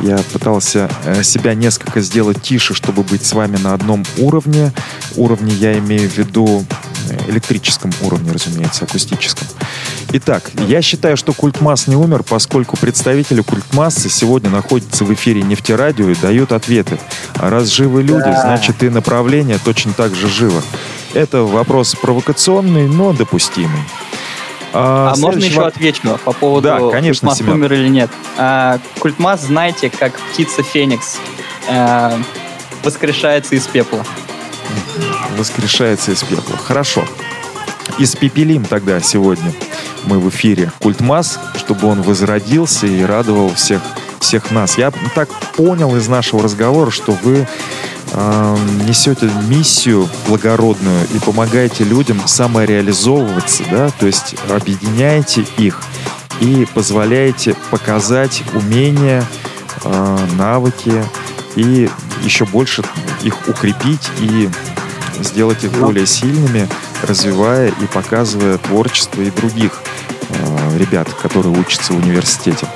Я 0.00 0.18
пытался 0.32 0.90
э, 1.04 1.22
себя 1.22 1.54
несколько 1.54 2.00
сделать 2.00 2.42
тише, 2.42 2.74
чтобы 2.74 3.04
быть 3.04 3.24
с 3.24 3.34
вами 3.34 3.56
на 3.56 3.72
одном 3.72 4.04
уровне. 4.18 4.72
Уровне 5.14 5.52
я 5.54 5.78
имею 5.78 6.08
в 6.08 6.18
виду 6.18 6.64
э, 6.64 6.91
электрическом 7.28 7.90
уровне, 8.02 8.32
разумеется, 8.32 8.84
акустическом. 8.84 9.46
Итак, 10.12 10.50
я 10.68 10.82
считаю, 10.82 11.16
что 11.16 11.32
Культмасс 11.32 11.86
не 11.86 11.96
умер, 11.96 12.22
поскольку 12.22 12.76
представители 12.76 13.40
Культмассы 13.40 14.08
сегодня 14.08 14.50
находятся 14.50 15.04
в 15.04 15.12
эфире 15.14 15.42
нефтерадио 15.42 16.10
и 16.10 16.14
дают 16.14 16.52
ответы. 16.52 16.98
А 17.36 17.50
раз 17.50 17.68
живы 17.68 18.02
люди, 18.02 18.24
да. 18.24 18.42
значит 18.42 18.82
и 18.82 18.90
направление 18.90 19.58
точно 19.62 19.92
так 19.92 20.14
же 20.14 20.28
живо. 20.28 20.62
Это 21.14 21.42
вопрос 21.42 21.94
провокационный, 21.94 22.88
но 22.88 23.12
допустимый. 23.12 23.82
А, 24.74 25.12
а 25.14 25.20
можно 25.20 25.44
еще 25.44 25.60
воп... 25.60 25.66
отвечу 25.68 26.18
по 26.24 26.32
поводу 26.32 26.68
да, 26.68 26.78
конечно, 26.90 27.28
Культмас 27.28 27.38
Семен. 27.38 27.52
умер 27.52 27.72
или 27.74 27.88
нет. 27.88 28.10
А, 28.38 28.78
Культмас, 28.98 29.42
знаете, 29.42 29.90
как 29.90 30.18
птица 30.18 30.62
Феникс 30.62 31.18
а, 31.68 32.18
воскрешается 32.82 33.54
из 33.54 33.66
пепла. 33.66 34.04
Воскрешается 35.36 36.12
из 36.12 36.22
пепла. 36.22 36.56
Хорошо. 36.56 37.04
Испепелим 37.98 38.64
тогда 38.64 39.00
сегодня 39.00 39.52
мы 40.04 40.18
в 40.18 40.28
эфире 40.28 40.72
Культмас, 40.80 41.38
чтобы 41.56 41.88
он 41.88 42.02
возродился 42.02 42.86
и 42.86 43.02
радовал 43.02 43.52
всех, 43.54 43.82
всех 44.20 44.50
нас. 44.50 44.78
Я 44.78 44.92
так 45.14 45.28
понял 45.56 45.96
из 45.96 46.08
нашего 46.08 46.42
разговора, 46.42 46.90
что 46.90 47.12
вы 47.22 47.46
несете 48.86 49.30
миссию 49.48 50.08
благородную 50.28 51.06
и 51.14 51.18
помогаете 51.18 51.84
людям 51.84 52.20
самореализовываться, 52.26 53.62
да, 53.70 53.90
то 53.90 54.06
есть 54.06 54.34
объединяете 54.50 55.46
их 55.56 55.80
и 56.40 56.66
позволяете 56.74 57.54
показать 57.70 58.42
умения, 58.52 59.24
э, 59.84 60.18
навыки 60.36 61.02
и 61.56 61.88
еще 62.22 62.44
больше 62.44 62.82
их 63.22 63.48
укрепить 63.48 64.10
и 64.20 64.50
сделать 65.22 65.64
их 65.64 65.72
более 65.72 66.06
сильными, 66.06 66.68
развивая 67.02 67.68
и 67.68 67.86
показывая 67.86 68.58
творчество 68.58 69.22
и 69.22 69.30
других 69.30 69.82
э, 70.28 70.78
ребят, 70.78 71.08
которые 71.14 71.58
учатся 71.58 71.92
в 71.92 71.98
университете. 71.98 72.66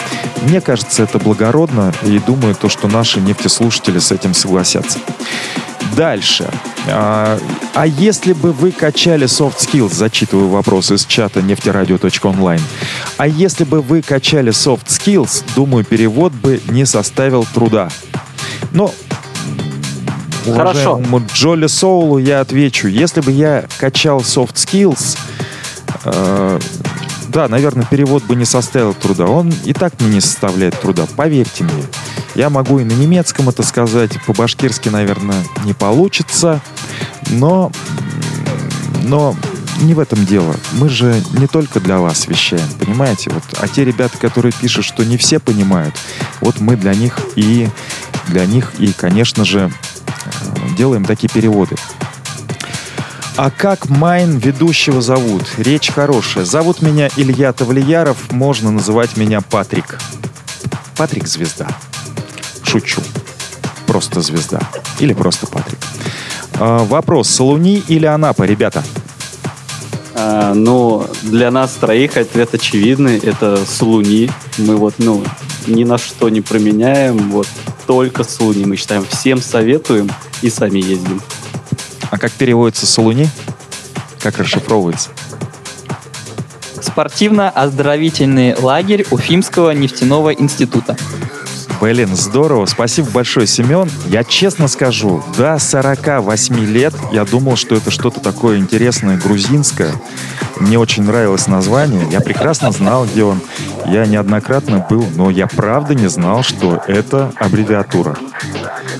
Мне 0.42 0.61
кажется, 0.61 1.03
это 1.03 1.18
благородно, 1.18 1.92
и 2.03 2.18
думаю, 2.18 2.55
то, 2.55 2.68
что 2.68 2.88
наши 2.88 3.20
нефтеслушатели 3.20 3.99
с 3.99 4.12
этим 4.12 4.34
согласятся. 4.34 4.99
Дальше. 5.97 6.51
А, 6.88 7.38
а 7.74 7.86
если 7.86 8.32
бы 8.34 8.53
вы 8.53 8.70
качали 8.70 9.26
soft 9.26 9.59
skills, 9.59 9.94
зачитываю 9.94 10.49
вопрос 10.49 10.90
из 10.90 11.07
чата 11.07 11.40
нефтерадио.онлайн, 11.40 12.61
а 13.16 13.26
если 13.26 13.64
бы 13.64 13.80
вы 13.80 14.03
качали 14.03 14.53
soft 14.53 14.86
skills, 14.86 15.42
думаю, 15.55 15.84
перевод 15.84 16.32
бы 16.32 16.61
не 16.68 16.84
составил 16.84 17.47
труда. 17.55 17.88
Но 18.72 18.92
Хорошо. 20.55 21.01
Джоли 21.32 21.66
Соулу 21.66 22.18
я 22.18 22.40
отвечу, 22.40 22.88
если 22.88 23.20
бы 23.20 23.30
я 23.30 23.64
качал 23.78 24.20
soft 24.20 24.55
skills, 24.55 25.18
э, 26.05 26.59
да, 27.28 27.49
наверное, 27.49 27.84
перевод 27.84 28.22
бы 28.24 28.36
не 28.36 28.44
составил 28.44 28.94
труда. 28.94 29.26
Он 29.26 29.53
и 29.64 29.72
так 29.72 30.01
мне 30.01 30.14
не 30.14 30.20
составляет 30.20 30.80
труда, 30.80 31.07
поверьте 31.16 31.64
мне. 31.64 31.84
Я 32.34 32.51
могу 32.51 32.78
и 32.78 32.84
на 32.84 32.92
немецком 32.92 33.49
это 33.49 33.62
сказать, 33.62 34.12
по-башкирски, 34.26 34.88
наверное, 34.88 35.42
не 35.64 35.72
получится, 35.72 36.61
но, 37.30 37.72
но 39.05 39.34
не 39.80 39.94
в 39.94 40.01
этом 40.01 40.24
дело. 40.24 40.55
Мы 40.72 40.88
же 40.88 41.22
не 41.32 41.47
только 41.47 41.80
для 41.80 41.99
вас 41.99 42.26
вещаем, 42.28 42.68
понимаете? 42.78 43.30
Вот, 43.30 43.42
а 43.61 43.68
те 43.68 43.84
ребята, 43.84 44.16
которые 44.18 44.53
пишут, 44.53 44.84
что 44.84 45.05
не 45.05 45.16
все 45.16 45.38
понимают, 45.38 45.94
вот 46.40 46.61
мы 46.61 46.76
для 46.76 46.94
них 46.94 47.18
и 47.36 47.68
для 48.28 48.47
них 48.47 48.72
и, 48.78 48.92
конечно 48.92 49.44
же, 49.44 49.70
делаем 50.77 51.05
такие 51.05 51.29
переводы. 51.29 51.74
А 53.37 53.51
как 53.51 53.89
Майн 53.91 54.39
ведущего 54.39 55.03
зовут? 55.03 55.43
Речь 55.59 55.91
хорошая. 55.91 56.45
Зовут 56.45 56.81
меня 56.81 57.11
Илья 57.16 57.53
Тавлияров, 57.53 58.33
можно 58.33 58.70
называть 58.70 59.16
меня 59.16 59.41
Патрик. 59.41 59.99
Патрик 60.97 61.27
звезда. 61.27 61.68
Шучу. 62.62 63.03
Просто 63.87 64.20
звезда. 64.20 64.61
Или 65.01 65.12
просто 65.12 65.47
Патрик. 65.47 65.79
А, 66.55 66.85
вопрос, 66.85 67.29
Салуни 67.29 67.83
или 67.89 68.07
Анапа, 68.07 68.45
ребята? 68.45 68.83
А, 70.14 70.55
ну, 70.55 71.07
для 71.22 71.51
нас 71.51 71.72
троих 71.72 72.16
ответ 72.16 72.55
очевидный. 72.55 73.18
Это 73.18 73.59
Салуни. 73.66 74.31
Мы 74.57 74.77
вот, 74.77 74.95
ну, 74.97 75.22
ни 75.67 75.85
на 75.85 75.99
что 75.99 76.29
не 76.29 76.41
променяем. 76.41 77.31
Вот 77.31 77.49
только 77.87 78.25
Салуни 78.25 78.64
мы 78.64 78.77
считаем. 78.77 79.05
Всем 79.09 79.41
советуем 79.41 80.11
и 80.43 80.51
сами 80.51 80.79
ездим. 80.79 81.21
А 82.11 82.19
как 82.19 82.33
переводится 82.33 82.87
Солуни? 82.87 83.29
Как 84.21 84.39
расшифровывается? 84.39 85.11
Спортивно-оздоровительный 86.81 88.55
лагерь 88.55 89.07
Уфимского 89.11 89.73
нефтяного 89.73 90.33
института. 90.33 90.97
Блин, 91.81 92.16
здорово. 92.16 92.66
Спасибо 92.66 93.11
большое, 93.11 93.47
Семен. 93.47 93.91
Я 94.07 94.24
честно 94.24 94.66
скажу, 94.68 95.22
до 95.37 95.59
48 95.59 96.57
лет 96.64 96.95
я 97.12 97.24
думал, 97.24 97.57
что 97.57 97.74
это 97.74 97.91
что-то 97.91 98.20
такое 98.20 98.59
интересное, 98.59 99.18
грузинское. 99.18 99.93
Мне 100.59 100.79
очень 100.79 101.03
нравилось 101.03 101.49
название. 101.49 102.07
Я 102.11 102.20
прекрасно 102.20 102.72
знал, 102.72 103.05
где 103.05 103.24
он. 103.24 103.41
Я 103.87 104.07
неоднократно 104.07 104.85
был, 104.89 105.07
но 105.14 105.31
я 105.31 105.47
правда 105.47 105.95
не 105.95 106.09
знал, 106.09 106.43
что 106.43 106.83
это 106.87 107.33
аббревиатура. 107.37 108.16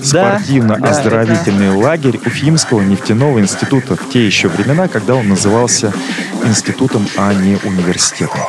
Спортивно-оздоровительный 0.01 1.69
да, 1.69 1.73
да, 1.73 1.77
лагерь 1.79 2.19
Уфимского 2.25 2.81
нефтяного 2.81 3.39
института 3.39 3.95
в 3.95 4.09
те 4.09 4.25
еще 4.25 4.47
времена, 4.47 4.87
когда 4.87 5.15
он 5.15 5.27
назывался 5.27 5.93
институтом, 6.43 7.07
а 7.17 7.33
не 7.33 7.57
университетом. 7.63 8.39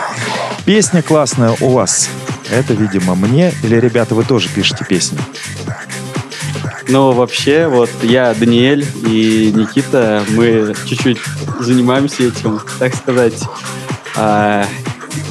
Песня 0.65 1.03
классная 1.03 1.57
у 1.61 1.71
вас. 1.71 2.11
Это, 2.51 2.75
видимо, 2.75 3.15
мне 3.15 3.53
или, 3.63 3.77
ребята, 3.77 4.15
вы 4.15 4.25
тоже 4.25 4.49
пишете 4.49 4.85
песни? 4.85 5.19
Ну, 6.89 7.13
вообще, 7.13 7.69
вот 7.69 7.91
я, 8.03 8.33
Даниэль 8.33 8.87
и 9.07 9.53
Никита, 9.55 10.25
мы 10.31 10.75
чуть-чуть 10.87 11.19
занимаемся 11.61 12.23
этим, 12.23 12.61
так 12.79 12.95
сказать, 12.95 13.43
э, 14.17 14.65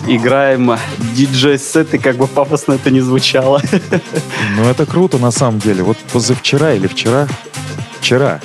играем 0.08 0.78
диджей-сеты, 1.16 1.98
как 1.98 2.18
бы 2.18 2.28
пафосно 2.28 2.74
это 2.74 2.92
не 2.92 3.02
звучало. 3.02 3.62
Ну, 4.56 4.64
это 4.70 4.86
круто, 4.86 5.18
на 5.18 5.32
самом 5.32 5.60
деле. 5.60 5.84
Вот 5.84 5.98
позавчера 6.12 6.74
или 6.74 6.88
вчера, 6.88 7.28
вчера, 8.00 8.40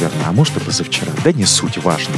наверное, 0.00 0.28
а 0.28 0.32
может 0.32 0.56
и 0.56 0.60
позавчера, 0.60 1.10
да 1.24 1.32
не 1.32 1.44
суть, 1.44 1.78
важно. 1.78 2.14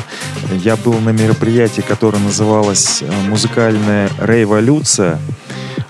Я 0.53 0.77
был 0.77 0.95
на 0.95 1.11
мероприятии, 1.11 1.83
которое 1.83 2.19
называлось 2.19 3.03
э, 3.03 3.11
«Музыкальная 3.29 4.11
революция», 4.21 5.19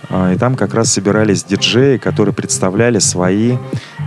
а, 0.09 0.33
и 0.33 0.37
там 0.37 0.57
как 0.57 0.75
раз 0.75 0.93
собирались 0.93 1.45
диджеи, 1.45 1.97
которые 1.97 2.35
представляли 2.35 2.99
свои 2.99 3.57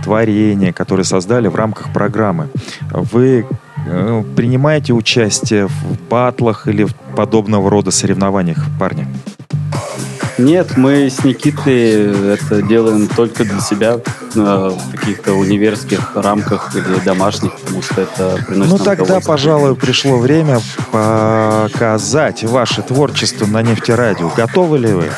творения, 0.02 0.72
которые 0.72 1.04
создали 1.04 1.48
в 1.48 1.54
рамках 1.54 1.92
программы. 1.92 2.48
Вы 2.90 3.46
э, 3.86 4.24
принимаете 4.36 4.92
участие 4.92 5.66
в 5.66 5.98
батлах 6.10 6.68
или 6.68 6.84
в 6.84 6.94
подобного 7.16 7.70
рода 7.70 7.90
соревнованиях, 7.90 8.66
парни? 8.78 9.06
Нет, 10.38 10.76
мы 10.76 11.08
с 11.10 11.24
Никитой 11.24 12.34
это 12.34 12.62
делаем 12.62 13.08
только 13.08 13.44
для 13.44 13.60
себя 13.60 13.98
в 14.34 14.96
каких-то 14.96 15.34
универских 15.34 16.16
рамках 16.16 16.74
или 16.74 17.04
домашних, 17.04 17.52
потому 17.60 17.82
что 17.82 18.02
это 18.02 18.38
приносит 18.46 18.72
Ну 18.72 18.78
тогда, 18.78 19.20
пожалуй, 19.20 19.76
пришло 19.76 20.18
время 20.18 20.60
показать 20.90 22.42
ваше 22.44 22.82
творчество 22.82 23.46
на 23.46 23.62
нефтерадио. 23.62 24.30
Готовы 24.36 24.78
ли 24.78 24.92
вы 24.92 25.10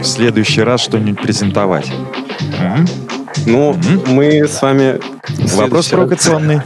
в 0.00 0.04
следующий 0.04 0.62
раз 0.62 0.80
что-нибудь 0.80 1.22
презентовать? 1.22 1.90
М? 2.58 2.86
Ну, 3.46 3.72
Мгм. 3.72 4.02
мы 4.14 4.46
с 4.46 4.60
вами... 4.62 5.00
Вопрос 5.56 5.88
провокационный. 5.88 6.60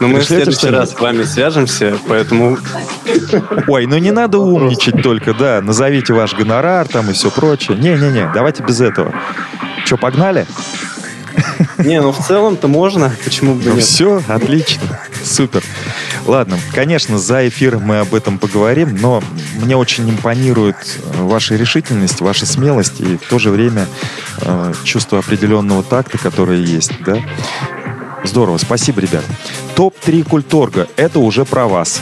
Но 0.00 0.08
мы 0.08 0.20
в 0.20 0.24
следующий 0.24 0.68
раз 0.68 0.90
с 0.92 1.00
вами 1.00 1.24
свяжемся, 1.24 1.96
поэтому 2.08 2.58
Ой, 3.66 3.86
ну 3.86 3.98
не 3.98 4.10
надо 4.10 4.38
умничать 4.38 5.02
только, 5.02 5.34
да. 5.34 5.60
Назовите 5.62 6.12
ваш 6.12 6.34
гонорар 6.34 6.86
там 6.88 7.10
и 7.10 7.12
все 7.12 7.30
прочее. 7.30 7.76
Не-не-не, 7.78 8.30
давайте 8.34 8.62
без 8.62 8.80
этого. 8.80 9.12
Че, 9.84 9.96
погнали? 9.96 10.46
Не, 11.78 12.00
ну 12.00 12.12
в 12.12 12.18
целом-то 12.26 12.66
можно, 12.68 13.12
почему 13.24 13.54
бы 13.54 13.62
Ну 13.66 13.74
нет? 13.76 13.84
все, 13.84 14.22
отлично, 14.26 14.82
супер. 15.28 15.62
Ладно, 16.26 16.58
конечно, 16.74 17.18
за 17.18 17.48
эфиром 17.48 17.82
мы 17.82 18.00
об 18.00 18.14
этом 18.14 18.38
поговорим, 18.38 18.96
но 19.00 19.22
мне 19.62 19.76
очень 19.76 20.08
импонирует 20.10 20.76
э, 20.76 21.22
ваша 21.22 21.56
решительность, 21.56 22.20
ваша 22.20 22.46
смелость 22.46 23.00
и 23.00 23.16
в 23.16 23.28
то 23.28 23.38
же 23.38 23.50
время 23.50 23.86
э, 24.42 24.72
чувство 24.84 25.18
определенного 25.18 25.82
такта, 25.82 26.18
которое 26.18 26.60
есть, 26.60 26.92
да? 27.04 27.18
Здорово, 28.24 28.58
спасибо, 28.58 29.00
ребят. 29.00 29.24
Топ-3 29.76 30.28
культорга, 30.28 30.88
это 30.96 31.18
уже 31.20 31.44
про 31.44 31.66
вас. 31.66 32.00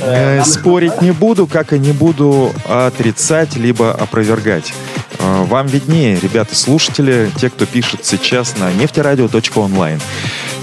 Э, 0.00 0.42
спорить 0.44 1.02
не 1.02 1.12
буду, 1.12 1.46
как 1.46 1.72
и 1.72 1.78
не 1.78 1.92
буду 1.92 2.52
отрицать 2.68 3.56
либо 3.56 3.92
опровергать. 3.92 4.72
Э, 5.18 5.44
Вам 5.44 5.66
виднее, 5.66 6.18
ребята, 6.20 6.54
слушатели, 6.54 7.30
те, 7.38 7.50
кто 7.50 7.66
пишет 7.66 8.04
сейчас 8.04 8.56
на 8.56 8.72
нефтерадио.онлайн. 8.72 10.00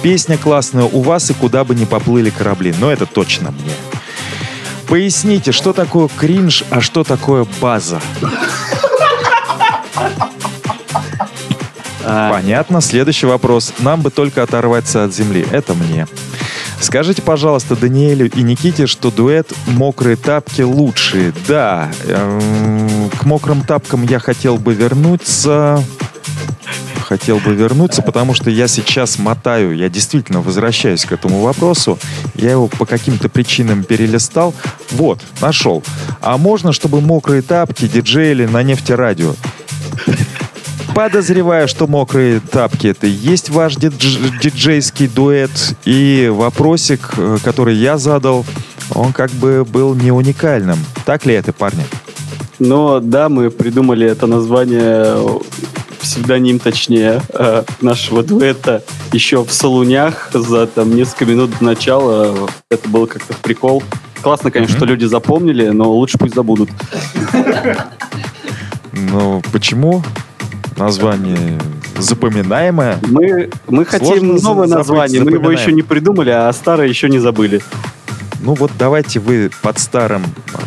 Песня 0.03 0.37
классная 0.37 0.83
у 0.83 1.01
вас 1.01 1.29
и 1.29 1.33
куда 1.33 1.63
бы 1.63 1.73
ни 1.75 1.85
поплыли 1.85 2.29
корабли, 2.29 2.75
но 2.77 2.91
это 2.91 3.05
точно 3.05 3.51
мне. 3.51 3.71
Поясните, 4.89 5.53
что 5.53 5.71
такое 5.71 6.09
кринж, 6.09 6.65
а 6.69 6.81
что 6.81 7.05
такое 7.05 7.47
база? 7.61 8.01
А, 12.05 12.31
Понятно. 12.33 12.81
Следующий 12.81 13.27
вопрос. 13.27 13.73
Нам 13.79 14.01
бы 14.01 14.11
только 14.11 14.43
оторваться 14.43 15.05
от 15.05 15.13
земли. 15.13 15.45
Это 15.51 15.73
мне. 15.73 16.05
Скажите, 16.81 17.21
пожалуйста, 17.21 17.77
Даниэлю 17.77 18.29
и 18.29 18.41
Никите, 18.41 18.87
что 18.87 19.09
дуэт 19.09 19.53
«Мокрые 19.67 20.17
тапки» 20.17 20.63
лучшие. 20.63 21.33
Да, 21.47 21.89
эм, 22.05 23.09
к 23.09 23.23
мокрым 23.23 23.61
тапкам 23.61 24.03
я 24.03 24.19
хотел 24.19 24.57
бы 24.57 24.73
вернуться. 24.73 25.81
Хотел 27.03 27.39
бы 27.39 27.53
вернуться, 27.53 28.01
потому 28.01 28.33
что 28.33 28.49
я 28.49 28.67
сейчас 28.67 29.19
мотаю, 29.19 29.75
я 29.75 29.89
действительно 29.89 30.41
возвращаюсь 30.41 31.05
к 31.05 31.11
этому 31.11 31.41
вопросу. 31.41 31.99
Я 32.35 32.51
его 32.51 32.67
по 32.67 32.85
каким-то 32.85 33.29
причинам 33.29 33.83
перелистал. 33.83 34.53
Вот, 34.91 35.19
нашел. 35.41 35.83
А 36.21 36.37
можно, 36.37 36.71
чтобы 36.71 37.01
мокрые 37.01 37.41
тапки 37.41 37.87
диджеили 37.87 38.45
на 38.45 38.63
нефтерадио? 38.63 39.35
Подозреваю, 40.95 41.67
что 41.67 41.87
мокрые 41.87 42.39
тапки 42.39 42.87
это 42.87 43.07
и 43.07 43.11
есть 43.11 43.49
ваш 43.49 43.75
дидж- 43.75 44.39
диджейский 44.41 45.07
дуэт. 45.07 45.51
И 45.85 46.31
вопросик, 46.31 47.13
э, 47.17 47.37
который 47.43 47.75
я 47.75 47.97
задал, 47.97 48.45
он 48.93 49.11
как 49.11 49.31
бы 49.31 49.65
был 49.65 49.95
не 49.95 50.11
уникальным. 50.11 50.77
Так 51.05 51.25
ли 51.25 51.33
это, 51.33 51.51
парни? 51.51 51.83
Но 52.59 52.99
да, 52.99 53.27
мы 53.27 53.49
придумали 53.49 54.07
это 54.07 54.27
название, 54.27 55.41
псевдоним 56.03 56.59
точнее, 56.59 57.21
э, 57.33 57.63
нашего 57.81 58.21
дуэта 58.23 58.83
еще 59.13 59.43
в 59.43 59.51
Солунях 59.53 60.29
за 60.33 60.67
там 60.67 60.95
несколько 60.95 61.25
минут 61.25 61.51
до 61.57 61.63
начала. 61.63 62.49
Это 62.69 62.89
было 62.89 63.05
как-то 63.05 63.33
в 63.33 63.37
прикол. 63.37 63.81
Классно, 64.21 64.51
конечно, 64.51 64.75
Мгм. 64.75 64.79
что 64.79 64.85
люди 64.85 65.05
запомнили, 65.05 65.69
но 65.69 65.89
лучше 65.91 66.17
пусть 66.17 66.35
забудут. 66.35 66.69
Ну, 68.91 69.41
почему? 69.51 70.03
Название 70.77 71.59
запоминаемое. 71.97 72.99
Мы, 73.07 73.49
мы 73.67 73.85
хотим 73.85 74.35
новое 74.37 74.67
название, 74.67 75.23
мы 75.23 75.31
его 75.31 75.51
еще 75.51 75.71
не 75.71 75.83
придумали, 75.83 76.31
а 76.31 76.51
старое 76.51 76.87
еще 76.87 77.09
не 77.09 77.19
забыли. 77.19 77.61
Ну 78.43 78.55
вот 78.55 78.71
давайте 78.77 79.21
вы 79.21 79.49
под 79.61 79.79
старым 79.79 80.21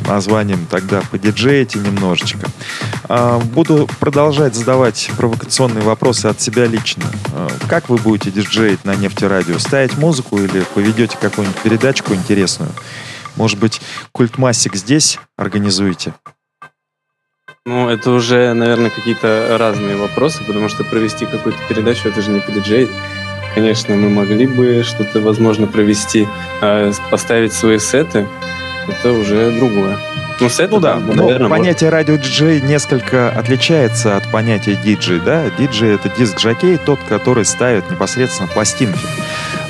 названием 0.08 0.66
тогда 0.70 1.02
подиджеете 1.10 1.78
немножечко. 1.78 2.48
А, 3.06 3.38
Буду 3.38 3.86
продолжать 4.00 4.54
задавать 4.54 5.10
провокационные 5.18 5.84
вопросы 5.84 6.24
от 6.24 6.40
себя 6.40 6.64
лично. 6.64 7.04
А, 7.34 7.48
Как 7.68 7.90
вы 7.90 7.98
будете 7.98 8.30
диджеить 8.30 8.86
на 8.86 8.96
нефтерадио? 8.96 9.58
Ставить 9.58 9.98
музыку 9.98 10.38
или 10.38 10.64
поведете 10.74 11.18
какую-нибудь 11.20 11.60
передачку 11.60 12.14
интересную? 12.14 12.70
Может 13.36 13.58
быть, 13.58 13.82
культмассик 14.10 14.74
здесь 14.74 15.18
организуете? 15.36 16.14
Ну, 17.66 17.90
это 17.90 18.10
уже, 18.10 18.54
наверное, 18.54 18.88
какие-то 18.88 19.54
разные 19.58 19.96
вопросы, 19.96 20.42
потому 20.44 20.70
что 20.70 20.82
провести 20.82 21.26
какую-то 21.26 21.58
передачу, 21.68 22.08
это 22.08 22.22
же 22.22 22.30
не 22.30 22.40
диджей. 22.40 22.88
Конечно, 23.56 23.96
мы 23.96 24.10
могли 24.10 24.46
бы 24.46 24.82
что-то, 24.84 25.20
возможно, 25.20 25.66
провести, 25.66 26.28
а 26.60 26.92
поставить 27.10 27.54
свои 27.54 27.78
сеты, 27.78 28.26
это 28.86 29.12
уже 29.14 29.50
другое. 29.50 29.96
Ну, 30.38 30.50
сеты, 30.50 30.74
Ну 30.74 30.80
да, 30.80 30.96
ну, 30.96 31.14
но 31.14 31.22
наверное, 31.22 31.48
понятие 31.48 31.88
радио-диджей 31.88 32.60
несколько 32.60 33.30
отличается 33.30 34.18
от 34.18 34.30
понятия 34.30 34.76
диджей, 34.76 35.20
да? 35.20 35.44
Диджей— 35.58 35.94
это 35.94 36.10
диск-жокей, 36.10 36.76
тот, 36.76 37.00
который 37.08 37.46
ставит 37.46 37.90
непосредственно 37.90 38.46
пластинки. 38.46 39.00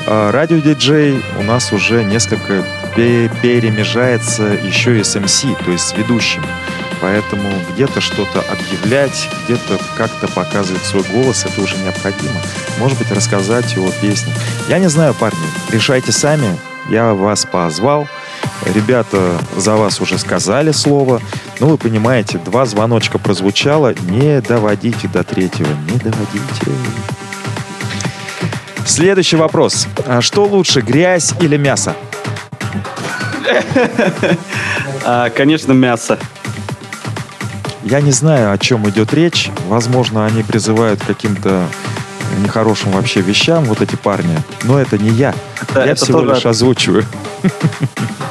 А 0.08 0.32
радио-диджей 0.32 1.22
у 1.38 1.44
нас 1.44 1.72
уже 1.72 2.02
несколько 2.02 2.64
пе- 2.96 3.30
перемежается 3.40 4.42
еще 4.64 4.98
и 4.98 5.04
с 5.04 5.14
MC, 5.14 5.56
то 5.64 5.70
есть 5.70 5.84
с 5.90 5.96
ведущим. 5.96 6.42
Поэтому 7.00 7.50
где-то 7.72 8.00
что-то 8.00 8.42
объявлять, 8.50 9.28
где-то 9.44 9.78
как-то 9.96 10.28
показывать 10.28 10.84
свой 10.84 11.04
голос, 11.04 11.44
это 11.44 11.60
уже 11.60 11.76
необходимо. 11.78 12.34
Может 12.78 12.98
быть, 12.98 13.10
рассказать 13.12 13.76
о 13.76 13.90
песне. 14.00 14.32
Я 14.68 14.78
не 14.78 14.88
знаю, 14.88 15.14
парни, 15.14 15.38
решайте 15.70 16.12
сами. 16.12 16.58
Я 16.88 17.14
вас 17.14 17.44
позвал. 17.44 18.08
Ребята 18.64 19.38
за 19.56 19.76
вас 19.76 20.00
уже 20.00 20.18
сказали 20.18 20.72
слово. 20.72 21.20
Ну, 21.60 21.68
вы 21.68 21.78
понимаете, 21.78 22.38
два 22.38 22.64
звоночка 22.64 23.18
прозвучало. 23.18 23.94
Не 24.08 24.40
доводите 24.40 25.08
до 25.08 25.24
третьего. 25.24 25.68
Не 25.90 25.98
доводите. 25.98 26.72
Следующий 28.86 29.36
вопрос. 29.36 29.88
А 30.06 30.20
что 30.20 30.44
лучше, 30.44 30.80
грязь 30.80 31.34
или 31.40 31.56
мясо? 31.56 31.94
А, 35.08 35.30
конечно, 35.30 35.72
мясо. 35.72 36.18
Я 37.88 38.00
не 38.00 38.10
знаю, 38.10 38.50
о 38.50 38.58
чем 38.58 38.88
идет 38.88 39.14
речь. 39.14 39.48
Возможно, 39.68 40.26
они 40.26 40.42
призывают 40.42 41.00
к 41.00 41.06
каким-то 41.06 41.68
нехорошим 42.42 42.90
вообще 42.90 43.20
вещам, 43.20 43.62
вот 43.62 43.80
эти 43.80 43.94
парни. 43.94 44.36
Но 44.64 44.80
это 44.80 44.98
не 44.98 45.10
я. 45.10 45.32
Это, 45.62 45.84
я 45.84 45.92
это 45.92 46.04
всего 46.04 46.18
тоже 46.22 46.34
лишь 46.34 46.46
озвучиваю. 46.46 47.04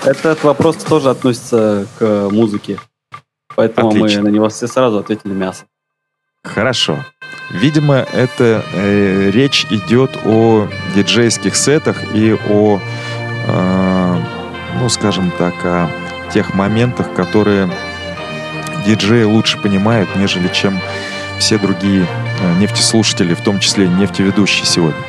Этот 0.04 0.44
вопрос 0.44 0.76
тоже 0.84 1.10
относится 1.10 1.88
к 1.98 2.28
музыке. 2.32 2.80
Поэтому 3.56 3.92
Отлично. 3.92 4.24
мы 4.24 4.30
на 4.30 4.34
него 4.34 4.50
все 4.50 4.68
сразу 4.68 4.98
ответили 4.98 5.32
мясо. 5.32 5.64
Хорошо. 6.44 7.06
Видимо, 7.50 7.96
это 8.12 8.62
э, 8.74 9.32
речь 9.32 9.68
идет 9.70 10.20
о 10.26 10.68
диджейских 10.96 11.56
сетах 11.56 11.96
и 12.14 12.38
о, 12.50 12.82
э, 13.48 14.18
ну, 14.82 14.90
скажем 14.90 15.32
так, 15.38 15.54
о 15.64 15.90
тех 16.34 16.54
моментах, 16.54 17.14
которые 17.14 17.72
диджеи 18.86 19.24
лучше 19.24 19.58
понимают, 19.58 20.16
нежели 20.16 20.48
чем 20.48 20.80
все 21.40 21.58
другие 21.58 22.06
э, 22.42 22.54
нефтеслушатели, 22.60 23.34
в 23.34 23.42
том 23.42 23.60
числе 23.60 23.88
нефтеведущие 23.88 24.66
сегодня. 24.66 25.00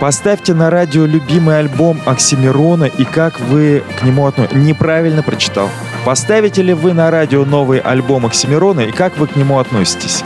Поставьте 0.00 0.54
на 0.54 0.70
радио 0.70 1.06
любимый 1.06 1.58
альбом 1.58 2.00
Оксимирона 2.04 2.84
и 2.84 3.04
как 3.04 3.40
вы 3.40 3.82
к 3.98 4.02
нему 4.02 4.26
относитесь. 4.26 4.56
Неправильно 4.56 5.22
прочитал. 5.22 5.70
Поставите 6.04 6.62
ли 6.62 6.74
вы 6.74 6.92
на 6.92 7.10
радио 7.10 7.44
новый 7.44 7.78
альбом 7.78 8.26
Оксимирона 8.26 8.80
и 8.80 8.92
как 8.92 9.16
вы 9.16 9.26
к 9.26 9.36
нему 9.36 9.58
относитесь? 9.58 10.22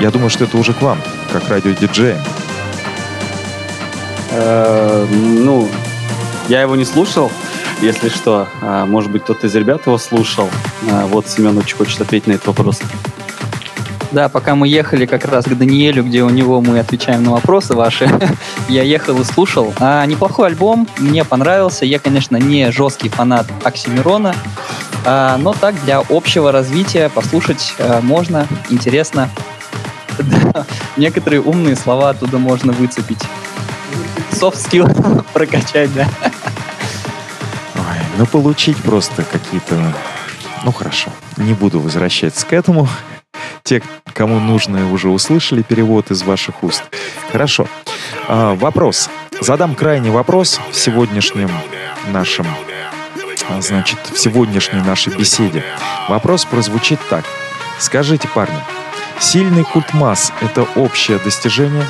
Я 0.00 0.10
думаю, 0.10 0.30
что 0.30 0.44
это 0.44 0.56
уже 0.56 0.72
к 0.72 0.80
вам, 0.80 0.98
как 1.32 1.48
радиодиджея. 1.48 2.18
Э, 4.30 5.06
ну, 5.10 5.68
я 6.48 6.62
его 6.62 6.76
не 6.76 6.84
слушал, 6.84 7.30
если 7.80 8.08
что. 8.08 8.46
А, 8.62 8.86
может 8.86 9.10
быть, 9.10 9.22
кто-то 9.22 9.46
из 9.46 9.54
ребят 9.54 9.86
его 9.86 9.98
слушал. 9.98 10.48
А, 10.90 11.06
вот 11.06 11.28
Семен 11.28 11.56
очень 11.58 11.76
хочет 11.76 12.00
ответить 12.00 12.26
на 12.26 12.32
этот 12.32 12.46
вопрос. 12.48 12.80
Да, 14.10 14.30
пока 14.30 14.54
мы 14.54 14.68
ехали 14.68 15.04
как 15.04 15.26
раз 15.26 15.44
к 15.44 15.54
Даниэлю, 15.54 16.02
где 16.02 16.22
у 16.22 16.30
него 16.30 16.62
мы 16.62 16.78
отвечаем 16.78 17.22
на 17.24 17.32
вопросы 17.32 17.74
ваши, 17.74 18.08
я 18.68 18.82
ехал 18.82 19.20
и 19.20 19.24
слушал. 19.24 19.74
А, 19.80 20.04
неплохой 20.06 20.48
альбом, 20.48 20.88
мне 20.98 21.24
понравился. 21.24 21.84
Я, 21.84 21.98
конечно, 21.98 22.36
не 22.36 22.72
жесткий 22.72 23.10
фанат 23.10 23.46
Оксимирона, 23.64 24.34
а, 25.04 25.36
но 25.36 25.52
так 25.52 25.74
для 25.84 26.02
общего 26.08 26.52
развития 26.52 27.10
послушать 27.10 27.74
а, 27.78 28.00
можно, 28.00 28.46
интересно. 28.70 29.28
Да, 30.52 30.66
некоторые 30.96 31.40
умные 31.40 31.76
слова 31.76 32.10
оттуда 32.10 32.38
можно 32.38 32.72
выцепить. 32.72 33.22
Soft 34.32 34.56
skill 34.56 35.24
прокачать, 35.32 35.94
да. 35.94 36.08
Ну 38.18 38.26
получить 38.26 38.76
просто 38.78 39.22
какие-то... 39.22 39.76
Ну 40.64 40.72
хорошо, 40.72 41.12
не 41.36 41.54
буду 41.54 41.78
возвращаться 41.78 42.44
к 42.44 42.52
этому. 42.52 42.88
Те, 43.62 43.80
кому 44.12 44.40
нужно, 44.40 44.92
уже 44.92 45.08
услышали 45.08 45.62
перевод 45.62 46.10
из 46.10 46.24
ваших 46.24 46.64
уст. 46.64 46.82
Хорошо. 47.30 47.68
А, 48.26 48.56
вопрос. 48.56 49.08
Задам 49.40 49.76
крайний 49.76 50.10
вопрос 50.10 50.60
в 50.72 50.76
сегодняшнем 50.76 51.48
нашем, 52.08 52.48
а, 53.48 53.60
значит, 53.60 54.00
в 54.12 54.18
сегодняшней 54.18 54.80
нашей 54.80 55.16
беседе. 55.16 55.62
Вопрос 56.08 56.44
прозвучит 56.44 56.98
так. 57.08 57.24
Скажите, 57.78 58.26
парни, 58.26 58.58
сильный 59.20 59.62
культ 59.62 59.94
масс— 59.94 60.32
это 60.40 60.62
общее 60.74 61.18
достижение 61.18 61.86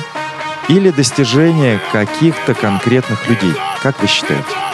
или 0.67 0.91
достижение 0.91 1.81
каких-то 1.91 2.53
конкретных 2.53 3.27
людей? 3.27 3.55
Как 3.81 3.99
вы 3.99 4.07
считаете? 4.07 4.68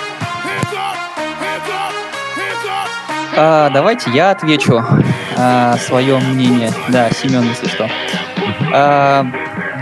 А, 3.38 3.70
давайте 3.70 4.12
я 4.12 4.32
отвечу 4.32 4.82
а, 5.38 5.78
свое 5.78 6.18
мнение. 6.20 6.72
Да, 6.88 7.10
Семен, 7.12 7.44
если 7.44 7.68
что. 7.68 7.90
А, 8.74 9.26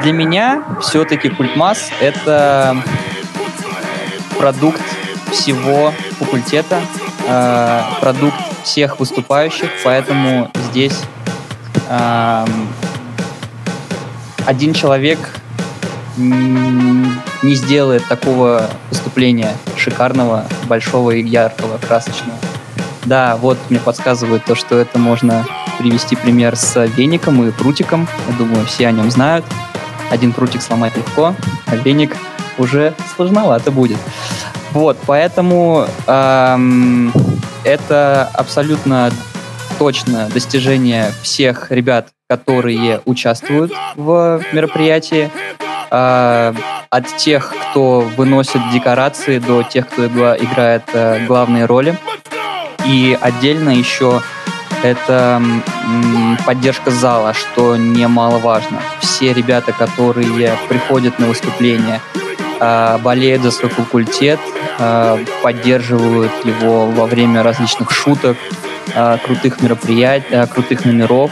для 0.02 0.12
меня 0.12 0.64
все-таки 0.82 1.30
культмасс— 1.30 1.92
это 2.02 2.76
продукт 4.40 4.82
всего 5.32 5.94
факультета, 6.18 6.82
а, 7.30 7.98
продукт 8.02 8.36
всех 8.64 9.00
выступающих, 9.00 9.70
поэтому 9.84 10.50
здесь 10.70 11.00
а, 11.90 12.48
один 14.48 14.74
человек 14.74 15.20
не 16.18 17.56
сделает 17.56 18.08
такого 18.08 18.70
выступления 18.90 19.56
шикарного, 19.78 20.46
большого 20.68 21.12
и 21.12 21.24
яркого, 21.24 21.78
красочного. 21.78 22.38
Да, 23.06 23.36
вот 23.38 23.58
мне 23.70 23.80
подсказывают 23.80 24.46
то, 24.46 24.56
что 24.56 24.78
это 24.78 24.98
можно 24.98 25.46
привести 25.78 26.16
пример 26.16 26.56
с 26.56 26.86
веником 26.86 27.44
и 27.48 27.52
прутиком. 27.52 28.08
Я 28.30 28.36
думаю, 28.36 28.66
все 28.66 28.88
о 28.88 28.92
нем 28.92 29.12
знают. 29.12 29.46
Один 30.10 30.32
прутик 30.32 30.62
сломать 30.62 30.96
легко, 30.96 31.36
а 31.66 31.76
веник 31.76 32.16
уже 32.58 32.94
сложновато 33.16 33.72
будет. 33.72 33.98
Вот, 34.72 34.98
поэтому 35.06 35.86
эм, 36.08 37.12
это 37.64 38.30
абсолютно 38.34 39.12
точно 39.78 40.30
достижение 40.34 41.12
всех 41.22 41.72
ребят, 41.72 42.10
которые 42.28 43.02
участвуют 43.06 43.72
в 43.96 44.42
мероприятии. 44.52 45.30
Э, 45.92 46.54
от 46.90 47.18
тех, 47.18 47.54
кто 47.72 48.02
выносит 48.02 48.62
декорации, 48.72 49.40
до 49.40 49.64
тех, 49.64 49.88
кто 49.88 50.06
играет 50.06 50.84
э, 50.94 51.26
главные 51.26 51.66
роли. 51.66 51.98
И 52.86 53.18
отдельно 53.20 53.70
еще 53.70 54.22
это 54.84 55.42
поддержка 56.46 56.92
зала, 56.92 57.34
что 57.34 57.78
немаловажно. 57.78 58.82
Все 59.00 59.34
ребята, 59.34 59.72
которые 59.72 60.58
приходят 60.68 61.20
на 61.20 61.28
выступление, 61.28 62.02
а, 62.60 62.98
болеют 62.98 63.44
за 63.44 63.52
свой 63.52 63.70
факультет, 63.70 64.40
а, 64.80 65.20
поддерживают 65.42 66.32
его 66.46 66.86
во 66.88 67.06
время 67.06 67.44
различных 67.44 67.92
шуток, 67.92 68.38
а, 68.96 69.18
крутых 69.18 69.62
мероприятий, 69.62 70.48
крутых 70.54 70.86
номеров, 70.86 71.32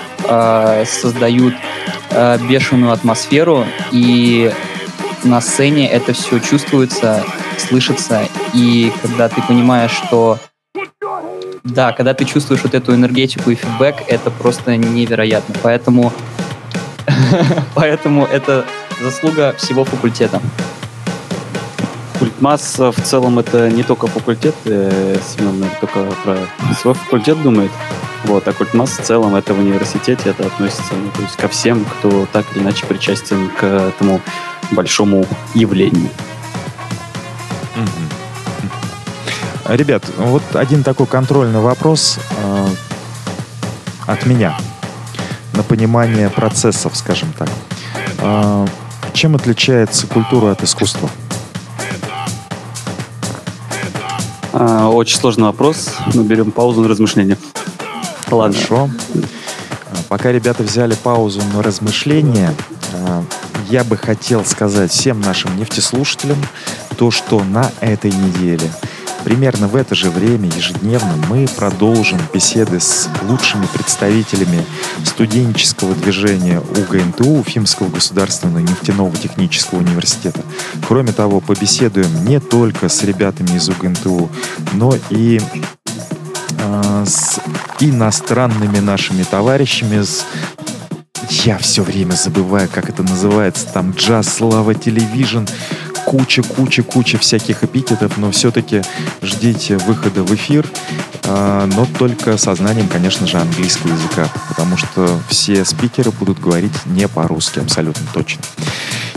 создают 0.86 1.56
бешеную 2.48 2.92
атмосферу, 2.92 3.66
и 3.92 4.52
на 5.24 5.42
сцене 5.42 5.90
это 5.90 6.14
все 6.14 6.40
чувствуется, 6.40 7.24
слышится, 7.58 8.28
и 8.54 8.92
когда 9.02 9.28
ты 9.30 9.42
понимаешь, 9.42 9.92
что 9.92 10.40
да, 11.64 11.92
когда 11.92 12.14
ты 12.14 12.26
чувствуешь 12.26 12.64
вот 12.64 12.74
эту 12.74 12.94
энергетику 12.96 13.52
и 13.52 13.56
фидбэк, 13.56 14.04
это 14.08 14.32
просто 14.32 14.78
невероятно. 14.78 15.56
Поэтому, 15.62 16.12
поэтому 17.76 18.26
это 18.26 18.66
заслуга 19.00 19.54
всего 19.58 19.84
факультета. 19.84 20.42
Культмасс 22.18 22.78
в 22.78 23.02
целом 23.04 23.40
это 23.40 23.70
не 23.70 23.84
только 23.84 24.08
факультет, 24.08 24.56
э, 24.66 25.18
Семен 25.28 25.60
наверное, 25.60 25.80
только 25.80 26.06
про 26.24 26.38
свой 26.80 26.94
факультет 26.94 27.42
думает. 27.42 27.72
Вот, 28.26 28.48
а 28.48 28.54
культмасс 28.54 28.92
в 29.00 29.02
целом 29.04 29.36
это 29.36 29.56
в 29.56 29.60
университете, 29.60 30.30
это 30.30 30.46
относится 30.46 30.94
ну, 30.94 31.10
то 31.16 31.22
есть 31.24 31.36
ко 31.36 31.48
всем, 31.48 31.84
кто 31.86 32.28
так 32.32 32.46
или 32.54 32.62
иначе 32.62 32.86
причастен 32.86 33.50
к 33.50 33.64
этому 33.64 34.22
большому 34.72 35.26
явлению. 35.56 36.10
Mm-hmm. 37.76 38.21
Ребят, 39.68 40.04
вот 40.18 40.44
один 40.54 40.84
такой 40.84 41.06
контрольный 41.06 41.60
вопрос 41.60 42.18
э, 42.38 42.68
от 44.08 44.26
меня 44.26 44.58
на 45.54 45.64
понимание 45.64 46.30
процессов, 46.30 46.96
скажем 46.96 47.32
так. 47.38 47.50
Э, 48.18 48.68
чем 49.14 49.36
отличается 49.36 50.08
культура 50.08 50.52
от 50.52 50.64
искусства? 50.64 51.10
А, 54.52 54.90
очень 54.90 55.18
сложный 55.18 55.46
вопрос. 55.46 55.92
Мы 56.14 56.24
берем 56.24 56.52
паузу 56.52 56.82
на 56.82 56.88
размышление. 56.88 57.38
Ладно. 58.30 58.56
Хорошо. 58.56 58.90
Пока 60.10 60.32
ребята 60.32 60.64
взяли 60.64 60.96
паузу 60.96 61.42
на 61.54 61.62
размышление, 61.62 62.54
э, 62.94 63.24
я 63.70 63.84
бы 63.84 63.96
хотел 63.96 64.44
сказать 64.44 64.92
всем 64.92 65.22
нашим 65.22 65.56
нефтеслушателям 65.58 66.38
то, 66.98 67.12
что 67.12 67.44
на 67.44 67.72
этой 67.80 68.12
неделе– 68.12 68.70
Примерно 69.24 69.68
в 69.68 69.76
это 69.76 69.96
же 69.96 70.10
время 70.10 70.50
ежедневно 70.50 71.14
мы 71.30 71.48
продолжим 71.48 72.20
беседы 72.34 72.80
с 72.80 73.08
лучшими 73.24 73.66
представителями 73.74 74.66
студенческого 75.06 75.94
движения 75.96 76.60
УГНТУ, 76.60 77.40
Уфимского 77.40 77.90
государственного 77.90 78.60
нефтяного 78.60 79.16
технического 79.16 79.80
университета. 79.80 80.42
Кроме 80.88 81.12
того, 81.12 81.40
побеседуем 81.40 82.26
не 82.26 82.40
только 82.40 82.90
с 82.90 83.04
ребятами 83.04 83.56
из 83.56 83.70
УГНТУ, 83.70 84.30
но 84.74 84.96
и 85.10 85.40
э, 86.60 87.06
с 87.06 87.40
иностранными 87.80 88.80
нашими 88.80 89.24
товарищами, 89.24 90.02
с 90.02 90.26
я 91.46 91.58
все 91.58 91.82
время 91.82 92.12
забываю, 92.14 92.70
как 92.72 92.90
это 92.90 93.04
называется, 93.04 93.66
там 93.74 93.92
джаз, 93.92 94.28
слава, 94.28 94.76
телевизион, 94.76 95.48
куча, 96.12 96.44
куча, 96.44 96.84
куча 96.84 97.18
всяких 97.18 97.64
эпитетов, 97.64 98.18
но 98.18 98.32
все-таки 98.32 98.82
ждите 99.22 99.78
выхода 99.78 100.24
в 100.24 100.36
эфир, 100.36 100.70
э, 101.24 101.70
но 101.74 101.88
только 101.98 102.38
со 102.38 102.54
знанием, 102.54 102.90
конечно 102.90 103.26
же, 103.26 103.38
английского 103.38 103.94
языка, 103.94 104.28
потому 104.50 104.76
что 104.76 105.22
все 105.30 105.64
спикеры 105.64 106.12
будут 106.12 106.38
говорить 106.38 106.86
не 106.86 107.08
по-русски, 107.08 107.60
абсолютно 107.60 108.06
точно. 108.14 108.42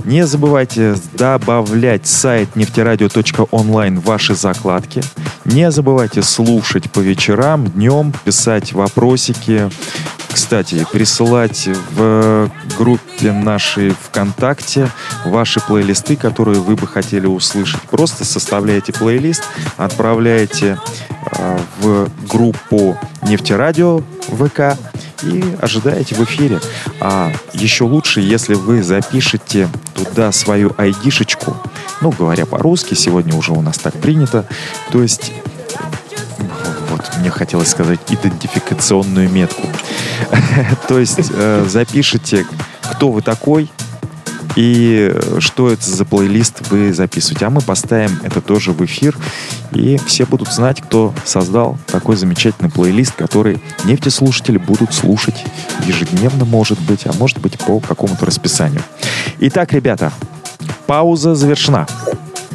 Не 0.05 0.25
забывайте 0.25 0.95
добавлять 1.15 2.07
сайт 2.07 2.55
нефтерадио.онлайн 2.55 3.99
в 3.99 4.05
ваши 4.05 4.37
закладки. 4.37 5.03
Не 5.45 5.73
забывайте 5.73 6.23
слушать 6.23 6.91
по 6.93 7.01
вечерам, 7.01 7.67
днем, 7.67 8.13
писать 8.25 8.73
вопросики, 8.73 9.69
кстати, 10.35 10.85
присылать 10.93 11.69
в 11.93 12.51
группе 12.77 13.31
нашей 13.31 13.91
ВКонтакте 13.91 14.91
ваши 15.25 15.61
плейлисты, 15.61 16.17
которые 16.17 16.61
вы 16.61 16.75
бы 16.75 16.89
хотели 16.89 17.27
услышать. 17.27 17.81
Просто 17.83 18.25
составляете 18.25 18.93
плейлист, 18.93 19.45
отправляете 19.77 20.79
э, 21.39 21.59
в 21.81 22.09
группу 22.29 22.99
Нефтерадио 23.23 24.03
ВК 24.23 24.77
и 25.23 25.45
ожидаете 25.61 26.17
в 26.17 26.25
эфире. 26.25 26.61
А 27.01 27.33
еще 27.53 27.85
лучше, 27.85 28.21
если 28.21 28.55
вы 28.55 28.83
запишете 28.83 29.69
туда 29.95 30.33
свою 30.33 30.75
айдишечку, 30.77 31.57
ну, 32.01 32.11
говоря 32.11 32.45
по-русски, 32.45 32.95
сегодня 32.95 33.35
уже 33.37 33.53
у 33.53 33.63
нас 33.63 33.79
так 33.79 33.95
принято, 33.95 34.47
то 34.91 35.01
есть 35.01 35.33
мне 37.25 37.31
хотелось 37.31 37.71
сказать 37.71 38.01
идентификационную 38.11 39.31
метку. 39.31 39.67
То 40.89 40.99
есть 40.99 41.19
э, 41.33 41.65
запишите, 41.67 42.47
кто 42.83 43.11
вы 43.11 43.23
такой, 43.23 43.71
и 44.57 45.11
что 45.39 45.71
это 45.71 45.89
за 45.89 46.05
плейлист 46.05 46.69
вы 46.69 46.93
записываете. 46.93 47.47
А 47.47 47.51
мы 47.51 47.63
поставим 47.63 48.21
это 48.25 48.43
тоже 48.43 48.73
в 48.73 48.85
эфир, 48.85 49.17
и 49.73 49.97
все 50.07 50.27
будут 50.27 50.53
знать, 50.53 50.83
кто 50.83 51.15
создал 51.25 51.79
такой 51.87 52.17
замечательный 52.17 52.71
плейлист, 52.71 53.15
который 53.15 53.59
нефтеслушатели 53.85 54.59
будут 54.59 54.93
слушать 54.93 55.47
ежедневно, 55.87 56.45
может 56.45 56.79
быть, 56.83 57.07
а 57.07 57.15
может 57.15 57.39
быть 57.39 57.59
по 57.59 57.81
какому-то 57.81 58.27
расписанию. 58.27 58.83
Итак, 59.41 59.73
ребята, 59.73 60.13
пауза 60.87 61.35
завершена. 61.35 61.87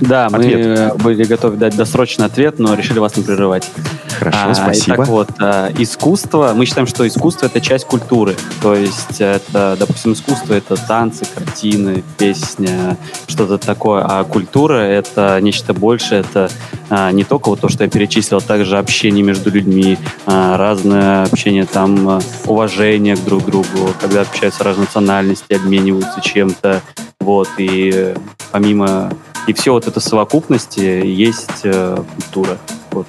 Да, 0.02 0.28
Ответ. 0.28 0.94
мы 0.96 1.04
были 1.04 1.24
готовы 1.24 1.58
дать 1.58 1.76
досрочный 1.76 2.26
ответ, 2.26 2.60
но 2.60 2.74
решили 2.74 3.00
вас 3.00 3.18
не 3.18 3.24
прерывать. 3.24 3.70
Хорошо, 4.18 4.38
А, 4.42 4.54
спасибо. 4.54 4.96
Итак, 4.96 5.08
вот, 5.08 5.30
а, 5.40 5.72
искусство, 5.78 6.54
мы 6.56 6.66
считаем, 6.66 6.88
что 6.88 7.08
искусство— 7.08 7.46
это 7.48 7.62
часть 7.62 7.86
культуры. 7.86 8.36
То 8.62 8.76
есть 8.76 9.20
это, 9.20 9.76
допустим, 9.80 10.14
искусство— 10.14 10.54
это 10.56 10.76
танцы, 10.76 11.26
картины, 11.34 12.04
песня, 12.18 12.98
что-то 13.28 13.58
такое. 13.58 14.04
А 14.06 14.24
культура— 14.24 14.74
это 14.76 15.40
нечто 15.42 15.74
большее, 15.74 16.22
это 16.22 16.50
а, 16.90 17.12
не 17.12 17.24
только 17.24 17.50
вот 17.50 17.62
то, 17.62 17.70
что 17.70 17.84
я 17.84 17.90
перечислил, 17.90 18.38
а 18.40 18.42
также 18.42 18.78
общение 18.78 19.24
между 19.24 19.52
людьми, 19.52 19.98
а, 20.26 20.58
разное 20.58 21.24
общение, 21.24 21.66
там, 21.66 22.22
уважение 22.46 23.16
к 23.16 23.24
друг 23.24 23.46
другу, 23.46 23.94
когда 24.02 24.22
общаются 24.22 24.64
разные 24.64 24.86
национальности, 24.86 25.54
обмениваются 25.54 26.22
чем-то, 26.22 26.82
вот, 27.20 27.50
и 27.58 27.92
э, 27.94 28.16
помимо... 28.52 29.12
И 29.48 29.54
все 29.54 29.72
вот 29.74 29.88
это 29.88 30.00
совокупности 30.00 30.80
есть 30.80 31.62
э, 31.64 31.98
культура. 32.16 32.58
Вот. 32.92 33.08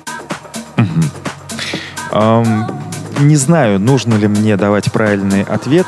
Мгм. 0.76 1.02
Ам, 2.12 2.80
не 3.20 3.36
знаю, 3.36 3.78
нужно 3.78 4.14
ли 4.14 4.26
мне 4.26 4.56
давать 4.56 4.90
правильный 4.92 5.42
ответ. 5.42 5.86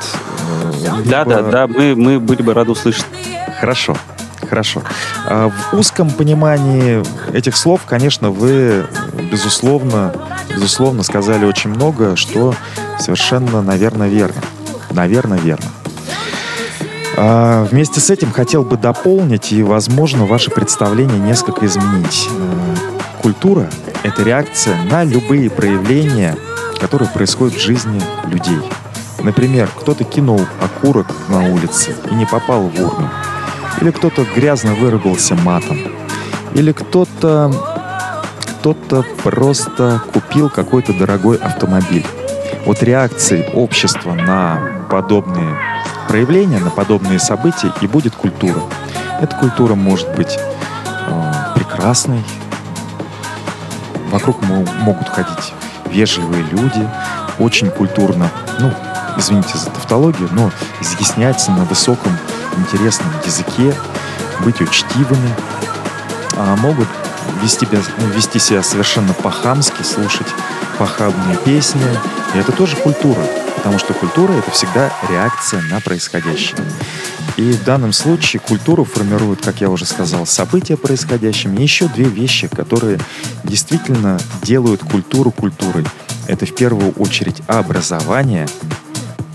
э, 0.85 1.01
Да, 1.07 1.20
либо- 1.25 1.25
да, 1.25 1.43
да, 1.43 1.66
мы, 1.66 1.95
мы 1.97 2.20
были 2.20 2.43
бы 2.43 2.55
рады 2.55 2.73
услышать. 2.73 3.07
Хорошо, 3.61 3.97
хорошо. 4.49 4.83
А 5.27 5.51
В 5.73 5.79
узком 5.79 6.11
понимании 6.11 7.03
этих 7.33 7.57
слов, 7.57 7.83
конечно, 7.87 8.31
вы, 8.31 8.87
безусловно, 9.31 10.12
безусловно, 10.51 11.03
сказали 11.03 11.45
очень 11.47 11.70
много, 11.70 12.16
что 12.16 12.55
совершенно, 12.99 13.62
наверное, 13.62 14.09
верно. 14.09 14.41
Наверное, 14.91 15.39
верно. 15.39 15.66
А, 17.17 17.65
Вместе 17.65 18.01
с 18.01 18.11
этим 18.11 18.31
хотел 18.33 18.65
бы 18.65 18.77
дополнить 18.77 19.53
и, 19.53 19.63
возможно, 19.63 20.27
ваше 20.27 20.51
представление 20.51 21.19
несколько 21.19 21.67
изменить. 21.67 22.29
Э, 22.31 22.93
Культура— 23.23 23.69
это 24.03 24.23
реакция 24.23 24.77
на 24.91 25.05
любые 25.05 25.49
проявления, 25.49 26.37
которые 26.81 27.09
происходят 27.09 27.55
в 27.55 27.61
жизни 27.61 28.01
людей. 28.27 28.59
Например, 29.23 29.69
кто-то 29.75 30.03
кинул 30.05 30.41
окурок 30.61 31.07
на 31.29 31.53
улице 31.53 31.95
и 32.11 32.15
не 32.15 32.27
попал 32.27 32.63
в 32.63 32.81
урну. 32.81 33.09
Или 33.81 33.91
кто-то 33.91 34.27
грязно 34.35 34.75
выругался 34.75 35.37
матом. 35.37 35.79
Или 36.55 36.73
кто-то 36.73 37.53
кто-то 38.63 39.05
просто 39.25 40.03
купил 40.13 40.49
какой-то 40.49 40.93
дорогой 40.93 41.37
автомобиль. 41.37 42.07
Вот 42.65 42.83
реакцией 42.83 43.49
общества 43.55 44.15
на 44.15 44.87
подобные 44.89 45.57
проявления, 46.13 46.59
на 46.59 46.69
подобные 46.69 47.19
события 47.19 47.73
и 47.81 47.87
будет 47.87 48.15
культура. 48.15 48.61
Эта 49.23 49.35
культура 49.35 49.75
может 49.75 50.15
быть 50.15 50.37
э, 51.09 51.33
прекрасной. 51.55 52.23
Вокруг 54.11 54.43
мо- 54.43 54.67
могут 54.81 55.09
ходить 55.09 55.55
вежливые 55.87 56.45
люди, 56.51 56.87
очень 57.39 57.71
культурно, 57.71 58.29
ну, 58.61 58.71
извините 59.17 59.57
за 59.57 59.71
тавтологию, 59.71 60.29
но 60.33 60.51
изъясняться 60.83 61.51
на 61.51 61.65
высоком 61.65 62.15
интересном 62.59 63.09
языке, 63.25 63.75
быть 64.41 64.61
учтивыми, 64.61 65.35
а 66.37 66.57
могут 66.57 66.89
вести, 67.43 67.67
вести 68.15 68.39
себя 68.39 68.63
совершенно 68.63 69.15
по-хамски, 69.15 69.83
слушать 69.83 70.29
похабные 70.79 71.39
песни. 71.39 71.81
И 72.35 72.39
это 72.39 72.53
тоже 72.53 72.77
культура, 72.77 73.23
потому 73.63 73.79
что 73.79 73.95
культура— 73.95 74.33
это 74.33 74.51
всегда 74.51 74.93
реакция 75.09 75.63
на 75.71 75.81
происходящее. 75.81 76.59
И 77.37 77.53
в 77.53 77.63
данном 77.63 77.93
случае 77.93 78.41
культуру 78.41 78.85
формируют, 78.85 79.41
как 79.41 79.61
я 79.61 79.71
уже 79.71 79.87
сказал, 79.87 80.27
события 80.27 80.77
происходящими. 80.77 81.61
И 81.61 81.63
еще 81.63 81.87
две 81.87 82.07
вещи, 82.07 82.49
которые 82.49 82.99
действительно 83.45 84.19
делают 84.43 84.83
культуру 84.83 85.31
культурой. 85.31 85.85
Это 86.27 86.45
в 86.45 86.53
первую 86.57 86.91
очередь 86.95 87.41
образование, 87.47 88.49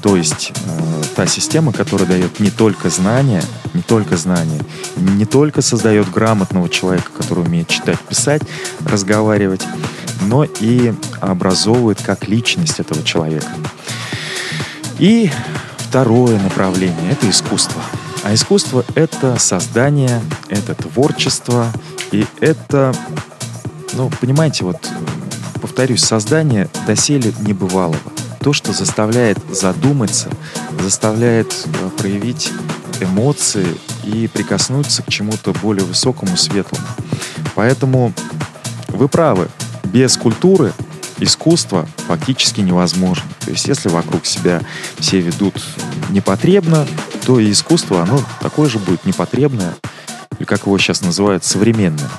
то 0.02 0.18
есть 0.18 0.52
э, 0.54 1.04
та 1.16 1.26
система, 1.26 1.72
которая 1.72 2.08
дает 2.10 2.42
не 2.42 2.52
только 2.52 2.90
знания, 2.90 3.44
не 3.74 3.82
только 3.82 4.18
знания, 4.18 4.60
не 4.98 5.26
только 5.26 5.62
создает 5.62 6.12
грамотного 6.12 6.68
человека, 6.68 7.12
который 7.18 7.46
умеет 7.46 7.70
читать, 7.70 8.00
писать, 8.02 8.42
разговаривать, 8.86 9.66
но 10.24 10.44
и 10.44 10.94
образовывает 11.22 12.02
как 12.02 12.28
личность 12.28 12.82
этого 12.82 13.04
человека. 13.04 13.48
И 15.00 15.30
второе 15.78 16.40
направление— 16.40 17.12
это 17.12 17.30
искусство. 17.30 17.82
А 18.24 18.34
искусство— 18.34 18.84
это 18.96 19.38
создание, 19.38 20.22
это 20.50 20.74
творчество, 20.74 21.72
и 22.12 22.26
это, 22.40 22.94
ну, 23.94 24.10
понимаете, 24.22 24.66
вот, 24.66 24.78
э, 24.84 25.60
повторюсь, 25.62 26.04
создание 26.04 26.68
доселе 26.86 27.34
небывалого. 27.42 28.00
То, 28.42 28.54
что 28.54 28.74
заставляет 28.74 29.38
задуматься, 29.52 30.30
заставляет 30.80 31.54
э, 31.66 31.90
проявить 31.98 32.52
эмоции 33.00 33.68
и 34.04 34.28
прикоснуться 34.28 35.04
к 35.04 35.10
чему-то 35.10 35.54
более 35.54 35.86
высокому, 35.86 36.36
светлому. 36.38 36.88
Поэтому 37.56 38.14
вы 38.88 39.08
правы, 39.08 39.50
без 39.84 40.18
культуры 40.18 40.74
искусство 41.20 41.88
фактически 42.08 42.62
невозможно. 42.62 43.26
То 43.48 43.52
есть 43.52 43.66
если 43.66 43.88
вокруг 43.88 44.26
себя 44.26 44.62
все 45.00 45.22
ведут 45.22 45.56
непотребно, 46.10 46.86
то 47.26 47.40
и 47.40 47.50
искусство, 47.50 48.02
оно 48.02 48.22
такое 48.42 48.68
же 48.68 48.78
будет 48.78 49.06
непотребное, 49.06 49.74
или 50.38 50.44
как 50.44 50.66
его 50.66 50.78
сейчас 50.78 51.02
называют, 51.02 51.46
современное. 51.46 52.10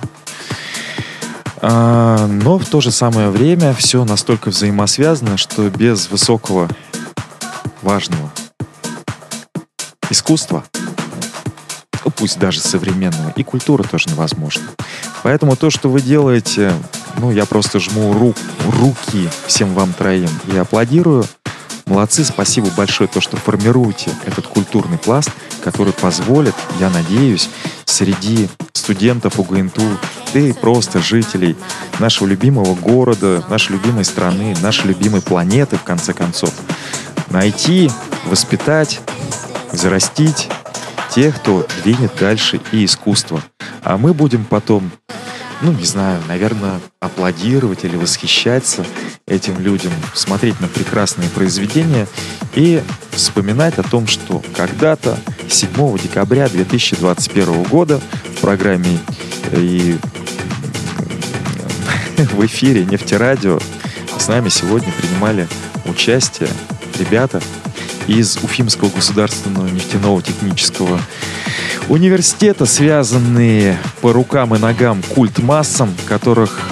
А, 1.60 2.26
но 2.26 2.58
в 2.58 2.64
то 2.64 2.80
же 2.80 2.90
самое 2.90 3.28
время 3.28 3.74
все 3.74 4.06
настолько 4.06 4.48
взаимосвязано, 4.48 5.36
что 5.36 5.68
без 5.68 6.10
высокого, 6.10 6.66
важного 7.82 8.32
искусства, 10.08 10.64
ну, 12.06 12.10
пусть 12.10 12.38
даже 12.38 12.60
современного, 12.60 13.34
и 13.36 13.42
культура 13.42 13.82
тоже 13.82 14.08
невозможна. 14.08 14.62
Поэтому 15.22 15.56
то, 15.56 15.68
что 15.68 15.90
вы 15.90 16.00
делаете, 16.00 16.72
ну, 17.18 17.30
я 17.30 17.46
просто 17.46 17.78
жму 17.78 18.12
рук, 18.12 18.36
руки 18.80 19.28
всем 19.46 19.74
вам 19.74 19.92
троим 19.92 20.30
и 20.52 20.56
аплодирую. 20.56 21.24
Молодцы, 21.86 22.24
спасибо 22.24 22.68
большое, 22.76 23.08
то, 23.08 23.20
что 23.20 23.36
формируете 23.36 24.10
этот 24.26 24.46
культурный 24.46 24.98
пласт, 24.98 25.30
который 25.64 25.92
позволит, 25.94 26.54
я 26.78 26.90
надеюсь, 26.90 27.48
среди 27.86 28.48
студентов 28.72 29.38
УГНТУ, 29.40 29.82
да 30.34 30.40
и 30.40 30.52
просто 30.52 31.00
жителей 31.00 31.56
нашего 31.98 32.26
любимого 32.26 32.74
города, 32.74 33.42
нашей 33.48 33.72
любимой 33.72 34.04
страны, 34.04 34.54
нашей 34.62 34.88
любимой 34.88 35.22
планеты, 35.22 35.76
в 35.76 35.82
конце 35.82 36.12
концов, 36.12 36.52
найти, 37.30 37.90
воспитать, 38.26 39.00
взрастить 39.72 40.48
тех, 41.14 41.36
кто 41.36 41.66
двинет 41.82 42.12
дальше 42.20 42.60
и 42.70 42.84
искусство. 42.84 43.42
А 43.82 43.96
мы 43.96 44.12
будем 44.12 44.44
потом, 44.44 44.90
ну, 45.60 45.72
не 45.72 45.84
знаю, 45.84 46.22
наверное, 46.28 46.80
аплодировать 47.00 47.84
или 47.84 47.96
восхищаться 47.96 48.84
этим 49.26 49.60
людям, 49.60 49.92
смотреть 50.14 50.60
на 50.60 50.68
прекрасные 50.68 51.28
произведения 51.30 52.06
и 52.54 52.82
вспоминать 53.10 53.78
о 53.78 53.82
том, 53.82 54.06
что 54.06 54.42
когда-то 54.56 55.18
7 55.48 55.98
декабря 55.98 56.48
2021 56.48 57.64
года 57.64 58.00
в 58.36 58.40
программе 58.40 58.98
э, 59.52 59.60
и 59.60 59.96
в 62.32 62.46
эфире 62.46 62.84
Нефтерадио 62.84 63.58
с 64.18 64.28
нами 64.28 64.48
сегодня 64.48 64.92
принимали 64.92 65.48
участие 65.86 66.48
ребята 66.98 67.40
из 68.06 68.38
Уфимского 68.42 68.90
государственного 68.90 69.68
нефтяного 69.68 70.22
технического 70.22 71.00
университета, 71.88 72.66
связанные 72.66 73.78
по 74.00 74.12
рукам 74.12 74.54
и 74.54 74.58
ногам 74.58 75.02
культ 75.14 75.38
массам, 75.38 75.94
которых 76.06 76.70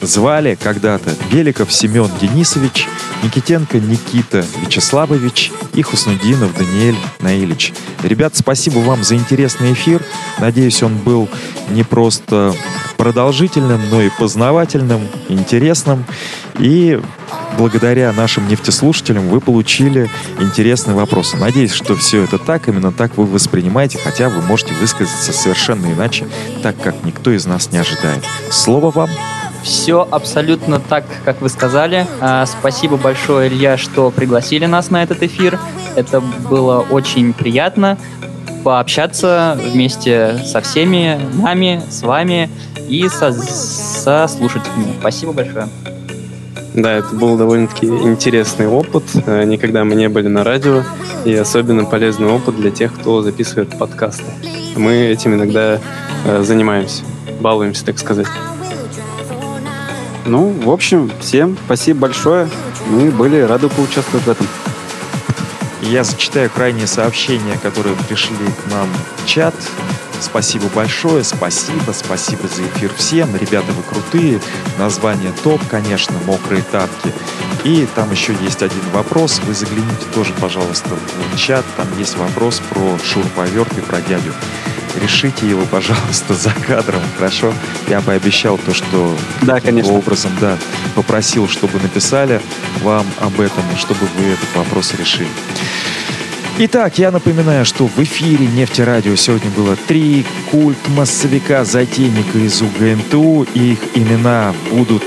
звали 0.00 0.58
когда-то 0.60 1.14
Беликов 1.30 1.72
Семен 1.72 2.10
Денисович, 2.20 2.86
Никитенко 3.22 3.78
Никита 3.78 4.44
Вячеславович 4.62 5.52
и 5.74 5.82
Хуснудинов 5.82 6.56
Даниэль 6.56 6.96
Наилич. 7.20 7.72
Ребят, 8.02 8.34
спасибо 8.36 8.78
вам 8.78 9.04
за 9.04 9.16
интересный 9.16 9.72
эфир. 9.72 10.02
Надеюсь, 10.38 10.82
он 10.82 10.96
был 10.96 11.28
не 11.70 11.82
просто 11.82 12.54
продолжительным, 12.96 13.80
но 13.90 14.02
и 14.02 14.10
познавательным, 14.10 15.06
интересным. 15.28 16.04
И 16.58 17.00
благодаря 17.58 18.12
нашим 18.12 18.48
нефтеслушателям 18.48 19.28
вы 19.28 19.40
получили 19.40 20.10
интересные 20.38 20.94
вопросы. 20.94 21.36
Надеюсь, 21.36 21.72
что 21.72 21.96
все 21.96 22.22
это 22.22 22.38
так, 22.38 22.68
именно 22.68 22.92
так 22.92 23.16
вы 23.16 23.26
воспринимаете, 23.26 23.98
хотя 24.02 24.28
вы 24.28 24.40
можете 24.42 24.74
высказаться 24.74 25.32
совершенно 25.32 25.92
иначе, 25.92 26.26
так 26.62 26.80
как 26.80 27.04
никто 27.04 27.30
из 27.30 27.46
нас 27.46 27.70
не 27.70 27.78
ожидает. 27.78 28.24
Слово 28.50 28.90
вам. 28.90 29.10
Все 29.62 30.06
абсолютно 30.10 30.80
так, 30.80 31.04
как 31.24 31.40
вы 31.40 31.48
сказали. 31.48 32.06
А, 32.20 32.46
спасибо 32.46 32.96
большое, 32.96 33.48
Илья, 33.48 33.76
что 33.76 34.10
пригласили 34.10 34.66
нас 34.66 34.90
на 34.90 35.02
этот 35.02 35.22
эфир. 35.22 35.58
Это 35.96 36.20
было 36.20 36.80
очень 36.90 37.32
приятно 37.32 37.98
пообщаться 38.64 39.58
вместе 39.72 40.38
со 40.44 40.60
всеми 40.60 41.18
нами, 41.34 41.82
с 41.88 42.02
вами 42.02 42.50
и 42.88 43.08
со, 43.08 43.32
со 43.32 44.28
слушателями. 44.28 44.94
Спасибо 45.00 45.32
большое. 45.32 45.68
Да, 46.74 46.92
это 46.92 47.14
был 47.14 47.36
довольно-таки 47.36 47.86
интересный 47.86 48.68
опыт. 48.68 49.02
Э, 49.26 49.44
никогда 49.44 49.84
мы 49.84 49.96
не 49.96 50.08
были 50.08 50.28
на 50.28 50.44
радио, 50.44 50.82
и 51.24 51.34
особенно 51.34 51.84
полезный 51.84 52.28
опыт 52.28 52.56
для 52.56 52.70
тех, 52.70 52.94
кто 52.94 53.22
записывает 53.22 53.76
подкасты. 53.76 54.24
Мы 54.76 54.92
этим 54.92 55.34
иногда 55.34 55.80
э, 56.26 56.42
занимаемся, 56.42 57.02
балуемся, 57.40 57.84
так 57.84 57.98
сказать. 57.98 58.28
Ну, 60.30 60.50
в 60.50 60.70
общем, 60.70 61.10
всем 61.18 61.58
спасибо 61.64 62.02
большое. 62.02 62.48
Мы 62.88 63.10
были 63.10 63.40
рады 63.40 63.68
поучаствовать 63.68 64.26
в 64.26 64.30
этом. 64.30 64.46
Я 65.82 66.04
зачитаю 66.04 66.48
крайние 66.48 66.86
сообщения, 66.86 67.58
которые 67.60 67.96
пришли 68.08 68.36
к 68.36 68.70
нам 68.70 68.88
в 69.16 69.26
чат. 69.26 69.56
Спасибо 70.20 70.66
большое, 70.72 71.24
спасибо, 71.24 71.90
спасибо 71.92 72.46
за 72.46 72.62
эфир 72.62 72.92
всем. 72.96 73.34
Ребята, 73.34 73.72
вы 73.72 73.82
крутые. 73.82 74.40
Название 74.78 75.32
топ, 75.42 75.60
конечно, 75.68 76.14
мокрые 76.26 76.62
тапки. 76.62 77.12
И 77.64 77.88
там 77.96 78.12
еще 78.12 78.32
есть 78.40 78.62
один 78.62 78.88
вопрос. 78.92 79.40
Вы 79.48 79.54
загляните 79.54 80.06
тоже, 80.14 80.32
пожалуйста, 80.40 80.90
в 81.34 81.36
чат. 81.38 81.64
Там 81.76 81.88
есть 81.98 82.16
вопрос 82.16 82.62
про 82.70 82.96
шурповерт 83.02 83.76
и 83.76 83.80
про 83.80 84.00
дядю. 84.00 84.32
Решите 84.96 85.48
его, 85.48 85.64
пожалуйста, 85.66 86.34
за 86.34 86.50
кадром, 86.50 87.02
хорошо? 87.16 87.52
Я 87.88 88.00
пообещал 88.00 88.58
то, 88.58 88.74
что 88.74 89.16
да, 89.42 89.60
конечно. 89.60 89.92
образом, 89.92 90.32
да, 90.40 90.56
попросил, 90.94 91.48
чтобы 91.48 91.78
написали 91.80 92.40
вам 92.82 93.06
об 93.20 93.40
этом, 93.40 93.64
чтобы 93.76 94.06
вы 94.16 94.26
этот 94.26 94.54
вопрос 94.56 94.94
решили. 94.94 95.28
Итак, 96.62 96.98
я 96.98 97.10
напоминаю, 97.10 97.64
что 97.64 97.86
в 97.86 97.98
эфире 98.00 98.46
Нефтерадио 98.46 99.16
сегодня 99.16 99.50
было 99.52 99.76
три 99.76 100.26
культ-массовика 100.50 101.64
затейника 101.64 102.36
из 102.36 102.60
УГНТУ. 102.60 103.46
Их 103.54 103.78
имена 103.94 104.54
будут 104.70 105.02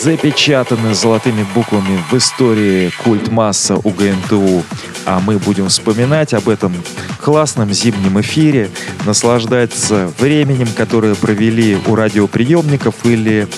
запечатаны 0.00 0.94
золотыми 0.94 1.44
буквами 1.52 2.00
в 2.08 2.16
истории 2.16 2.92
культ-масса 3.02 3.74
УГНТУ. 3.74 4.62
А 5.04 5.18
мы 5.18 5.38
будем 5.38 5.68
вспоминать 5.68 6.32
об 6.32 6.48
этом 6.48 6.72
классном 7.20 7.72
зимнем 7.72 8.20
эфире, 8.20 8.70
наслаждаться 9.04 10.12
временем, 10.20 10.68
которое 10.76 11.16
провели 11.16 11.76
у 11.88 11.96
радиоприемников 11.96 12.94
или 13.04 13.48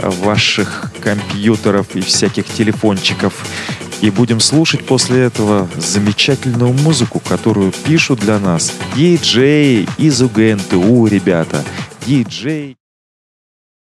ваших 0.00 0.90
компьютеров 1.00 1.86
и 1.94 2.00
всяких 2.00 2.46
телефончиков. 2.46 3.32
И 4.00 4.10
будем 4.10 4.40
слушать 4.40 4.86
после 4.86 5.22
этого 5.22 5.68
замечательную 5.76 6.72
музыку, 6.72 7.20
которую 7.20 7.72
пишут 7.72 8.20
для 8.20 8.38
нас 8.38 8.72
диджеи 8.94 9.88
из 9.98 10.22
УГНТУ, 10.22 11.06
ребята. 11.06 11.64
Диджей. 12.06 12.76